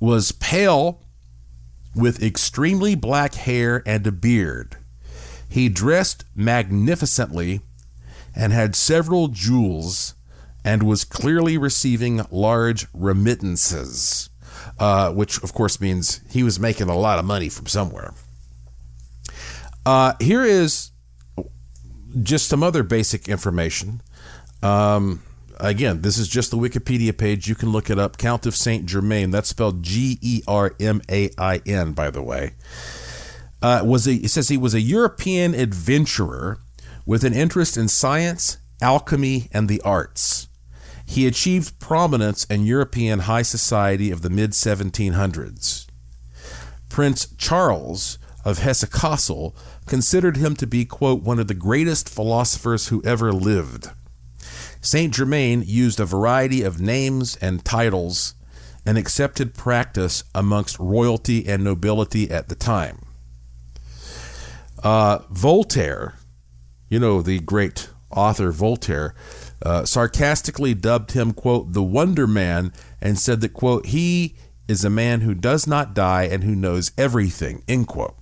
was 0.00 0.32
pale 0.32 1.02
with 1.94 2.22
extremely 2.22 2.94
black 2.94 3.34
hair 3.34 3.82
and 3.86 4.06
a 4.06 4.12
beard. 4.12 4.76
He 5.48 5.68
dressed 5.68 6.24
magnificently 6.34 7.60
and 8.34 8.52
had 8.52 8.74
several 8.74 9.28
jewels 9.28 10.14
and 10.64 10.82
was 10.82 11.04
clearly 11.04 11.56
receiving 11.56 12.22
large 12.30 12.86
remittances, 12.92 14.30
uh, 14.78 15.12
which 15.12 15.42
of 15.42 15.52
course 15.52 15.80
means 15.80 16.20
he 16.30 16.42
was 16.42 16.58
making 16.58 16.88
a 16.88 16.96
lot 16.96 17.18
of 17.18 17.24
money 17.24 17.48
from 17.48 17.66
somewhere. 17.66 18.12
Uh, 19.86 20.14
here 20.20 20.42
is 20.42 20.90
just 22.22 22.48
some 22.48 22.62
other 22.62 22.82
basic 22.82 23.28
information. 23.28 24.00
Um, 24.64 25.22
again, 25.60 26.00
this 26.00 26.18
is 26.18 26.26
just 26.26 26.50
the 26.50 26.56
Wikipedia 26.56 27.16
page. 27.16 27.48
You 27.48 27.54
can 27.54 27.70
look 27.70 27.90
it 27.90 27.98
up. 27.98 28.16
Count 28.16 28.46
of 28.46 28.56
Saint 28.56 28.86
Germain. 28.86 29.30
That's 29.30 29.50
spelled 29.50 29.82
G 29.82 30.18
E 30.20 30.42
R 30.48 30.74
M 30.80 31.02
A 31.10 31.30
I 31.36 31.60
N, 31.66 31.92
by 31.92 32.10
the 32.10 32.22
way. 32.22 32.54
Uh, 33.62 33.82
was 33.84 34.06
a, 34.06 34.14
it 34.14 34.30
says 34.30 34.48
he 34.48 34.56
was 34.56 34.74
a 34.74 34.80
European 34.80 35.54
adventurer 35.54 36.58
with 37.06 37.24
an 37.24 37.34
interest 37.34 37.76
in 37.76 37.88
science, 37.88 38.58
alchemy, 38.80 39.48
and 39.52 39.68
the 39.68 39.80
arts. 39.82 40.48
He 41.06 41.26
achieved 41.26 41.78
prominence 41.78 42.44
in 42.44 42.64
European 42.64 43.20
high 43.20 43.42
society 43.42 44.10
of 44.10 44.22
the 44.22 44.30
mid 44.30 44.52
1700s. 44.52 45.86
Prince 46.88 47.26
Charles 47.36 48.18
of 48.44 48.58
Hesse-Kassel 48.58 49.54
considered 49.86 50.36
him 50.36 50.54
to 50.56 50.66
be, 50.66 50.84
quote, 50.84 51.22
one 51.22 51.38
of 51.38 51.48
the 51.48 51.54
greatest 51.54 52.08
philosophers 52.08 52.88
who 52.88 53.02
ever 53.04 53.32
lived. 53.32 53.90
Saint 54.84 55.14
Germain 55.14 55.64
used 55.66 55.98
a 55.98 56.04
variety 56.04 56.62
of 56.62 56.78
names 56.78 57.36
and 57.36 57.64
titles, 57.64 58.34
an 58.84 58.98
accepted 58.98 59.54
practice 59.54 60.24
amongst 60.34 60.78
royalty 60.78 61.48
and 61.48 61.64
nobility 61.64 62.30
at 62.30 62.50
the 62.50 62.54
time. 62.54 63.06
Uh, 64.82 65.20
Voltaire, 65.30 66.16
you 66.90 67.00
know, 67.00 67.22
the 67.22 67.40
great 67.40 67.88
author 68.10 68.52
Voltaire, 68.52 69.14
uh, 69.62 69.86
sarcastically 69.86 70.74
dubbed 70.74 71.12
him, 71.12 71.32
quote, 71.32 71.72
the 71.72 71.82
Wonder 71.82 72.26
Man, 72.26 72.70
and 73.00 73.18
said 73.18 73.40
that, 73.40 73.54
quote, 73.54 73.86
he 73.86 74.36
is 74.68 74.84
a 74.84 74.90
man 74.90 75.22
who 75.22 75.34
does 75.34 75.66
not 75.66 75.94
die 75.94 76.24
and 76.24 76.44
who 76.44 76.54
knows 76.54 76.92
everything, 76.98 77.64
end 77.66 77.88
quote 77.88 78.18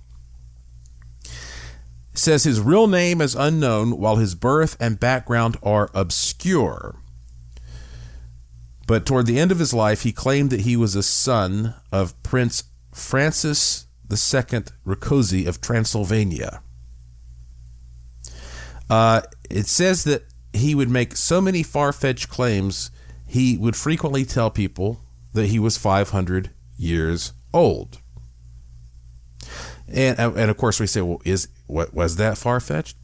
says 2.13 2.43
his 2.43 2.59
real 2.59 2.87
name 2.87 3.21
is 3.21 3.35
unknown 3.35 3.97
while 3.97 4.17
his 4.17 4.35
birth 4.35 4.77
and 4.79 4.99
background 4.99 5.57
are 5.63 5.89
obscure. 5.93 6.95
But 8.85 9.05
toward 9.05 9.25
the 9.25 9.39
end 9.39 9.51
of 9.51 9.59
his 9.59 9.73
life, 9.73 10.03
he 10.03 10.11
claimed 10.11 10.49
that 10.49 10.61
he 10.61 10.75
was 10.75 10.95
a 10.95 11.03
son 11.03 11.75
of 11.91 12.21
Prince 12.21 12.65
Francis 12.93 13.87
II 14.11 14.63
Rákóczi 14.85 15.47
of 15.47 15.61
Transylvania. 15.61 16.61
Uh, 18.89 19.21
it 19.49 19.67
says 19.67 20.03
that 20.03 20.23
he 20.51 20.75
would 20.75 20.89
make 20.89 21.15
so 21.15 21.41
many 21.41 21.63
far 21.63 21.91
fetched 21.91 22.29
claims, 22.29 22.91
he 23.25 23.57
would 23.57 23.75
frequently 23.75 24.25
tell 24.25 24.51
people 24.51 25.01
that 25.33 25.47
he 25.47 25.57
was 25.57 25.77
500 25.77 26.51
years 26.77 27.33
old. 27.53 27.99
And, 29.87 30.19
and 30.19 30.51
of 30.51 30.57
course, 30.57 30.79
we 30.79 30.87
say, 30.87 31.01
well, 31.01 31.21
is 31.25 31.47
what 31.73 31.93
was 31.93 32.17
that 32.17 32.37
far 32.37 32.59
fetched? 32.59 32.95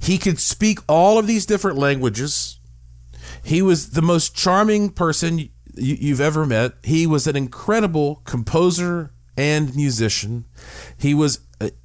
He 0.00 0.18
could 0.18 0.40
speak 0.40 0.80
all 0.88 1.18
of 1.18 1.26
these 1.26 1.46
different 1.46 1.78
languages. 1.78 2.58
He 3.42 3.62
was 3.62 3.90
the 3.90 4.02
most 4.02 4.34
charming 4.34 4.90
person 4.90 5.48
you've 5.74 6.20
ever 6.20 6.44
met. 6.44 6.72
He 6.82 7.06
was 7.06 7.26
an 7.26 7.36
incredible 7.36 8.22
composer 8.24 9.12
and 9.36 9.74
musician. 9.76 10.46
He 10.98 11.14
was 11.14 11.40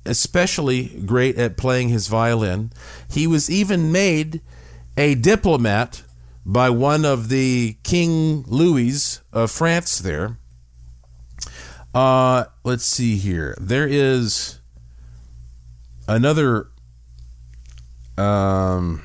especially 0.05 1.01
great 1.05 1.37
at 1.37 1.57
playing 1.57 1.89
his 1.89 2.07
violin. 2.07 2.71
He 3.09 3.27
was 3.27 3.49
even 3.49 3.91
made 3.91 4.41
a 4.97 5.15
diplomat 5.15 6.03
by 6.45 6.69
one 6.69 7.05
of 7.05 7.29
the 7.29 7.77
King 7.83 8.43
Louis 8.47 9.21
of 9.31 9.51
France 9.51 9.99
there. 9.99 10.37
Uh, 11.93 12.45
let's 12.63 12.85
see 12.85 13.17
here. 13.17 13.55
There 13.59 13.87
is 13.87 14.60
another 16.15 16.67
um 18.17 19.01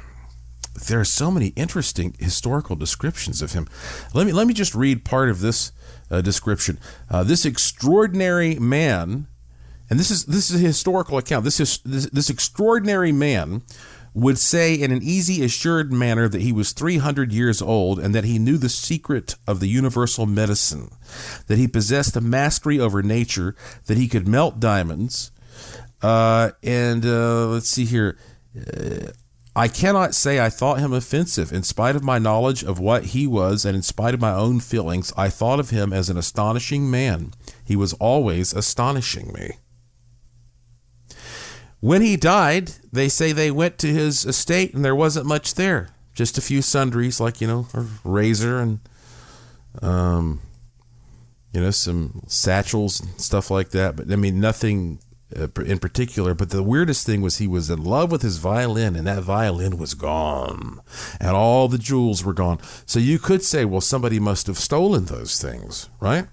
there 0.87 1.01
are 1.01 1.05
so 1.05 1.31
many 1.31 1.49
interesting 1.49 2.15
historical 2.19 2.77
descriptions 2.77 3.41
of 3.43 3.53
him. 3.53 3.67
Let 4.15 4.27
me 4.27 4.33
let 4.33 4.47
me 4.47 4.55
just 4.55 4.75
read 4.75 5.05
part 5.05 5.31
of 5.31 5.41
this 5.41 5.73
uh, 6.11 6.21
description. 6.21 6.79
Uh, 7.11 7.25
this 7.25 7.45
extraordinary 7.45 8.59
man, 8.59 9.27
and 9.89 9.99
this 9.99 10.11
is 10.11 10.27
this 10.27 10.51
is 10.51 10.63
a 10.63 10.67
historical 10.67 11.19
account. 11.19 11.45
This 11.45 11.61
is 11.61 11.79
this, 11.85 12.07
this 12.07 12.31
extraordinary 12.31 13.13
man 13.13 13.63
would 14.15 14.39
say 14.39 14.75
in 14.75 14.91
an 14.91 15.03
easy, 15.03 15.45
assured 15.45 15.93
manner 15.93 16.27
that 16.27 16.41
he 16.41 16.51
was 16.51 16.73
300 16.73 17.35
years 17.35 17.61
old 17.61 17.99
and 17.99 18.15
that 18.15 18.25
he 18.25 18.39
knew 18.39 18.57
the 18.57 18.69
secret 18.71 19.35
of 19.47 19.61
the 19.61 19.69
universal 19.69 20.25
medicine, 20.25 20.91
that 21.49 21.59
he 21.59 21.69
possessed 21.69 22.17
a 22.17 22.21
mastery 22.23 22.81
over 22.81 23.03
nature, 23.03 23.55
that 23.87 23.99
he 23.99 24.09
could 24.09 24.27
melt 24.27 24.59
diamonds. 24.59 25.33
Uh, 26.03 26.51
and 26.63 27.05
uh, 27.05 27.47
let's 27.47 27.69
see 27.69 27.85
here. 27.85 28.19
Uh, 28.57 29.13
I 29.55 29.69
cannot 29.69 30.15
say 30.15 30.39
I 30.39 30.51
thought 30.51 30.81
him 30.81 30.93
offensive. 30.93 31.51
In 31.51 31.63
spite 31.63 31.97
of 31.97 32.05
my 32.05 32.19
knowledge 32.19 32.63
of 32.63 32.79
what 32.79 33.07
he 33.07 33.27
was 33.27 33.65
and 33.65 33.75
in 33.75 33.81
spite 33.83 34.13
of 34.13 34.21
my 34.21 34.35
own 34.35 34.61
feelings, 34.61 35.15
I 35.17 35.31
thought 35.31 35.59
of 35.59 35.71
him 35.71 35.95
as 35.95 36.11
an 36.11 36.19
astonishing 36.19 36.91
man. 36.91 37.33
He 37.65 37.75
was 37.75 37.95
always 37.95 38.53
astonishing 38.53 39.33
me. 39.33 39.53
When 41.81 42.03
he 42.03 42.17
died, 42.17 42.73
they 42.93 43.09
say 43.09 43.33
they 43.33 43.51
went 43.51 43.79
to 43.79 43.87
his 43.87 44.27
estate 44.27 44.75
and 44.75 44.85
there 44.85 44.95
wasn't 44.95 45.25
much 45.25 45.55
there. 45.55 45.89
Just 46.15 46.37
a 46.37 46.43
few 46.43 46.61
sundries, 46.61 47.19
like, 47.19 47.41
you 47.41 47.47
know, 47.47 47.67
a 47.73 47.87
razor 48.05 48.59
and, 48.59 48.81
um, 49.81 50.41
you 51.53 51.63
know, 51.63 51.71
some 51.71 52.23
satchels 52.27 53.01
and 53.01 53.19
stuff 53.19 53.51
like 53.51 53.71
that. 53.71 53.97
But 53.97 54.11
I 54.13 54.17
mean, 54.17 54.39
nothing 54.39 54.99
uh, 55.35 55.49
in 55.65 55.79
particular. 55.79 56.35
But 56.35 56.51
the 56.51 56.63
weirdest 56.63 57.07
thing 57.07 57.23
was 57.23 57.39
he 57.39 57.47
was 57.47 57.71
in 57.71 57.83
love 57.83 58.13
with 58.13 58.23
his 58.23 58.39
violin, 58.39 58.95
and 58.95 59.07
that 59.07 59.23
violin 59.23 59.79
was 59.79 59.95
gone, 59.95 60.81
and 61.21 61.31
all 61.31 61.69
the 61.69 61.79
jewels 61.79 62.23
were 62.25 62.35
gone. 62.35 62.59
So 62.85 62.99
you 62.99 63.19
could 63.19 63.43
say, 63.43 63.65
well, 63.65 63.81
somebody 63.81 64.21
must 64.21 64.47
have 64.47 64.59
stolen 64.59 65.07
those 65.07 65.41
things, 65.41 65.89
right? 66.01 66.27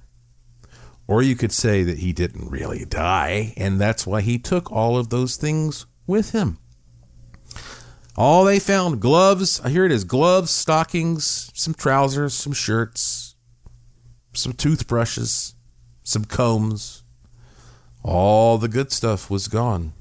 Or 1.07 1.21
you 1.21 1.35
could 1.35 1.51
say 1.51 1.83
that 1.83 1.99
he 1.99 2.13
didn't 2.13 2.49
really 2.49 2.85
die, 2.85 3.53
and 3.57 3.79
that's 3.79 4.07
why 4.07 4.21
he 4.21 4.39
took 4.39 4.71
all 4.71 4.97
of 4.97 5.09
those 5.09 5.35
things 5.35 5.85
with 6.07 6.31
him. 6.31 6.59
All 8.15 8.45
they 8.45 8.59
found 8.59 9.01
gloves, 9.01 9.59
here 9.67 9.85
it 9.85 9.91
is 9.91 10.03
gloves, 10.03 10.51
stockings, 10.51 11.51
some 11.55 11.73
trousers, 11.73 12.33
some 12.33 12.53
shirts, 12.53 13.35
some 14.33 14.53
toothbrushes, 14.53 15.55
some 16.03 16.25
combs. 16.25 17.02
All 18.03 18.57
the 18.57 18.67
good 18.67 18.91
stuff 18.91 19.29
was 19.29 19.47
gone. 19.47 19.93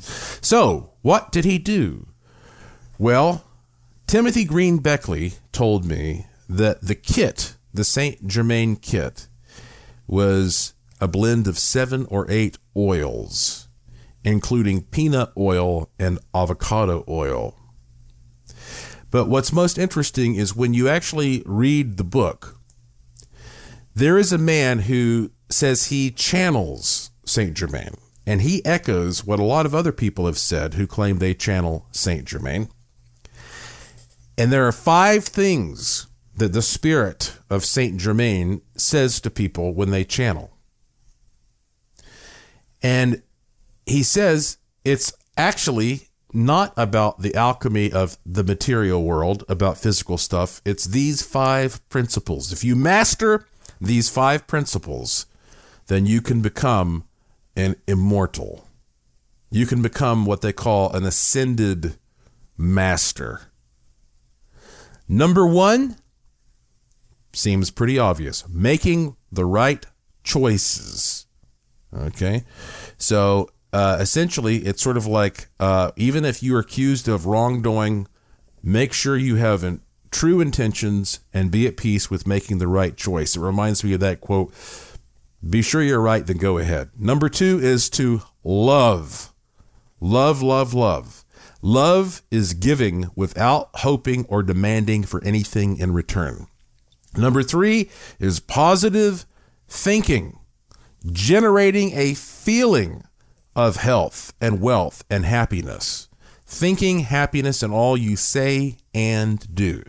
So, 0.00 0.92
what 1.02 1.32
did 1.32 1.44
he 1.44 1.58
do? 1.58 2.08
Well, 2.98 3.44
Timothy 4.06 4.44
Green 4.44 4.78
Beckley 4.78 5.34
told 5.52 5.84
me 5.84 6.26
that 6.48 6.80
the 6.82 6.94
kit, 6.94 7.56
the 7.72 7.84
Saint 7.84 8.26
Germain 8.26 8.76
kit, 8.76 9.28
was 10.06 10.74
a 11.00 11.06
blend 11.06 11.46
of 11.46 11.58
seven 11.58 12.06
or 12.06 12.26
eight 12.28 12.58
oils, 12.76 13.68
including 14.24 14.82
peanut 14.82 15.30
oil 15.36 15.90
and 15.98 16.18
avocado 16.34 17.04
oil. 17.08 17.54
But 19.10 19.26
what's 19.28 19.52
most 19.52 19.78
interesting 19.78 20.34
is 20.34 20.56
when 20.56 20.74
you 20.74 20.88
actually 20.88 21.42
read 21.46 21.96
the 21.96 22.04
book, 22.04 22.58
there 23.94 24.18
is 24.18 24.32
a 24.32 24.38
man 24.38 24.80
who 24.80 25.30
says 25.48 25.86
he 25.86 26.10
channels 26.10 27.10
Saint 27.24 27.54
Germain, 27.54 27.94
and 28.26 28.42
he 28.42 28.64
echoes 28.64 29.24
what 29.24 29.40
a 29.40 29.44
lot 29.44 29.66
of 29.66 29.74
other 29.74 29.92
people 29.92 30.26
have 30.26 30.38
said 30.38 30.74
who 30.74 30.86
claim 30.86 31.18
they 31.18 31.34
channel 31.34 31.86
Saint 31.90 32.26
Germain. 32.26 32.68
And 34.36 34.52
there 34.52 34.66
are 34.66 34.72
five 34.72 35.24
things 35.24 36.06
that 36.36 36.52
the 36.52 36.62
spirit 36.62 37.36
of 37.50 37.64
Saint 37.64 37.98
Germain 37.98 38.62
says 38.76 39.20
to 39.20 39.30
people 39.30 39.74
when 39.74 39.90
they 39.90 40.04
channel. 40.04 40.52
And 42.82 43.22
he 43.86 44.02
says 44.02 44.58
it's 44.84 45.12
actually 45.36 46.08
not 46.32 46.72
about 46.76 47.20
the 47.20 47.34
alchemy 47.34 47.90
of 47.90 48.18
the 48.24 48.44
material 48.44 49.02
world, 49.02 49.44
about 49.48 49.78
physical 49.78 50.18
stuff. 50.18 50.60
It's 50.64 50.84
these 50.84 51.22
five 51.22 51.86
principles. 51.88 52.52
If 52.52 52.62
you 52.62 52.76
master 52.76 53.46
these 53.80 54.08
five 54.08 54.46
principles, 54.46 55.26
then 55.88 56.06
you 56.06 56.22
can 56.22 56.40
become 56.40 57.04
an 57.56 57.76
immortal. 57.86 58.66
You 59.50 59.66
can 59.66 59.82
become 59.82 60.24
what 60.24 60.42
they 60.42 60.52
call 60.52 60.92
an 60.92 61.04
ascended 61.04 61.96
master. 62.56 63.50
Number 65.08 65.46
one, 65.46 65.96
seems 67.32 67.70
pretty 67.70 67.98
obvious. 67.98 68.46
Making 68.48 69.16
the 69.32 69.46
right 69.46 69.84
choices. 70.22 71.26
Okay. 71.94 72.44
So 72.98 73.48
uh, 73.72 73.98
essentially, 74.00 74.58
it's 74.58 74.82
sort 74.82 74.96
of 74.96 75.06
like 75.06 75.48
uh, 75.58 75.92
even 75.96 76.24
if 76.24 76.42
you're 76.42 76.60
accused 76.60 77.08
of 77.08 77.26
wrongdoing, 77.26 78.06
make 78.62 78.92
sure 78.92 79.16
you 79.16 79.36
have 79.36 79.64
an, 79.64 79.80
true 80.10 80.40
intentions 80.40 81.20
and 81.32 81.50
be 81.50 81.66
at 81.66 81.76
peace 81.76 82.10
with 82.10 82.26
making 82.26 82.58
the 82.58 82.68
right 82.68 82.96
choice. 82.96 83.36
It 83.36 83.40
reminds 83.40 83.82
me 83.82 83.94
of 83.94 84.00
that 84.00 84.20
quote 84.20 84.52
be 85.46 85.62
sure 85.62 85.82
you're 85.82 86.00
right, 86.00 86.26
then 86.26 86.38
go 86.38 86.58
ahead. 86.58 86.90
Number 86.98 87.28
two 87.28 87.58
is 87.60 87.88
to 87.90 88.22
love. 88.42 89.32
Love, 90.00 90.42
love, 90.42 90.74
love. 90.74 91.24
Love 91.62 92.22
is 92.30 92.54
giving 92.54 93.10
without 93.16 93.70
hoping 93.74 94.24
or 94.28 94.42
demanding 94.42 95.02
for 95.02 95.22
anything 95.24 95.76
in 95.76 95.92
return. 95.92 96.46
Number 97.16 97.42
three 97.42 97.90
is 98.18 98.38
positive 98.40 99.26
thinking, 99.66 100.38
generating 101.10 101.92
a 101.94 102.14
feeling 102.14 103.02
of 103.56 103.76
health 103.76 104.32
and 104.40 104.60
wealth 104.60 105.04
and 105.10 105.24
happiness. 105.24 106.08
Thinking 106.46 107.00
happiness 107.00 107.62
in 107.62 107.72
all 107.72 107.96
you 107.96 108.16
say 108.16 108.78
and 108.94 109.54
do. 109.54 109.82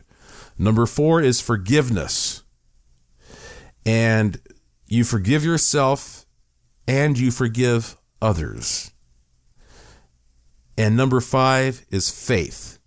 Number 0.58 0.86
four 0.86 1.22
is 1.22 1.40
forgiveness. 1.40 2.44
And 3.86 4.42
you 4.90 5.04
forgive 5.04 5.46
yourself 5.46 6.26
and 6.88 7.18
you 7.18 7.30
forgive 7.30 7.96
others. 8.22 8.92
And 10.78 10.98
number 10.98 11.22
five 11.22 11.86
is 11.92 12.10
faith. 12.10 12.80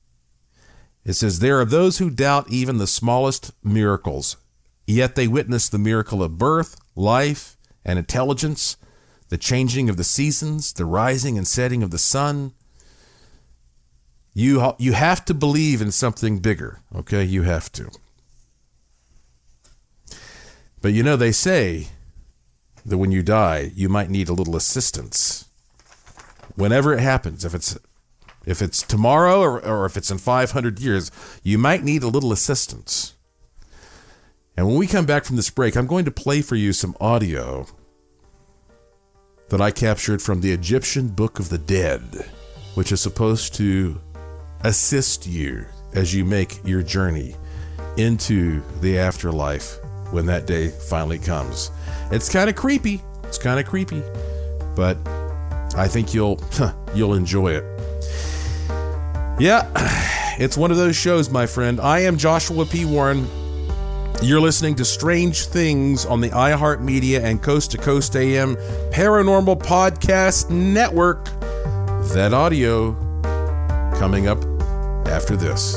It 1.05 1.13
says, 1.13 1.39
There 1.39 1.61
are 1.61 1.65
those 1.65 1.99
who 1.99 2.11
doubt 2.11 2.51
even 2.51 2.79
the 2.79 2.87
smallest 2.87 3.53
miracles, 3.63 4.37
yet 4.87 5.15
they 5.15 5.29
witness 5.29 5.69
the 5.69 5.79
miracle 5.79 6.23
of 6.23 6.39
birth, 6.39 6.77
life, 6.97 7.57
and 7.85 7.99
intelligence, 7.99 8.77
the 9.29 9.39
changing 9.39 9.89
of 9.89 9.97
the 9.97 10.05
seasons, 10.05 10.73
the 10.73 10.85
rising 10.85 11.39
and 11.39 11.47
setting 11.47 11.83
of 11.83 11.91
the 11.91 11.99
sun. 11.99 12.53
You, 14.35 14.75
you 14.79 14.95
have 14.95 15.25
to 15.27 15.35
believe 15.35 15.81
in 15.81 15.93
something 15.93 16.41
bigger, 16.41 16.81
okay? 16.95 17.23
You 17.23 17.43
have 17.43 17.71
to. 17.73 17.91
But 20.83 20.93
you 20.93 21.05
know, 21.05 21.17
they 21.17 21.33
say 21.33 21.89
that 22.85 22.99
when 22.99 23.13
you 23.13 23.23
die, 23.23 23.71
you 23.75 23.89
might 23.89 24.11
need 24.11 24.29
a 24.29 24.35
little 24.35 24.57
assistance. 24.57 25.47
Whenever 26.57 26.93
it 26.93 27.01
happens, 27.01 27.45
if 27.45 27.55
it's 27.55 27.79
if 28.45 28.61
it's 28.61 28.83
tomorrow 28.83 29.41
or, 29.41 29.65
or 29.65 29.87
if 29.87 29.97
it's 29.97 30.11
in 30.11 30.19
500 30.19 30.81
years, 30.81 31.13
you 31.45 31.57
might 31.57 31.85
need 31.85 32.03
a 32.03 32.09
little 32.09 32.33
assistance. 32.33 33.15
And 34.57 34.67
when 34.67 34.77
we 34.77 34.89
come 34.89 35.07
back 35.07 35.25
from 35.25 35.37
this 35.37 35.49
break, 35.49 35.77
I'm 35.77 35.87
going 35.87 36.05
to 36.05 36.11
play 36.11 36.43
for 36.43 36.57
you 36.57 36.73
some 36.73 36.97
audio 37.01 37.67
that 39.49 39.61
I 39.61 39.71
captured 39.71 40.21
from 40.21 40.41
the 40.41 40.53
Egyptian 40.53 41.09
Book 41.09 41.39
of 41.39 41.51
the 41.51 41.59
Dead, 41.59 42.03
which 42.75 42.91
is 42.91 43.01
supposed 43.01 43.55
to 43.55 44.01
assist 44.65 45.27
you 45.27 45.65
as 45.95 46.13
you 46.13 46.25
make 46.25 46.59
your 46.67 46.83
journey 46.83 47.37
into 47.97 48.63
the 48.81 48.99
afterlife 48.99 49.79
when 50.13 50.27
that 50.27 50.47
day 50.47 50.69
finally 50.69 51.19
comes. 51.19 51.71
It's 52.11 52.29
kind 52.29 52.49
of 52.49 52.57
creepy. 52.57 53.01
It's 53.25 53.39
kind 53.39 53.59
of 53.59 53.67
creepy, 53.67 54.03
but 54.77 54.99
I 55.77 55.89
think 55.89 56.15
you'll 56.15 56.39
you'll 56.95 57.15
enjoy 57.15 57.53
it. 57.53 57.65
Yeah, 59.41 59.71
it's 60.39 60.57
one 60.57 60.71
of 60.71 60.77
those 60.77 60.97
shows, 60.97 61.31
my 61.31 61.47
friend. 61.47 61.81
I 61.81 62.01
am 62.01 62.17
Joshua 62.17 62.67
P. 62.67 62.85
Warren. 62.85 63.27
You're 64.23 64.41
listening 64.41 64.77
to 64.77 64.85
Strange 64.85 65.47
Things 65.47 66.07
on 66.07 66.21
the 66.21 66.29
iHeartMedia 66.29 67.25
and 67.25 67.43
Coast 67.43 67.73
to 67.73 67.79
Coast 67.79 68.15
AM 68.15 68.55
Paranormal 68.93 69.61
Podcast 69.61 70.49
Network. 70.49 71.25
That 72.15 72.33
audio 72.33 72.93
coming 73.99 74.29
up 74.29 74.45
after 75.09 75.35
this. 75.35 75.77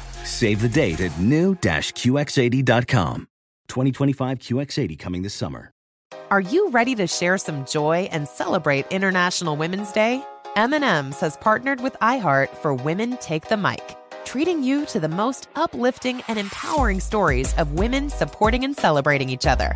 Save 0.23 0.61
the 0.61 0.69
date 0.69 1.01
at 1.01 1.19
new-QX80.com. 1.19 3.27
2025 3.67 4.39
QX80 4.39 4.99
coming 4.99 5.21
this 5.21 5.33
summer. 5.33 5.71
Are 6.29 6.41
you 6.41 6.69
ready 6.69 6.95
to 6.95 7.07
share 7.07 7.37
some 7.37 7.65
joy 7.65 8.09
and 8.11 8.27
celebrate 8.27 8.85
International 8.89 9.55
Women's 9.55 9.91
Day? 9.91 10.23
M&M's 10.55 11.19
has 11.19 11.37
partnered 11.37 11.81
with 11.81 11.93
iHeart 12.01 12.49
for 12.49 12.73
Women 12.73 13.17
Take 13.17 13.47
the 13.47 13.57
Mic, 13.57 13.95
treating 14.25 14.63
you 14.63 14.85
to 14.87 14.99
the 14.99 15.07
most 15.07 15.47
uplifting 15.55 16.21
and 16.27 16.37
empowering 16.37 16.99
stories 16.99 17.53
of 17.55 17.73
women 17.73 18.09
supporting 18.09 18.65
and 18.65 18.77
celebrating 18.77 19.29
each 19.29 19.45
other. 19.45 19.75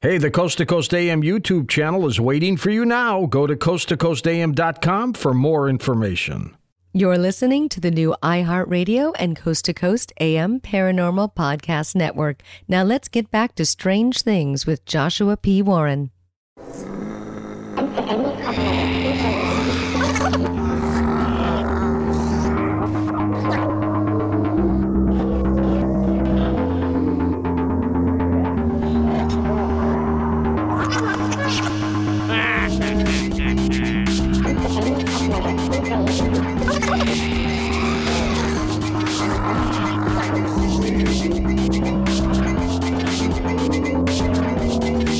Hey, 0.00 0.16
the 0.16 0.30
Coast 0.30 0.58
to 0.58 0.66
Coast 0.66 0.94
AM 0.94 1.22
YouTube 1.22 1.68
channel 1.68 2.06
is 2.06 2.20
waiting 2.20 2.56
for 2.56 2.70
you 2.70 2.84
now. 2.84 3.26
Go 3.26 3.48
to 3.48 3.56
coasttocoastam.com 3.56 5.14
for 5.14 5.34
more 5.34 5.68
information. 5.68 6.56
You're 6.92 7.18
listening 7.18 7.68
to 7.70 7.80
the 7.80 7.90
new 7.90 8.14
iHeartRadio 8.22 9.12
and 9.18 9.36
Coast 9.36 9.64
to 9.64 9.74
Coast 9.74 10.12
AM 10.20 10.60
Paranormal 10.60 11.34
Podcast 11.34 11.96
Network. 11.96 12.42
Now 12.68 12.84
let's 12.84 13.08
get 13.08 13.32
back 13.32 13.56
to 13.56 13.66
strange 13.66 14.22
things 14.22 14.66
with 14.66 14.84
Joshua 14.84 15.36
P. 15.36 15.62
Warren. 15.62 16.12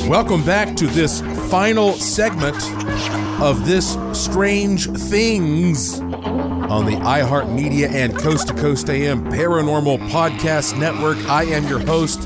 Welcome 0.09 0.43
back 0.43 0.75
to 0.77 0.87
this 0.87 1.21
final 1.51 1.93
segment 1.93 2.55
of 3.39 3.67
this 3.67 3.95
Strange 4.11 4.87
Things 4.87 5.99
on 5.99 6.87
the 6.87 6.93
iHeartMedia 6.93 7.91
and 7.91 8.17
Coast 8.17 8.47
to 8.47 8.55
Coast 8.55 8.89
AM 8.89 9.23
Paranormal 9.25 9.99
Podcast 10.09 10.79
Network. 10.79 11.19
I 11.29 11.43
am 11.43 11.67
your 11.67 11.77
host, 11.77 12.23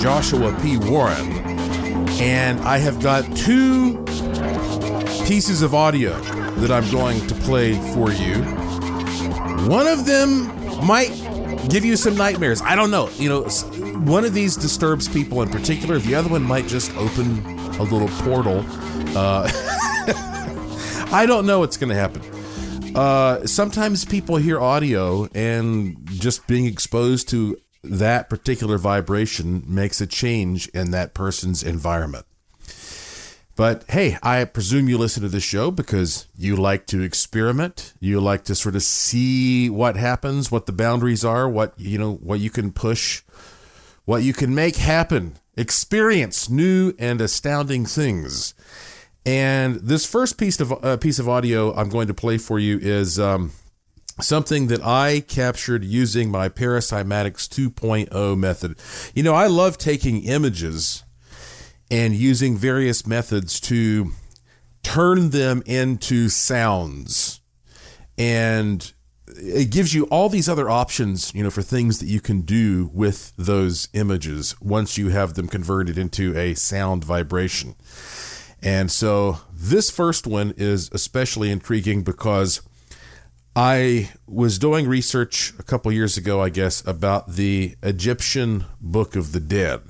Joshua 0.00 0.58
P. 0.62 0.78
Warren, 0.78 1.30
and 2.18 2.60
I 2.60 2.78
have 2.78 2.98
got 3.02 3.24
two 3.36 4.02
pieces 5.26 5.60
of 5.60 5.74
audio 5.74 6.18
that 6.60 6.72
I'm 6.72 6.90
going 6.90 7.26
to 7.26 7.34
play 7.34 7.74
for 7.92 8.10
you. 8.10 8.42
One 9.68 9.86
of 9.86 10.06
them 10.06 10.46
might 10.82 11.10
give 11.68 11.84
you 11.84 11.96
some 11.96 12.16
nightmares. 12.16 12.62
I 12.62 12.74
don't 12.74 12.90
know. 12.90 13.10
You 13.18 13.28
know, 13.28 13.48
one 14.06 14.24
of 14.24 14.34
these 14.34 14.56
disturbs 14.56 15.08
people 15.08 15.42
in 15.42 15.50
particular. 15.50 15.98
The 15.98 16.14
other 16.14 16.28
one 16.28 16.42
might 16.42 16.66
just 16.66 16.94
open 16.96 17.44
a 17.78 17.82
little 17.82 18.08
portal. 18.24 18.64
Uh, 19.16 19.50
I 21.12 21.24
don't 21.26 21.46
know 21.46 21.60
what's 21.60 21.76
going 21.76 21.90
to 21.90 21.94
happen. 21.94 22.22
Uh, 22.94 23.46
sometimes 23.46 24.04
people 24.04 24.36
hear 24.36 24.60
audio 24.60 25.28
and 25.34 25.96
just 26.06 26.46
being 26.46 26.66
exposed 26.66 27.28
to 27.30 27.56
that 27.84 28.28
particular 28.28 28.78
vibration 28.78 29.62
makes 29.66 30.00
a 30.00 30.06
change 30.06 30.68
in 30.68 30.90
that 30.90 31.14
person's 31.14 31.62
environment. 31.62 32.26
But 33.56 33.84
hey, 33.88 34.16
I 34.22 34.44
presume 34.44 34.88
you 34.88 34.98
listen 34.98 35.24
to 35.24 35.28
this 35.28 35.42
show 35.42 35.72
because 35.72 36.28
you 36.36 36.54
like 36.54 36.86
to 36.86 37.02
experiment. 37.02 37.92
You 37.98 38.20
like 38.20 38.44
to 38.44 38.54
sort 38.54 38.76
of 38.76 38.82
see 38.82 39.68
what 39.68 39.96
happens, 39.96 40.52
what 40.52 40.66
the 40.66 40.72
boundaries 40.72 41.24
are, 41.24 41.48
what 41.48 41.74
you 41.76 41.98
know, 41.98 42.14
what 42.14 42.38
you 42.38 42.50
can 42.50 42.70
push, 42.70 43.22
what 44.08 44.22
you 44.22 44.32
can 44.32 44.54
make 44.54 44.76
happen. 44.76 45.36
Experience 45.54 46.48
new 46.48 46.94
and 46.98 47.20
astounding 47.20 47.84
things. 47.84 48.54
And 49.26 49.74
this 49.80 50.06
first 50.06 50.38
piece 50.38 50.60
of 50.60 50.72
uh, 50.82 50.96
piece 50.96 51.18
of 51.18 51.28
audio 51.28 51.74
I'm 51.74 51.90
going 51.90 52.06
to 52.06 52.14
play 52.14 52.38
for 52.38 52.58
you 52.58 52.78
is 52.78 53.20
um, 53.20 53.52
something 54.18 54.68
that 54.68 54.82
I 54.82 55.20
captured 55.20 55.84
using 55.84 56.30
my 56.30 56.48
Paracymatics 56.48 57.46
2.0 57.48 58.38
method. 58.38 58.78
You 59.14 59.24
know, 59.24 59.34
I 59.34 59.46
love 59.46 59.76
taking 59.76 60.24
images 60.24 61.04
and 61.90 62.14
using 62.14 62.56
various 62.56 63.06
methods 63.06 63.60
to 63.60 64.12
turn 64.82 65.30
them 65.30 65.62
into 65.66 66.30
sounds. 66.30 67.42
And 68.16 68.90
it 69.36 69.70
gives 69.70 69.94
you 69.94 70.04
all 70.06 70.28
these 70.28 70.48
other 70.48 70.68
options, 70.70 71.34
you 71.34 71.42
know, 71.42 71.50
for 71.50 71.62
things 71.62 71.98
that 71.98 72.06
you 72.06 72.20
can 72.20 72.42
do 72.42 72.90
with 72.92 73.32
those 73.36 73.88
images 73.92 74.54
once 74.60 74.98
you 74.98 75.08
have 75.08 75.34
them 75.34 75.48
converted 75.48 75.98
into 75.98 76.36
a 76.36 76.54
sound 76.54 77.04
vibration. 77.04 77.74
And 78.62 78.90
so 78.90 79.38
this 79.52 79.90
first 79.90 80.26
one 80.26 80.52
is 80.56 80.90
especially 80.92 81.50
intriguing 81.50 82.02
because 82.02 82.60
I 83.54 84.10
was 84.26 84.58
doing 84.58 84.88
research 84.88 85.52
a 85.58 85.62
couple 85.62 85.90
years 85.92 86.16
ago, 86.16 86.40
I 86.40 86.48
guess, 86.48 86.86
about 86.86 87.32
the 87.32 87.76
Egyptian 87.82 88.64
Book 88.80 89.16
of 89.16 89.32
the 89.32 89.40
Dead. 89.40 89.82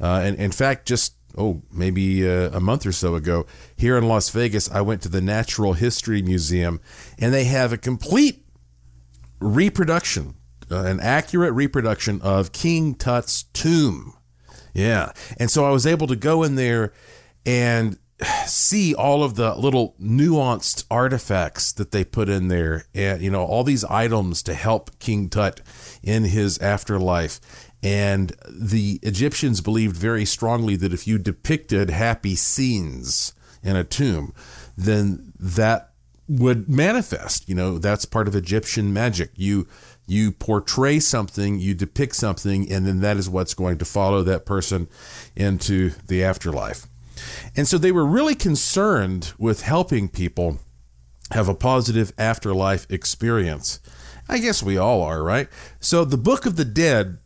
Uh, 0.00 0.22
and 0.24 0.36
in 0.36 0.50
fact, 0.50 0.86
just 0.86 1.14
oh, 1.36 1.62
maybe 1.72 2.28
uh, 2.28 2.50
a 2.50 2.60
month 2.60 2.86
or 2.86 2.92
so 2.92 3.14
ago, 3.14 3.46
here 3.76 3.96
in 3.96 4.08
Las 4.08 4.30
Vegas, 4.30 4.70
I 4.70 4.80
went 4.80 5.02
to 5.02 5.08
the 5.08 5.20
Natural 5.20 5.74
History 5.74 6.22
Museum, 6.22 6.80
and 7.18 7.32
they 7.32 7.44
have 7.44 7.72
a 7.72 7.78
complete 7.78 8.41
reproduction, 9.42 10.34
uh, 10.70 10.84
an 10.84 11.00
accurate 11.00 11.54
reproduction 11.54 12.20
of 12.22 12.52
King 12.52 12.94
Tut's 12.94 13.44
tomb. 13.52 14.14
Yeah. 14.74 15.12
And 15.38 15.50
so 15.50 15.64
I 15.64 15.70
was 15.70 15.86
able 15.86 16.06
to 16.06 16.16
go 16.16 16.42
in 16.42 16.54
there 16.54 16.92
and 17.44 17.98
see 18.46 18.94
all 18.94 19.22
of 19.22 19.34
the 19.34 19.54
little 19.54 19.94
nuanced 20.00 20.84
artifacts 20.90 21.72
that 21.72 21.90
they 21.90 22.04
put 22.04 22.28
in 22.28 22.48
there 22.48 22.86
and 22.94 23.20
you 23.22 23.30
know 23.30 23.44
all 23.44 23.64
these 23.64 23.84
items 23.84 24.42
to 24.44 24.54
help 24.54 24.96
King 24.98 25.28
Tut 25.28 25.60
in 26.02 26.24
his 26.24 26.58
afterlife 26.58 27.40
and 27.82 28.32
the 28.48 29.00
Egyptians 29.02 29.60
believed 29.60 29.96
very 29.96 30.24
strongly 30.24 30.76
that 30.76 30.92
if 30.92 31.06
you 31.06 31.18
depicted 31.18 31.90
happy 31.90 32.36
scenes 32.36 33.32
in 33.62 33.76
a 33.76 33.84
tomb 33.84 34.32
then 34.76 35.32
that 35.38 35.91
would 36.28 36.68
manifest 36.68 37.48
you 37.48 37.54
know 37.54 37.78
that's 37.78 38.04
part 38.04 38.28
of 38.28 38.36
Egyptian 38.36 38.92
magic 38.92 39.30
you 39.34 39.66
you 40.06 40.30
portray 40.32 40.98
something 40.98 41.58
you 41.58 41.74
depict 41.74 42.14
something 42.14 42.70
and 42.70 42.86
then 42.86 43.00
that 43.00 43.16
is 43.16 43.28
what's 43.28 43.54
going 43.54 43.78
to 43.78 43.84
follow 43.84 44.22
that 44.22 44.46
person 44.46 44.88
into 45.36 45.90
the 46.06 46.22
afterlife 46.22 46.86
and 47.56 47.68
so 47.68 47.78
they 47.78 47.92
were 47.92 48.06
really 48.06 48.34
concerned 48.34 49.32
with 49.38 49.62
helping 49.62 50.08
people 50.08 50.58
have 51.32 51.48
a 51.48 51.54
positive 51.54 52.12
afterlife 52.18 52.86
experience. 52.90 53.80
I 54.28 54.38
guess 54.38 54.62
we 54.62 54.76
all 54.76 55.02
are, 55.02 55.22
right? 55.22 55.48
So 55.80 56.04
the 56.04 56.16
Book 56.16 56.46
of 56.46 56.56
the 56.56 56.64
Dead 56.64 57.18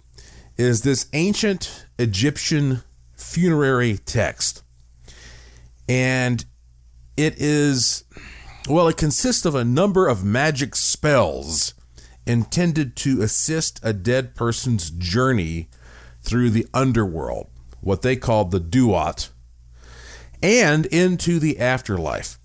is 0.56 0.82
this 0.82 1.06
ancient 1.12 1.86
Egyptian 1.98 2.82
funerary 3.16 3.98
text. 3.98 4.62
And 5.88 6.44
it 7.16 7.34
is, 7.38 8.04
well, 8.68 8.88
it 8.88 8.96
consists 8.96 9.44
of 9.44 9.54
a 9.54 9.64
number 9.64 10.08
of 10.08 10.24
magic 10.24 10.74
spells 10.74 11.74
intended 12.26 12.96
to 12.96 13.22
assist 13.22 13.78
a 13.82 13.92
dead 13.92 14.34
person's 14.34 14.90
journey 14.90 15.68
through 16.22 16.50
the 16.50 16.66
underworld, 16.74 17.48
what 17.80 18.02
they 18.02 18.16
called 18.16 18.50
the 18.50 18.60
Duat, 18.60 19.30
and 20.42 20.86
into 20.86 21.38
the 21.38 21.58
afterlife. 21.60 22.38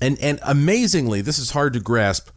And, 0.00 0.18
and 0.20 0.40
amazingly, 0.42 1.20
this 1.20 1.38
is 1.38 1.52
hard 1.52 1.72
to 1.74 1.80
grasp. 1.80 2.28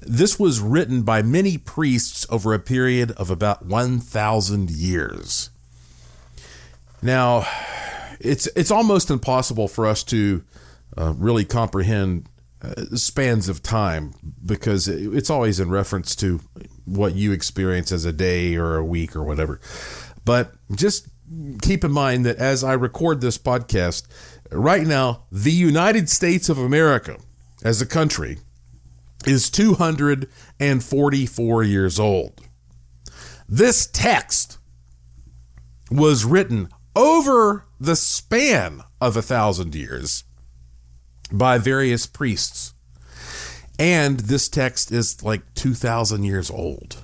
This 0.00 0.38
was 0.38 0.60
written 0.60 1.02
by 1.02 1.22
many 1.22 1.58
priests 1.58 2.26
over 2.30 2.54
a 2.54 2.58
period 2.58 3.10
of 3.12 3.30
about 3.30 3.66
1,000 3.66 4.70
years. 4.70 5.50
Now, 7.02 7.46
it's, 8.20 8.46
it's 8.54 8.70
almost 8.70 9.10
impossible 9.10 9.68
for 9.68 9.86
us 9.86 10.02
to 10.04 10.44
uh, 10.96 11.12
really 11.16 11.44
comprehend 11.44 12.28
uh, 12.62 12.84
spans 12.94 13.48
of 13.48 13.62
time 13.62 14.14
because 14.44 14.86
it's 14.88 15.30
always 15.30 15.60
in 15.60 15.70
reference 15.70 16.16
to 16.16 16.40
what 16.84 17.14
you 17.14 17.32
experience 17.32 17.90
as 17.92 18.04
a 18.04 18.12
day 18.12 18.56
or 18.56 18.76
a 18.76 18.84
week 18.84 19.16
or 19.16 19.22
whatever. 19.22 19.58
But 20.24 20.52
just 20.74 21.06
keep 21.62 21.84
in 21.84 21.92
mind 21.92 22.26
that 22.26 22.36
as 22.36 22.64
I 22.64 22.72
record 22.72 23.20
this 23.20 23.38
podcast, 23.38 24.08
right 24.50 24.84
now, 24.86 25.26
the 25.30 25.52
United 25.52 26.10
States 26.10 26.48
of 26.48 26.58
America 26.58 27.18
as 27.62 27.80
a 27.80 27.86
country 27.86 28.38
is 29.26 29.48
244 29.50 31.62
years 31.62 32.00
old. 32.00 32.40
This 33.48 33.86
text 33.86 34.58
was 35.90 36.24
written 36.24 36.68
over 36.94 37.66
the 37.78 37.96
span 37.96 38.82
of 39.00 39.16
a 39.16 39.22
thousand 39.22 39.74
years 39.74 40.24
by 41.32 41.58
various 41.58 42.06
priests. 42.06 42.74
And 43.78 44.20
this 44.20 44.48
text 44.48 44.92
is 44.92 45.22
like 45.22 45.42
2,000 45.54 46.24
years 46.24 46.50
old. 46.50 47.02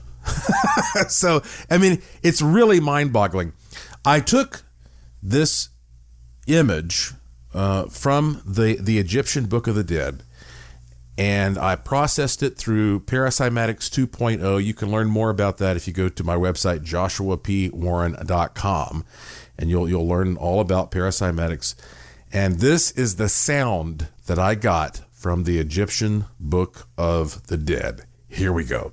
so, 1.08 1.42
I 1.70 1.78
mean, 1.78 2.02
it's 2.22 2.42
really 2.42 2.80
mind 2.80 3.12
boggling. 3.12 3.52
I 4.04 4.20
took 4.20 4.62
this 5.22 5.70
image 6.46 7.12
uh, 7.54 7.86
from 7.86 8.42
the, 8.44 8.76
the 8.78 8.98
Egyptian 8.98 9.46
Book 9.46 9.66
of 9.66 9.74
the 9.74 9.84
Dead 9.84 10.22
and 11.18 11.58
I 11.58 11.76
processed 11.76 12.42
it 12.42 12.58
through 12.58 13.00
Paracymatics 13.00 13.88
2.0. 13.88 14.62
You 14.62 14.74
can 14.74 14.90
learn 14.90 15.08
more 15.08 15.30
about 15.30 15.56
that 15.58 15.76
if 15.76 15.86
you 15.86 15.94
go 15.94 16.08
to 16.10 16.24
my 16.24 16.36
website, 16.36 16.80
joshuapwarren.com, 16.80 19.04
and 19.58 19.70
you'll, 19.70 19.88
you'll 19.88 20.06
learn 20.06 20.36
all 20.36 20.60
about 20.60 20.90
Paracymatics. 20.90 21.74
And 22.32 22.58
this 22.58 22.90
is 22.92 23.16
the 23.16 23.30
sound 23.30 24.08
that 24.26 24.38
I 24.38 24.54
got 24.54 25.02
from 25.12 25.44
the 25.44 25.58
Egyptian 25.58 26.26
Book 26.38 26.88
of 26.98 27.46
the 27.46 27.56
Dead. 27.56 28.06
Here 28.28 28.52
we 28.52 28.64
go. 28.64 28.90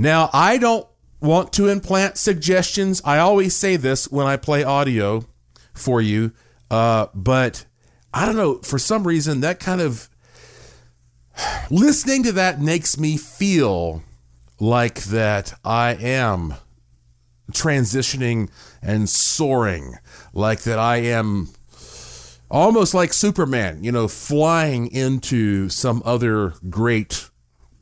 Now, 0.00 0.30
I 0.32 0.58
don't 0.58 0.86
want 1.20 1.52
to 1.54 1.66
implant 1.66 2.16
suggestions. 2.16 3.02
I 3.04 3.18
always 3.18 3.56
say 3.56 3.74
this 3.74 4.08
when 4.10 4.28
I 4.28 4.36
play 4.36 4.62
audio 4.62 5.26
for 5.74 6.00
you, 6.00 6.32
uh, 6.70 7.08
but 7.12 7.66
I 8.14 8.24
don't 8.24 8.36
know. 8.36 8.58
For 8.58 8.78
some 8.78 9.04
reason, 9.04 9.40
that 9.40 9.58
kind 9.58 9.80
of 9.80 10.08
listening 11.68 12.22
to 12.22 12.32
that 12.32 12.60
makes 12.60 12.96
me 12.96 13.16
feel 13.16 14.04
like 14.60 15.02
that 15.04 15.54
I 15.64 15.94
am 15.94 16.54
transitioning 17.52 18.50
and 18.80 19.08
soaring, 19.08 19.96
like 20.32 20.62
that 20.62 20.78
I 20.78 20.98
am 20.98 21.48
almost 22.48 22.94
like 22.94 23.12
Superman, 23.12 23.82
you 23.82 23.90
know, 23.90 24.06
flying 24.06 24.86
into 24.92 25.68
some 25.68 26.02
other 26.04 26.54
great 26.70 27.27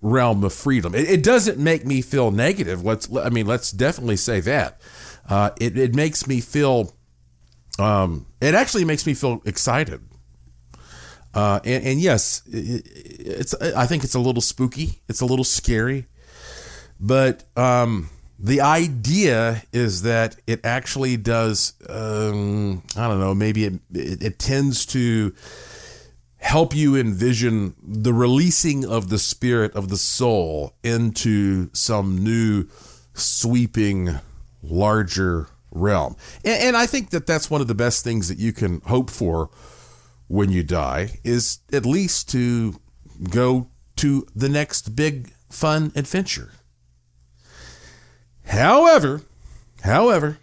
realm 0.06 0.44
of 0.44 0.52
freedom. 0.52 0.94
It, 0.94 1.10
it, 1.10 1.22
doesn't 1.22 1.58
make 1.58 1.84
me 1.84 2.00
feel 2.00 2.30
negative. 2.30 2.84
Let's, 2.84 3.08
I 3.16 3.28
mean, 3.28 3.46
let's 3.46 3.70
definitely 3.70 4.16
say 4.16 4.40
that. 4.40 4.80
Uh, 5.28 5.50
it, 5.60 5.76
it 5.76 5.94
makes 5.94 6.26
me 6.26 6.40
feel, 6.40 6.94
um, 7.78 8.26
it 8.40 8.54
actually 8.54 8.84
makes 8.84 9.06
me 9.06 9.14
feel 9.14 9.42
excited. 9.44 10.00
Uh, 11.34 11.60
and, 11.64 11.84
and, 11.84 12.00
yes, 12.00 12.42
it, 12.46 12.86
it's, 12.86 13.54
I 13.54 13.86
think 13.86 14.04
it's 14.04 14.14
a 14.14 14.20
little 14.20 14.40
spooky. 14.40 15.00
It's 15.08 15.20
a 15.20 15.26
little 15.26 15.44
scary, 15.44 16.06
but, 16.98 17.44
um, 17.56 18.08
the 18.38 18.60
idea 18.60 19.62
is 19.72 20.02
that 20.02 20.36
it 20.46 20.60
actually 20.64 21.16
does, 21.16 21.72
um, 21.88 22.82
I 22.94 23.08
don't 23.08 23.18
know, 23.18 23.34
maybe 23.34 23.64
it, 23.64 23.74
it, 23.92 24.22
it 24.22 24.38
tends 24.38 24.84
to, 24.86 25.34
help 26.46 26.76
you 26.76 26.94
envision 26.94 27.74
the 27.82 28.14
releasing 28.14 28.86
of 28.86 29.08
the 29.08 29.18
spirit 29.18 29.74
of 29.74 29.88
the 29.88 29.96
soul 29.96 30.72
into 30.84 31.68
some 31.72 32.16
new, 32.16 32.68
sweeping, 33.14 34.20
larger 34.62 35.48
realm. 35.72 36.14
And, 36.44 36.62
and 36.62 36.76
I 36.76 36.86
think 36.86 37.10
that 37.10 37.26
that's 37.26 37.50
one 37.50 37.60
of 37.60 37.66
the 37.66 37.74
best 37.74 38.04
things 38.04 38.28
that 38.28 38.38
you 38.38 38.52
can 38.52 38.80
hope 38.82 39.10
for 39.10 39.50
when 40.28 40.50
you 40.50 40.62
die 40.62 41.18
is 41.24 41.58
at 41.72 41.84
least 41.84 42.30
to 42.30 42.80
go 43.28 43.68
to 43.96 44.24
the 44.36 44.48
next 44.48 44.94
big 44.94 45.32
fun 45.50 45.90
adventure. 45.96 46.52
However, 48.44 49.22
however, 49.82 50.38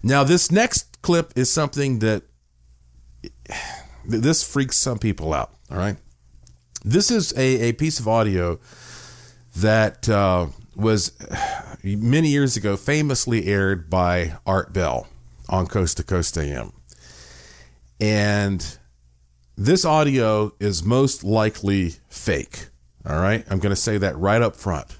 now 0.00 0.22
this 0.22 0.52
next 0.52 1.02
clip 1.02 1.32
is 1.34 1.52
something 1.52 1.98
that 1.98 2.22
this 4.04 4.42
freaks 4.42 4.76
some 4.76 4.98
people 4.98 5.32
out. 5.32 5.52
All 5.70 5.76
right. 5.76 5.96
This 6.84 7.10
is 7.10 7.32
a, 7.36 7.68
a 7.68 7.72
piece 7.72 8.00
of 8.00 8.08
audio 8.08 8.58
that 9.56 10.08
uh, 10.08 10.48
was 10.74 11.12
many 11.84 12.28
years 12.28 12.56
ago 12.56 12.76
famously 12.76 13.46
aired 13.46 13.88
by 13.88 14.36
Art 14.46 14.72
Bell 14.72 15.08
on 15.48 15.66
Coast 15.66 15.98
to 15.98 16.02
Coast 16.02 16.36
AM. 16.36 16.72
And 18.00 18.78
this 19.56 19.84
audio 19.84 20.52
is 20.58 20.82
most 20.82 21.22
likely 21.22 21.94
fake. 22.08 22.68
All 23.06 23.20
right. 23.20 23.44
I'm 23.48 23.58
going 23.58 23.74
to 23.74 23.80
say 23.80 23.98
that 23.98 24.16
right 24.16 24.42
up 24.42 24.56
front. 24.56 24.96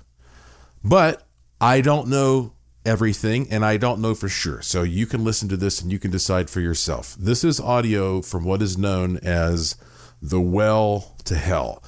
But 0.84 1.26
I 1.61 1.80
don't 1.80 2.09
know 2.09 2.55
everything 2.85 3.47
and 3.51 3.64
I 3.64 3.76
don't 3.76 4.01
know 4.01 4.14
for 4.14 4.28
sure. 4.28 4.62
So 4.62 4.83
you 4.83 5.07
can 5.07 5.24
listen 5.24 5.49
to 5.49 5.57
this 5.57 5.80
and 5.80 5.91
you 5.91 5.99
can 5.99 6.11
decide 6.11 6.51
for 6.51 6.61
yourself. 6.61 7.14
This 7.18 7.45
is 7.45 7.61
audio 7.61 8.22
from 8.22 8.45
what 8.45 8.62
is 8.62 8.76
known 8.76 9.18
as 9.18 9.76
the 10.20 10.41
well 10.41 11.16
to 11.24 11.37
hell. 11.37 11.83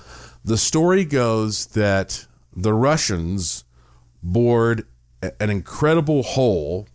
The 0.45 0.59
story 0.59 1.05
goes 1.05 1.67
that 1.69 2.27
the 2.55 2.75
Russians 2.75 3.65
bored 4.23 4.87
an 5.41 5.51
incredible 5.51 6.23
hole 6.23 6.89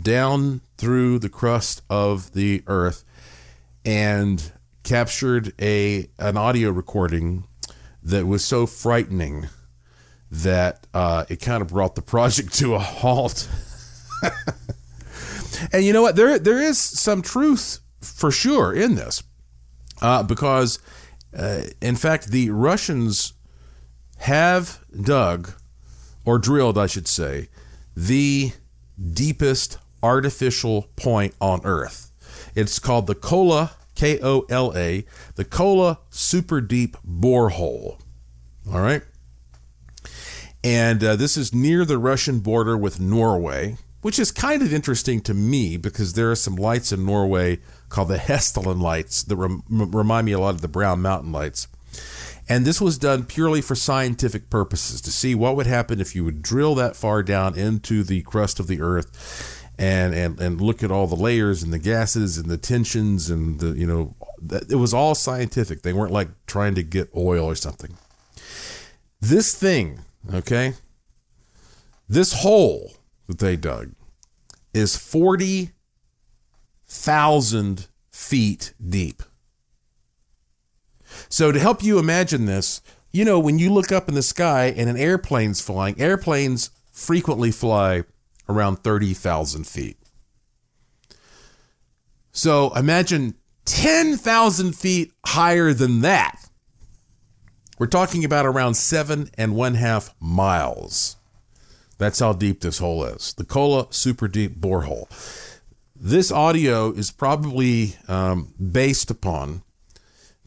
down 0.00 0.60
through 0.76 1.18
the 1.18 1.28
crust 1.28 1.82
of 1.88 2.32
the 2.32 2.62
earth 2.66 3.04
and 3.84 4.52
captured 4.82 5.52
a 5.60 6.08
an 6.18 6.36
audio 6.36 6.70
recording 6.70 7.44
that 8.02 8.26
was 8.26 8.44
so 8.44 8.66
frightening 8.66 9.48
that 10.34 10.86
uh, 10.92 11.24
it 11.28 11.40
kind 11.40 11.62
of 11.62 11.68
brought 11.68 11.94
the 11.94 12.02
project 12.02 12.52
to 12.54 12.74
a 12.74 12.78
halt. 12.78 13.48
and 15.72 15.84
you 15.84 15.92
know 15.92 16.02
what? 16.02 16.16
There 16.16 16.38
there 16.38 16.60
is 16.60 16.78
some 16.78 17.22
truth 17.22 17.80
for 18.00 18.30
sure 18.30 18.72
in 18.72 18.96
this, 18.96 19.22
uh, 20.02 20.22
because 20.22 20.78
uh, 21.36 21.62
in 21.80 21.96
fact 21.96 22.28
the 22.28 22.50
Russians 22.50 23.34
have 24.18 24.84
dug 25.00 25.52
or 26.24 26.38
drilled, 26.38 26.78
I 26.78 26.86
should 26.86 27.08
say, 27.08 27.48
the 27.96 28.52
deepest 29.12 29.78
artificial 30.02 30.88
point 30.96 31.34
on 31.40 31.60
Earth. 31.64 32.10
It's 32.54 32.78
called 32.78 33.06
the 33.06 33.14
Kola 33.14 33.72
K 33.94 34.18
O 34.20 34.46
L 34.50 34.72
A, 34.74 35.04
the 35.36 35.44
Kola 35.44 36.00
Super 36.10 36.60
Deep 36.60 36.96
Borehole. 37.06 37.98
All 38.72 38.80
right. 38.80 39.02
And 40.64 41.04
uh, 41.04 41.16
this 41.16 41.36
is 41.36 41.54
near 41.54 41.84
the 41.84 41.98
Russian 41.98 42.40
border 42.40 42.74
with 42.76 42.98
Norway, 42.98 43.76
which 44.00 44.18
is 44.18 44.32
kind 44.32 44.62
of 44.62 44.72
interesting 44.72 45.20
to 45.20 45.34
me 45.34 45.76
because 45.76 46.14
there 46.14 46.30
are 46.30 46.36
some 46.36 46.56
lights 46.56 46.90
in 46.90 47.04
Norway 47.04 47.60
called 47.90 48.08
the 48.08 48.16
Hessdalen 48.16 48.80
lights 48.80 49.22
that 49.22 49.36
rem- 49.36 49.62
remind 49.68 50.24
me 50.24 50.32
a 50.32 50.38
lot 50.38 50.54
of 50.54 50.62
the 50.62 50.68
Brown 50.68 51.02
Mountain 51.02 51.32
lights. 51.32 51.68
And 52.48 52.64
this 52.64 52.80
was 52.80 52.96
done 52.96 53.24
purely 53.24 53.60
for 53.60 53.74
scientific 53.74 54.48
purposes 54.48 55.02
to 55.02 55.12
see 55.12 55.34
what 55.34 55.54
would 55.54 55.66
happen 55.66 56.00
if 56.00 56.16
you 56.16 56.24
would 56.24 56.40
drill 56.40 56.74
that 56.76 56.96
far 56.96 57.22
down 57.22 57.58
into 57.58 58.02
the 58.02 58.22
crust 58.22 58.58
of 58.58 58.66
the 58.66 58.80
earth 58.80 59.68
and, 59.78 60.14
and, 60.14 60.40
and 60.40 60.60
look 60.62 60.82
at 60.82 60.90
all 60.90 61.06
the 61.06 61.14
layers 61.14 61.62
and 61.62 61.74
the 61.74 61.78
gases 61.78 62.38
and 62.38 62.50
the 62.50 62.56
tensions 62.56 63.28
and 63.28 63.60
the, 63.60 63.78
you 63.78 63.86
know, 63.86 64.14
it 64.70 64.76
was 64.76 64.94
all 64.94 65.14
scientific. 65.14 65.82
They 65.82 65.92
weren't 65.92 66.12
like 66.12 66.28
trying 66.46 66.74
to 66.74 66.82
get 66.82 67.10
oil 67.14 67.44
or 67.44 67.54
something. 67.54 67.96
This 69.20 69.54
thing 69.54 70.00
Okay? 70.32 70.74
This 72.08 72.32
hole 72.34 72.92
that 73.26 73.38
they 73.38 73.56
dug 73.56 73.94
is 74.72 74.96
40,000 74.96 77.88
feet 78.10 78.74
deep. 78.86 79.22
So, 81.28 81.52
to 81.52 81.60
help 81.60 81.82
you 81.82 81.98
imagine 81.98 82.46
this, 82.46 82.80
you 83.12 83.24
know, 83.24 83.38
when 83.38 83.58
you 83.58 83.72
look 83.72 83.92
up 83.92 84.08
in 84.08 84.14
the 84.14 84.22
sky 84.22 84.74
and 84.76 84.90
an 84.90 84.96
airplane's 84.96 85.60
flying, 85.60 86.00
airplanes 86.00 86.70
frequently 86.90 87.52
fly 87.52 88.02
around 88.48 88.78
30,000 88.78 89.66
feet. 89.66 89.98
So, 92.32 92.72
imagine 92.74 93.34
10,000 93.64 94.74
feet 94.74 95.12
higher 95.24 95.72
than 95.72 96.00
that. 96.00 96.43
We're 97.78 97.86
talking 97.86 98.24
about 98.24 98.46
around 98.46 98.74
seven 98.74 99.30
and 99.36 99.56
one 99.56 99.74
half 99.74 100.14
miles. 100.20 101.16
That's 101.98 102.20
how 102.20 102.32
deep 102.32 102.60
this 102.60 102.78
hole 102.78 103.04
is. 103.04 103.34
The 103.34 103.44
Kola 103.44 103.88
Super 103.90 104.28
Deep 104.28 104.60
Borehole. 104.60 105.08
This 105.96 106.30
audio 106.30 106.92
is 106.92 107.10
probably 107.10 107.96
um, 108.06 108.54
based 108.58 109.10
upon 109.10 109.62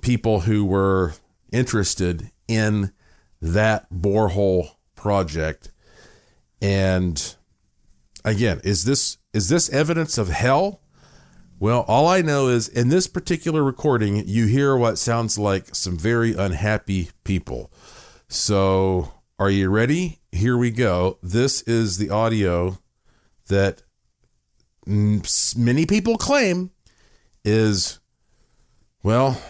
people 0.02 0.42
who 0.42 0.64
were 0.64 1.16
interested 1.52 2.32
in 2.48 2.94
that 3.42 3.92
borehole 3.92 4.72
project. 4.96 5.72
And 6.62 7.36
again, 8.24 8.62
is 8.64 8.86
this 8.86 9.18
is 9.34 9.50
this 9.50 9.70
evidence 9.70 10.18
of 10.18 10.30
hell? 10.30 10.82
Well, 11.60 11.86
all 11.88 12.08
I 12.08 12.22
know 12.22 12.50
is 12.50 12.68
in 12.68 12.90
this 12.90 13.08
particular 13.08 13.64
recording, 13.64 14.28
you 14.28 14.46
hear 14.46 14.78
what 14.78 15.00
sounds 15.00 15.40
like 15.40 15.74
some 15.74 15.98
very 15.98 16.36
unhappy 16.36 17.10
people. 17.24 17.72
So, 18.28 19.14
are 19.40 19.50
you 19.50 19.70
ready? 19.70 20.20
Here 20.32 20.56
we 20.56 20.70
go. 20.70 21.18
This 21.24 21.64
is 21.64 21.98
the 21.98 22.12
audio 22.12 22.78
that 23.48 23.82
many 24.86 25.88
people 25.88 26.18
claim 26.18 26.70
is, 27.44 28.00
well, 29.02 29.42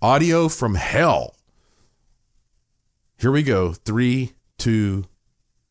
audio 0.00 0.48
from 0.48 0.76
hell. 0.76 1.34
Here 3.18 3.32
we 3.32 3.42
go. 3.42 3.72
Three, 3.72 4.34
two, 4.58 5.06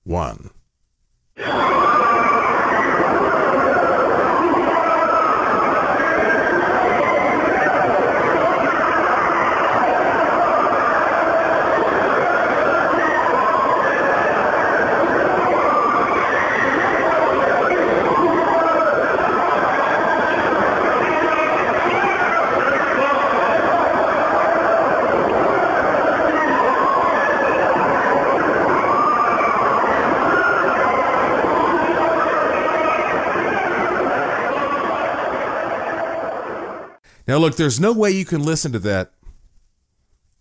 one. 0.04 0.50
Now, 37.38 37.42
look, 37.42 37.56
there's 37.56 37.80
no 37.80 37.94
way 37.94 38.10
you 38.10 38.26
can 38.26 38.42
listen 38.42 38.72
to 38.72 38.80
that 38.80 39.12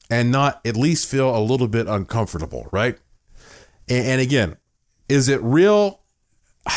and 0.08 0.32
not 0.32 0.64
at 0.64 0.78
least 0.78 1.10
feel 1.10 1.36
a 1.36 1.44
little 1.44 1.68
bit 1.68 1.86
uncomfortable, 1.86 2.68
right? 2.72 2.96
And, 3.86 4.06
and 4.06 4.20
again, 4.22 4.56
is 5.06 5.28
it 5.28 5.42
real? 5.42 6.00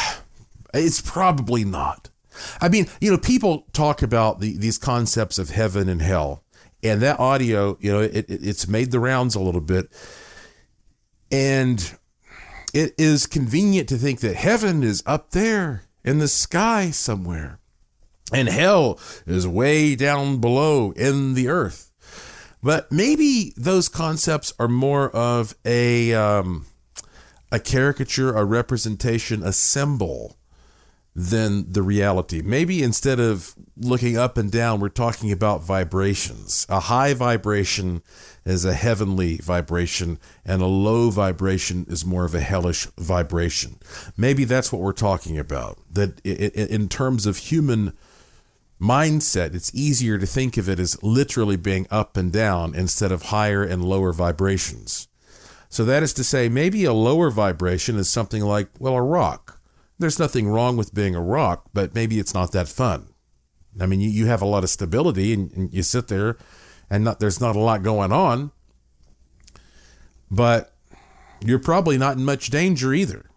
It's 0.71 1.01
probably 1.01 1.63
not. 1.63 2.09
I 2.61 2.69
mean, 2.69 2.87
you 3.01 3.09
know, 3.09 3.17
people 3.17 3.65
talk 3.73 4.03
about 4.03 4.39
the, 4.39 4.55
these 4.55 4.77
concepts 4.77 5.39
of 5.39 5.49
heaven 5.49 5.89
and 5.89 5.99
hell, 5.99 6.43
and 6.83 7.01
that 7.01 7.19
audio, 7.19 7.75
you 7.79 7.91
know, 7.91 8.01
it, 8.01 8.13
it, 8.13 8.25
it's 8.29 8.67
made 8.67 8.91
the 8.91 8.99
rounds 8.99 9.33
a 9.33 9.39
little 9.39 9.61
bit. 9.61 9.89
And 11.31 11.97
it 12.71 12.93
is 12.99 13.25
convenient 13.25 13.89
to 13.89 13.97
think 13.97 14.19
that 14.19 14.35
heaven 14.35 14.83
is 14.83 15.01
up 15.07 15.31
there 15.31 15.85
in 16.03 16.19
the 16.19 16.27
sky 16.27 16.91
somewhere 16.91 17.58
and 18.33 18.47
hell 18.47 18.99
is 19.25 19.47
way 19.47 19.95
down 19.95 20.39
below 20.39 20.91
in 20.91 21.33
the 21.33 21.47
earth. 21.47 21.91
But 22.61 22.91
maybe 22.91 23.53
those 23.55 23.87
concepts 23.87 24.53
are 24.59 24.67
more 24.67 25.09
of 25.11 25.55
a 25.65 26.13
um, 26.13 26.65
a 27.51 27.59
caricature, 27.59 28.35
a 28.35 28.45
representation, 28.45 29.43
a 29.43 29.53
symbol 29.53 30.37
than 31.15 31.71
the 31.71 31.81
reality. 31.81 32.41
Maybe 32.43 32.83
instead 32.83 33.19
of 33.19 33.55
looking 33.75 34.17
up 34.17 34.37
and 34.37 34.51
down, 34.51 34.79
we're 34.79 34.89
talking 34.89 35.31
about 35.31 35.63
vibrations. 35.63 36.65
A 36.69 36.81
high 36.81 37.13
vibration 37.13 38.01
is 38.45 38.63
a 38.63 38.73
heavenly 38.73 39.37
vibration, 39.37 40.19
and 40.45 40.61
a 40.61 40.67
low 40.67 41.09
vibration 41.09 41.85
is 41.89 42.05
more 42.05 42.25
of 42.25 42.35
a 42.35 42.39
hellish 42.39 42.85
vibration. 42.97 43.79
Maybe 44.15 44.43
that's 44.43 44.71
what 44.71 44.81
we're 44.81 44.91
talking 44.91 45.37
about. 45.37 45.79
That 45.91 46.19
in 46.21 46.87
terms 46.89 47.25
of 47.25 47.37
human 47.37 47.93
mindset, 48.79 49.53
it's 49.53 49.73
easier 49.75 50.17
to 50.17 50.25
think 50.25 50.57
of 50.57 50.69
it 50.69 50.79
as 50.79 51.01
literally 51.03 51.57
being 51.57 51.87
up 51.91 52.15
and 52.15 52.31
down 52.31 52.73
instead 52.75 53.11
of 53.11 53.23
higher 53.23 53.63
and 53.63 53.83
lower 53.83 54.13
vibrations. 54.13 55.07
So 55.69 55.85
that 55.85 56.01
is 56.01 56.13
to 56.13 56.23
say, 56.23 56.49
maybe 56.49 56.85
a 56.85 56.93
lower 56.93 57.29
vibration 57.29 57.97
is 57.97 58.09
something 58.09 58.43
like, 58.43 58.69
well, 58.79 58.95
a 58.95 59.01
rock. 59.01 59.59
There's 59.99 60.17
nothing 60.17 60.47
wrong 60.47 60.77
with 60.77 60.93
being 60.93 61.13
a 61.13 61.21
rock, 61.21 61.65
but 61.73 61.93
maybe 61.93 62.19
it's 62.19 62.33
not 62.33 62.51
that 62.53 62.67
fun. 62.67 63.13
I 63.79 63.85
mean, 63.85 63.99
you, 63.99 64.09
you 64.09 64.25
have 64.27 64.41
a 64.41 64.47
lot 64.47 64.63
of 64.63 64.69
stability 64.69 65.33
and, 65.33 65.51
and 65.51 65.73
you 65.73 65.83
sit 65.83 66.07
there 66.07 66.37
and 66.89 67.03
not, 67.03 67.19
there's 67.19 67.41
not 67.41 67.55
a 67.55 67.59
lot 67.59 67.83
going 67.83 68.11
on, 68.11 68.51
but 70.31 70.73
you're 71.43 71.59
probably 71.59 71.97
not 71.97 72.17
in 72.17 72.25
much 72.25 72.49
danger 72.49 72.93
either. 72.93 73.29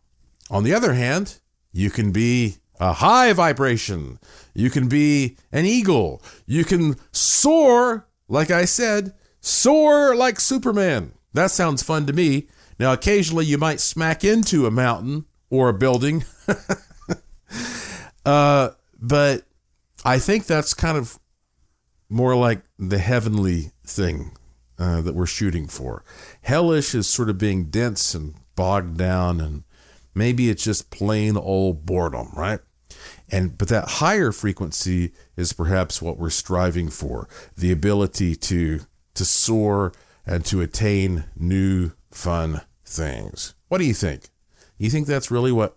On 0.51 0.63
the 0.65 0.75
other 0.75 0.95
hand, 0.95 1.39
you 1.73 1.91
can 1.91 2.13
be 2.13 2.59
a 2.83 2.95
high 2.95 3.33
vibration. 3.33 4.19
You 4.55 4.69
can 4.69 4.89
be 4.89 5.37
an 5.53 5.65
eagle. 5.65 6.21
You 6.47 6.65
can 6.65 6.97
soar, 7.13 8.09
like 8.29 8.51
I 8.51 8.65
said, 8.65 9.15
soar 9.41 10.17
like 10.17 10.41
Superman. 10.41 11.13
That 11.33 11.53
sounds 11.53 11.85
fun 11.85 12.07
to 12.07 12.13
me. 12.13 12.49
Now, 12.81 12.93
occasionally 12.93 13.47
you 13.47 13.57
might 13.57 13.79
smack 13.79 14.25
into 14.25 14.67
a 14.67 14.73
mountain 14.73 15.27
or 15.49 15.69
a 15.69 15.75
building. 15.75 16.25
uh, 18.27 18.71
but 18.99 19.45
I 20.05 20.19
think 20.19 20.47
that's 20.47 20.75
kind 20.75 20.99
of 20.99 21.21
more 22.09 22.35
like 22.35 22.63
the 22.81 22.99
heavenly 22.99 23.71
thing 23.87 24.33
uh, 24.77 25.03
that 25.03 25.15
we're 25.15 25.27
shooting 25.27 25.69
for. 25.69 26.05
Hellish 26.41 26.97
is 26.97 27.09
sort 27.09 27.31
of 27.31 27.39
being 27.39 27.67
dense 27.67 28.13
and 28.13 28.35
bogged 28.57 28.99
down, 28.99 29.41
and 29.41 29.63
maybe 30.17 30.51
it's 30.51 30.65
just 30.65 30.91
plain 30.91 31.37
old 31.37 31.87
boredom, 31.87 32.33
right? 32.35 32.59
And 33.33 33.57
but 33.57 33.69
that 33.69 33.89
higher 33.89 34.31
frequency 34.31 35.13
is 35.37 35.55
perhaps 35.55 36.03
what 36.03 36.19
we're 36.19 36.31
striving 36.31 36.91
for: 36.91 37.29
the 37.57 37.73
ability 37.73 38.37
to 38.37 38.81
to 39.15 39.25
soar 39.25 39.93
and 40.27 40.45
to 40.45 40.61
attain 40.61 41.25
new 41.35 41.93
fun 42.11 42.61
things. 42.85 43.55
What 43.69 43.79
do 43.79 43.85
you 43.85 43.95
think? 43.95 44.29
You 44.79 44.91
think 44.91 45.07
that's 45.07 45.31
really 45.31 45.51
what 45.51 45.77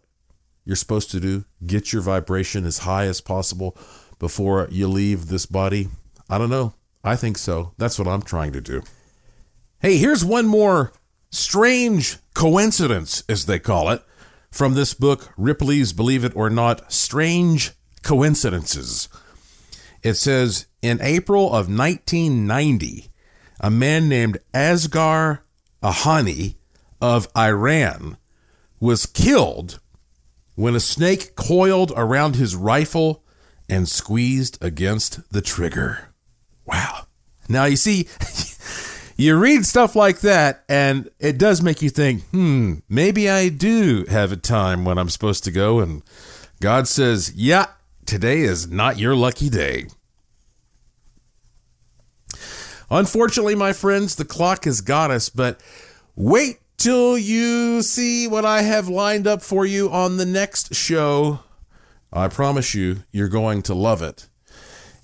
you're 0.65 0.75
supposed 0.75 1.11
to 1.11 1.19
do? 1.19 1.45
Get 1.65 1.93
your 1.93 2.01
vibration 2.01 2.65
as 2.65 2.79
high 2.79 3.05
as 3.05 3.21
possible 3.21 3.77
before 4.19 4.67
you 4.69 4.87
leave 4.87 5.27
this 5.27 5.45
body? 5.45 5.89
I 6.29 6.37
don't 6.37 6.49
know. 6.49 6.73
I 7.03 7.15
think 7.15 7.37
so. 7.37 7.73
That's 7.77 7.99
what 7.99 8.07
I'm 8.07 8.23
trying 8.23 8.51
to 8.53 8.61
do. 8.61 8.81
Hey, 9.79 9.97
here's 9.97 10.25
one 10.25 10.47
more 10.47 10.91
strange 11.29 12.17
coincidence, 12.33 13.23
as 13.29 13.45
they 13.45 13.59
call 13.59 13.91
it, 13.91 14.01
from 14.55 14.73
this 14.73 14.93
book, 14.93 15.33
Ripley's 15.35 15.91
Believe 15.91 16.23
It 16.23 16.33
or 16.33 16.49
Not 16.49 16.89
Strange 16.89 17.71
Coincidences. 18.03 19.09
It 20.01 20.13
says 20.13 20.67
In 20.81 21.01
April 21.01 21.47
of 21.47 21.67
1990, 21.67 23.09
a 23.59 23.69
man 23.69 24.07
named 24.07 24.37
Asghar 24.53 25.39
Ahani 25.83 26.55
of 27.01 27.27
Iran 27.37 28.15
was 28.79 29.05
killed 29.05 29.81
when 30.55 30.73
a 30.73 30.79
snake 30.79 31.35
coiled 31.35 31.91
around 31.97 32.37
his 32.37 32.55
rifle 32.55 33.25
and 33.67 33.89
squeezed 33.89 34.57
against 34.63 35.33
the 35.33 35.41
trigger. 35.41 36.13
Wow. 36.65 37.07
Now, 37.49 37.65
you 37.65 37.75
see, 37.75 38.07
you 39.15 39.37
read 39.37 39.65
stuff 39.65 39.95
like 39.95 40.19
that, 40.19 40.63
and 40.67 41.09
it 41.19 41.37
does 41.37 41.61
make 41.61 41.81
you 41.81 41.89
think, 41.89 42.23
hmm, 42.29 42.75
maybe 42.89 43.29
I 43.29 43.49
do 43.49 44.05
have 44.09 44.31
a 44.31 44.37
time 44.37 44.83
when 44.83 44.97
I'm 44.97 45.09
supposed 45.09 45.43
to 45.45 45.51
go. 45.51 45.79
And 45.79 46.03
God 46.59 46.87
says, 46.87 47.33
yeah, 47.35 47.67
today 48.05 48.41
is 48.41 48.69
not 48.69 48.99
your 48.99 49.15
lucky 49.15 49.49
day. 49.49 49.85
Unfortunately, 52.89 53.55
my 53.55 53.73
friends, 53.73 54.15
the 54.15 54.25
clock 54.25 54.65
has 54.65 54.81
got 54.81 55.11
us, 55.11 55.29
but 55.29 55.59
wait 56.15 56.59
till 56.77 57.17
you 57.17 57.81
see 57.81 58.27
what 58.27 58.45
I 58.45 58.61
have 58.61 58.87
lined 58.87 59.27
up 59.27 59.41
for 59.41 59.65
you 59.65 59.89
on 59.89 60.17
the 60.17 60.25
next 60.25 60.75
show. 60.75 61.39
I 62.11 62.27
promise 62.27 62.75
you, 62.75 63.03
you're 63.11 63.29
going 63.29 63.61
to 63.63 63.73
love 63.73 64.01
it. 64.01 64.27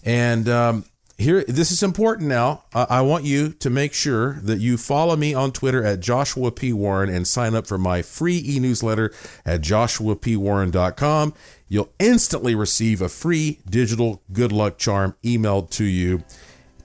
And 0.03 0.47
um, 0.47 0.85
here, 1.21 1.43
this 1.47 1.71
is 1.71 1.83
important 1.83 2.27
now. 2.27 2.63
I, 2.73 2.87
I 2.89 3.01
want 3.01 3.23
you 3.23 3.49
to 3.53 3.69
make 3.69 3.93
sure 3.93 4.39
that 4.41 4.59
you 4.59 4.77
follow 4.77 5.15
me 5.15 5.33
on 5.33 5.51
Twitter 5.51 5.83
at 5.83 5.99
Joshua 5.99 6.51
P. 6.51 6.73
Warren 6.73 7.09
and 7.09 7.27
sign 7.27 7.55
up 7.55 7.67
for 7.67 7.77
my 7.77 8.01
free 8.01 8.41
e 8.45 8.59
newsletter 8.59 9.13
at 9.45 9.61
joshuapwarren.com. 9.61 11.33
You'll 11.67 11.91
instantly 11.99 12.55
receive 12.55 13.01
a 13.01 13.09
free 13.09 13.59
digital 13.69 14.21
good 14.31 14.51
luck 14.51 14.77
charm 14.77 15.15
emailed 15.23 15.69
to 15.71 15.85
you. 15.85 16.23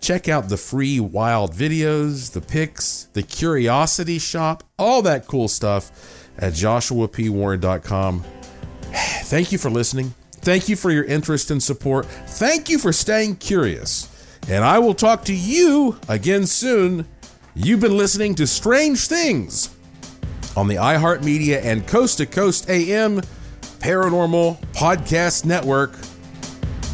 Check 0.00 0.28
out 0.28 0.48
the 0.48 0.56
free 0.56 1.00
wild 1.00 1.52
videos, 1.52 2.32
the 2.32 2.40
pics, 2.40 3.08
the 3.12 3.22
curiosity 3.22 4.18
shop, 4.18 4.62
all 4.78 5.02
that 5.02 5.26
cool 5.26 5.48
stuff 5.48 5.90
at 6.38 6.52
joshuapwarren.com. 6.52 8.20
Thank 8.92 9.52
you 9.52 9.58
for 9.58 9.70
listening. 9.70 10.14
Thank 10.32 10.68
you 10.68 10.76
for 10.76 10.92
your 10.92 11.04
interest 11.04 11.50
and 11.50 11.60
support. 11.60 12.06
Thank 12.06 12.68
you 12.68 12.78
for 12.78 12.92
staying 12.92 13.36
curious. 13.36 14.15
And 14.48 14.64
I 14.64 14.78
will 14.78 14.94
talk 14.94 15.24
to 15.24 15.34
you 15.34 15.98
again 16.08 16.46
soon. 16.46 17.06
You've 17.54 17.80
been 17.80 17.96
listening 17.96 18.34
to 18.36 18.46
Strange 18.46 19.08
Things 19.08 19.74
on 20.56 20.68
the 20.68 20.76
iHeartMedia 20.76 21.64
and 21.64 21.86
Coast 21.86 22.18
to 22.18 22.26
Coast 22.26 22.70
AM 22.70 23.20
Paranormal 23.80 24.58
Podcast 24.72 25.44
Network. 25.44 25.96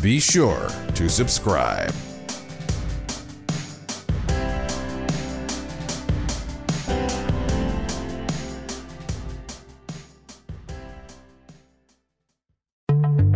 Be 0.00 0.18
sure 0.18 0.68
to 0.94 1.08
subscribe. 1.08 1.92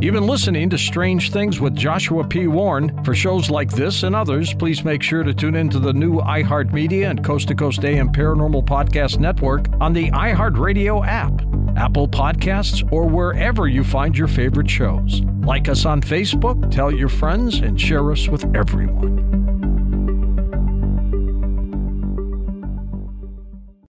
You've 0.07 0.15
been 0.15 0.28
listening 0.28 0.70
to 0.70 0.78
Strange 0.78 1.33
Things 1.33 1.59
with 1.59 1.74
Joshua 1.74 2.23
P. 2.23 2.47
Warren. 2.47 3.03
For 3.03 3.12
shows 3.12 3.51
like 3.51 3.73
this 3.73 4.05
and 4.05 4.15
others, 4.15 4.55
please 4.55 4.85
make 4.85 5.03
sure 5.03 5.24
to 5.24 5.35
tune 5.35 5.57
into 5.57 5.81
the 5.81 5.93
new 5.93 6.20
iHeartMedia 6.20 7.11
and 7.11 7.24
Coast 7.24 7.49
to 7.49 7.57
Coast 7.57 7.85
AM 7.85 8.12
Paranormal 8.12 8.65
Podcast 8.65 9.19
Network 9.19 9.66
on 9.81 9.93
the 9.93 10.09
iHeartRadio 10.12 11.05
app, 11.05 11.33
Apple 11.77 12.07
Podcasts, 12.07 12.89
or 12.93 13.09
wherever 13.09 13.66
you 13.66 13.83
find 13.83 14.16
your 14.16 14.28
favorite 14.28 14.70
shows. 14.70 15.23
Like 15.41 15.69
us 15.69 15.85
on 15.85 16.01
Facebook, 16.01 16.70
tell 16.70 16.93
your 16.93 17.09
friends, 17.09 17.59
and 17.59 17.81
share 17.81 18.12
us 18.12 18.28
with 18.28 18.45
everyone. 18.55 19.65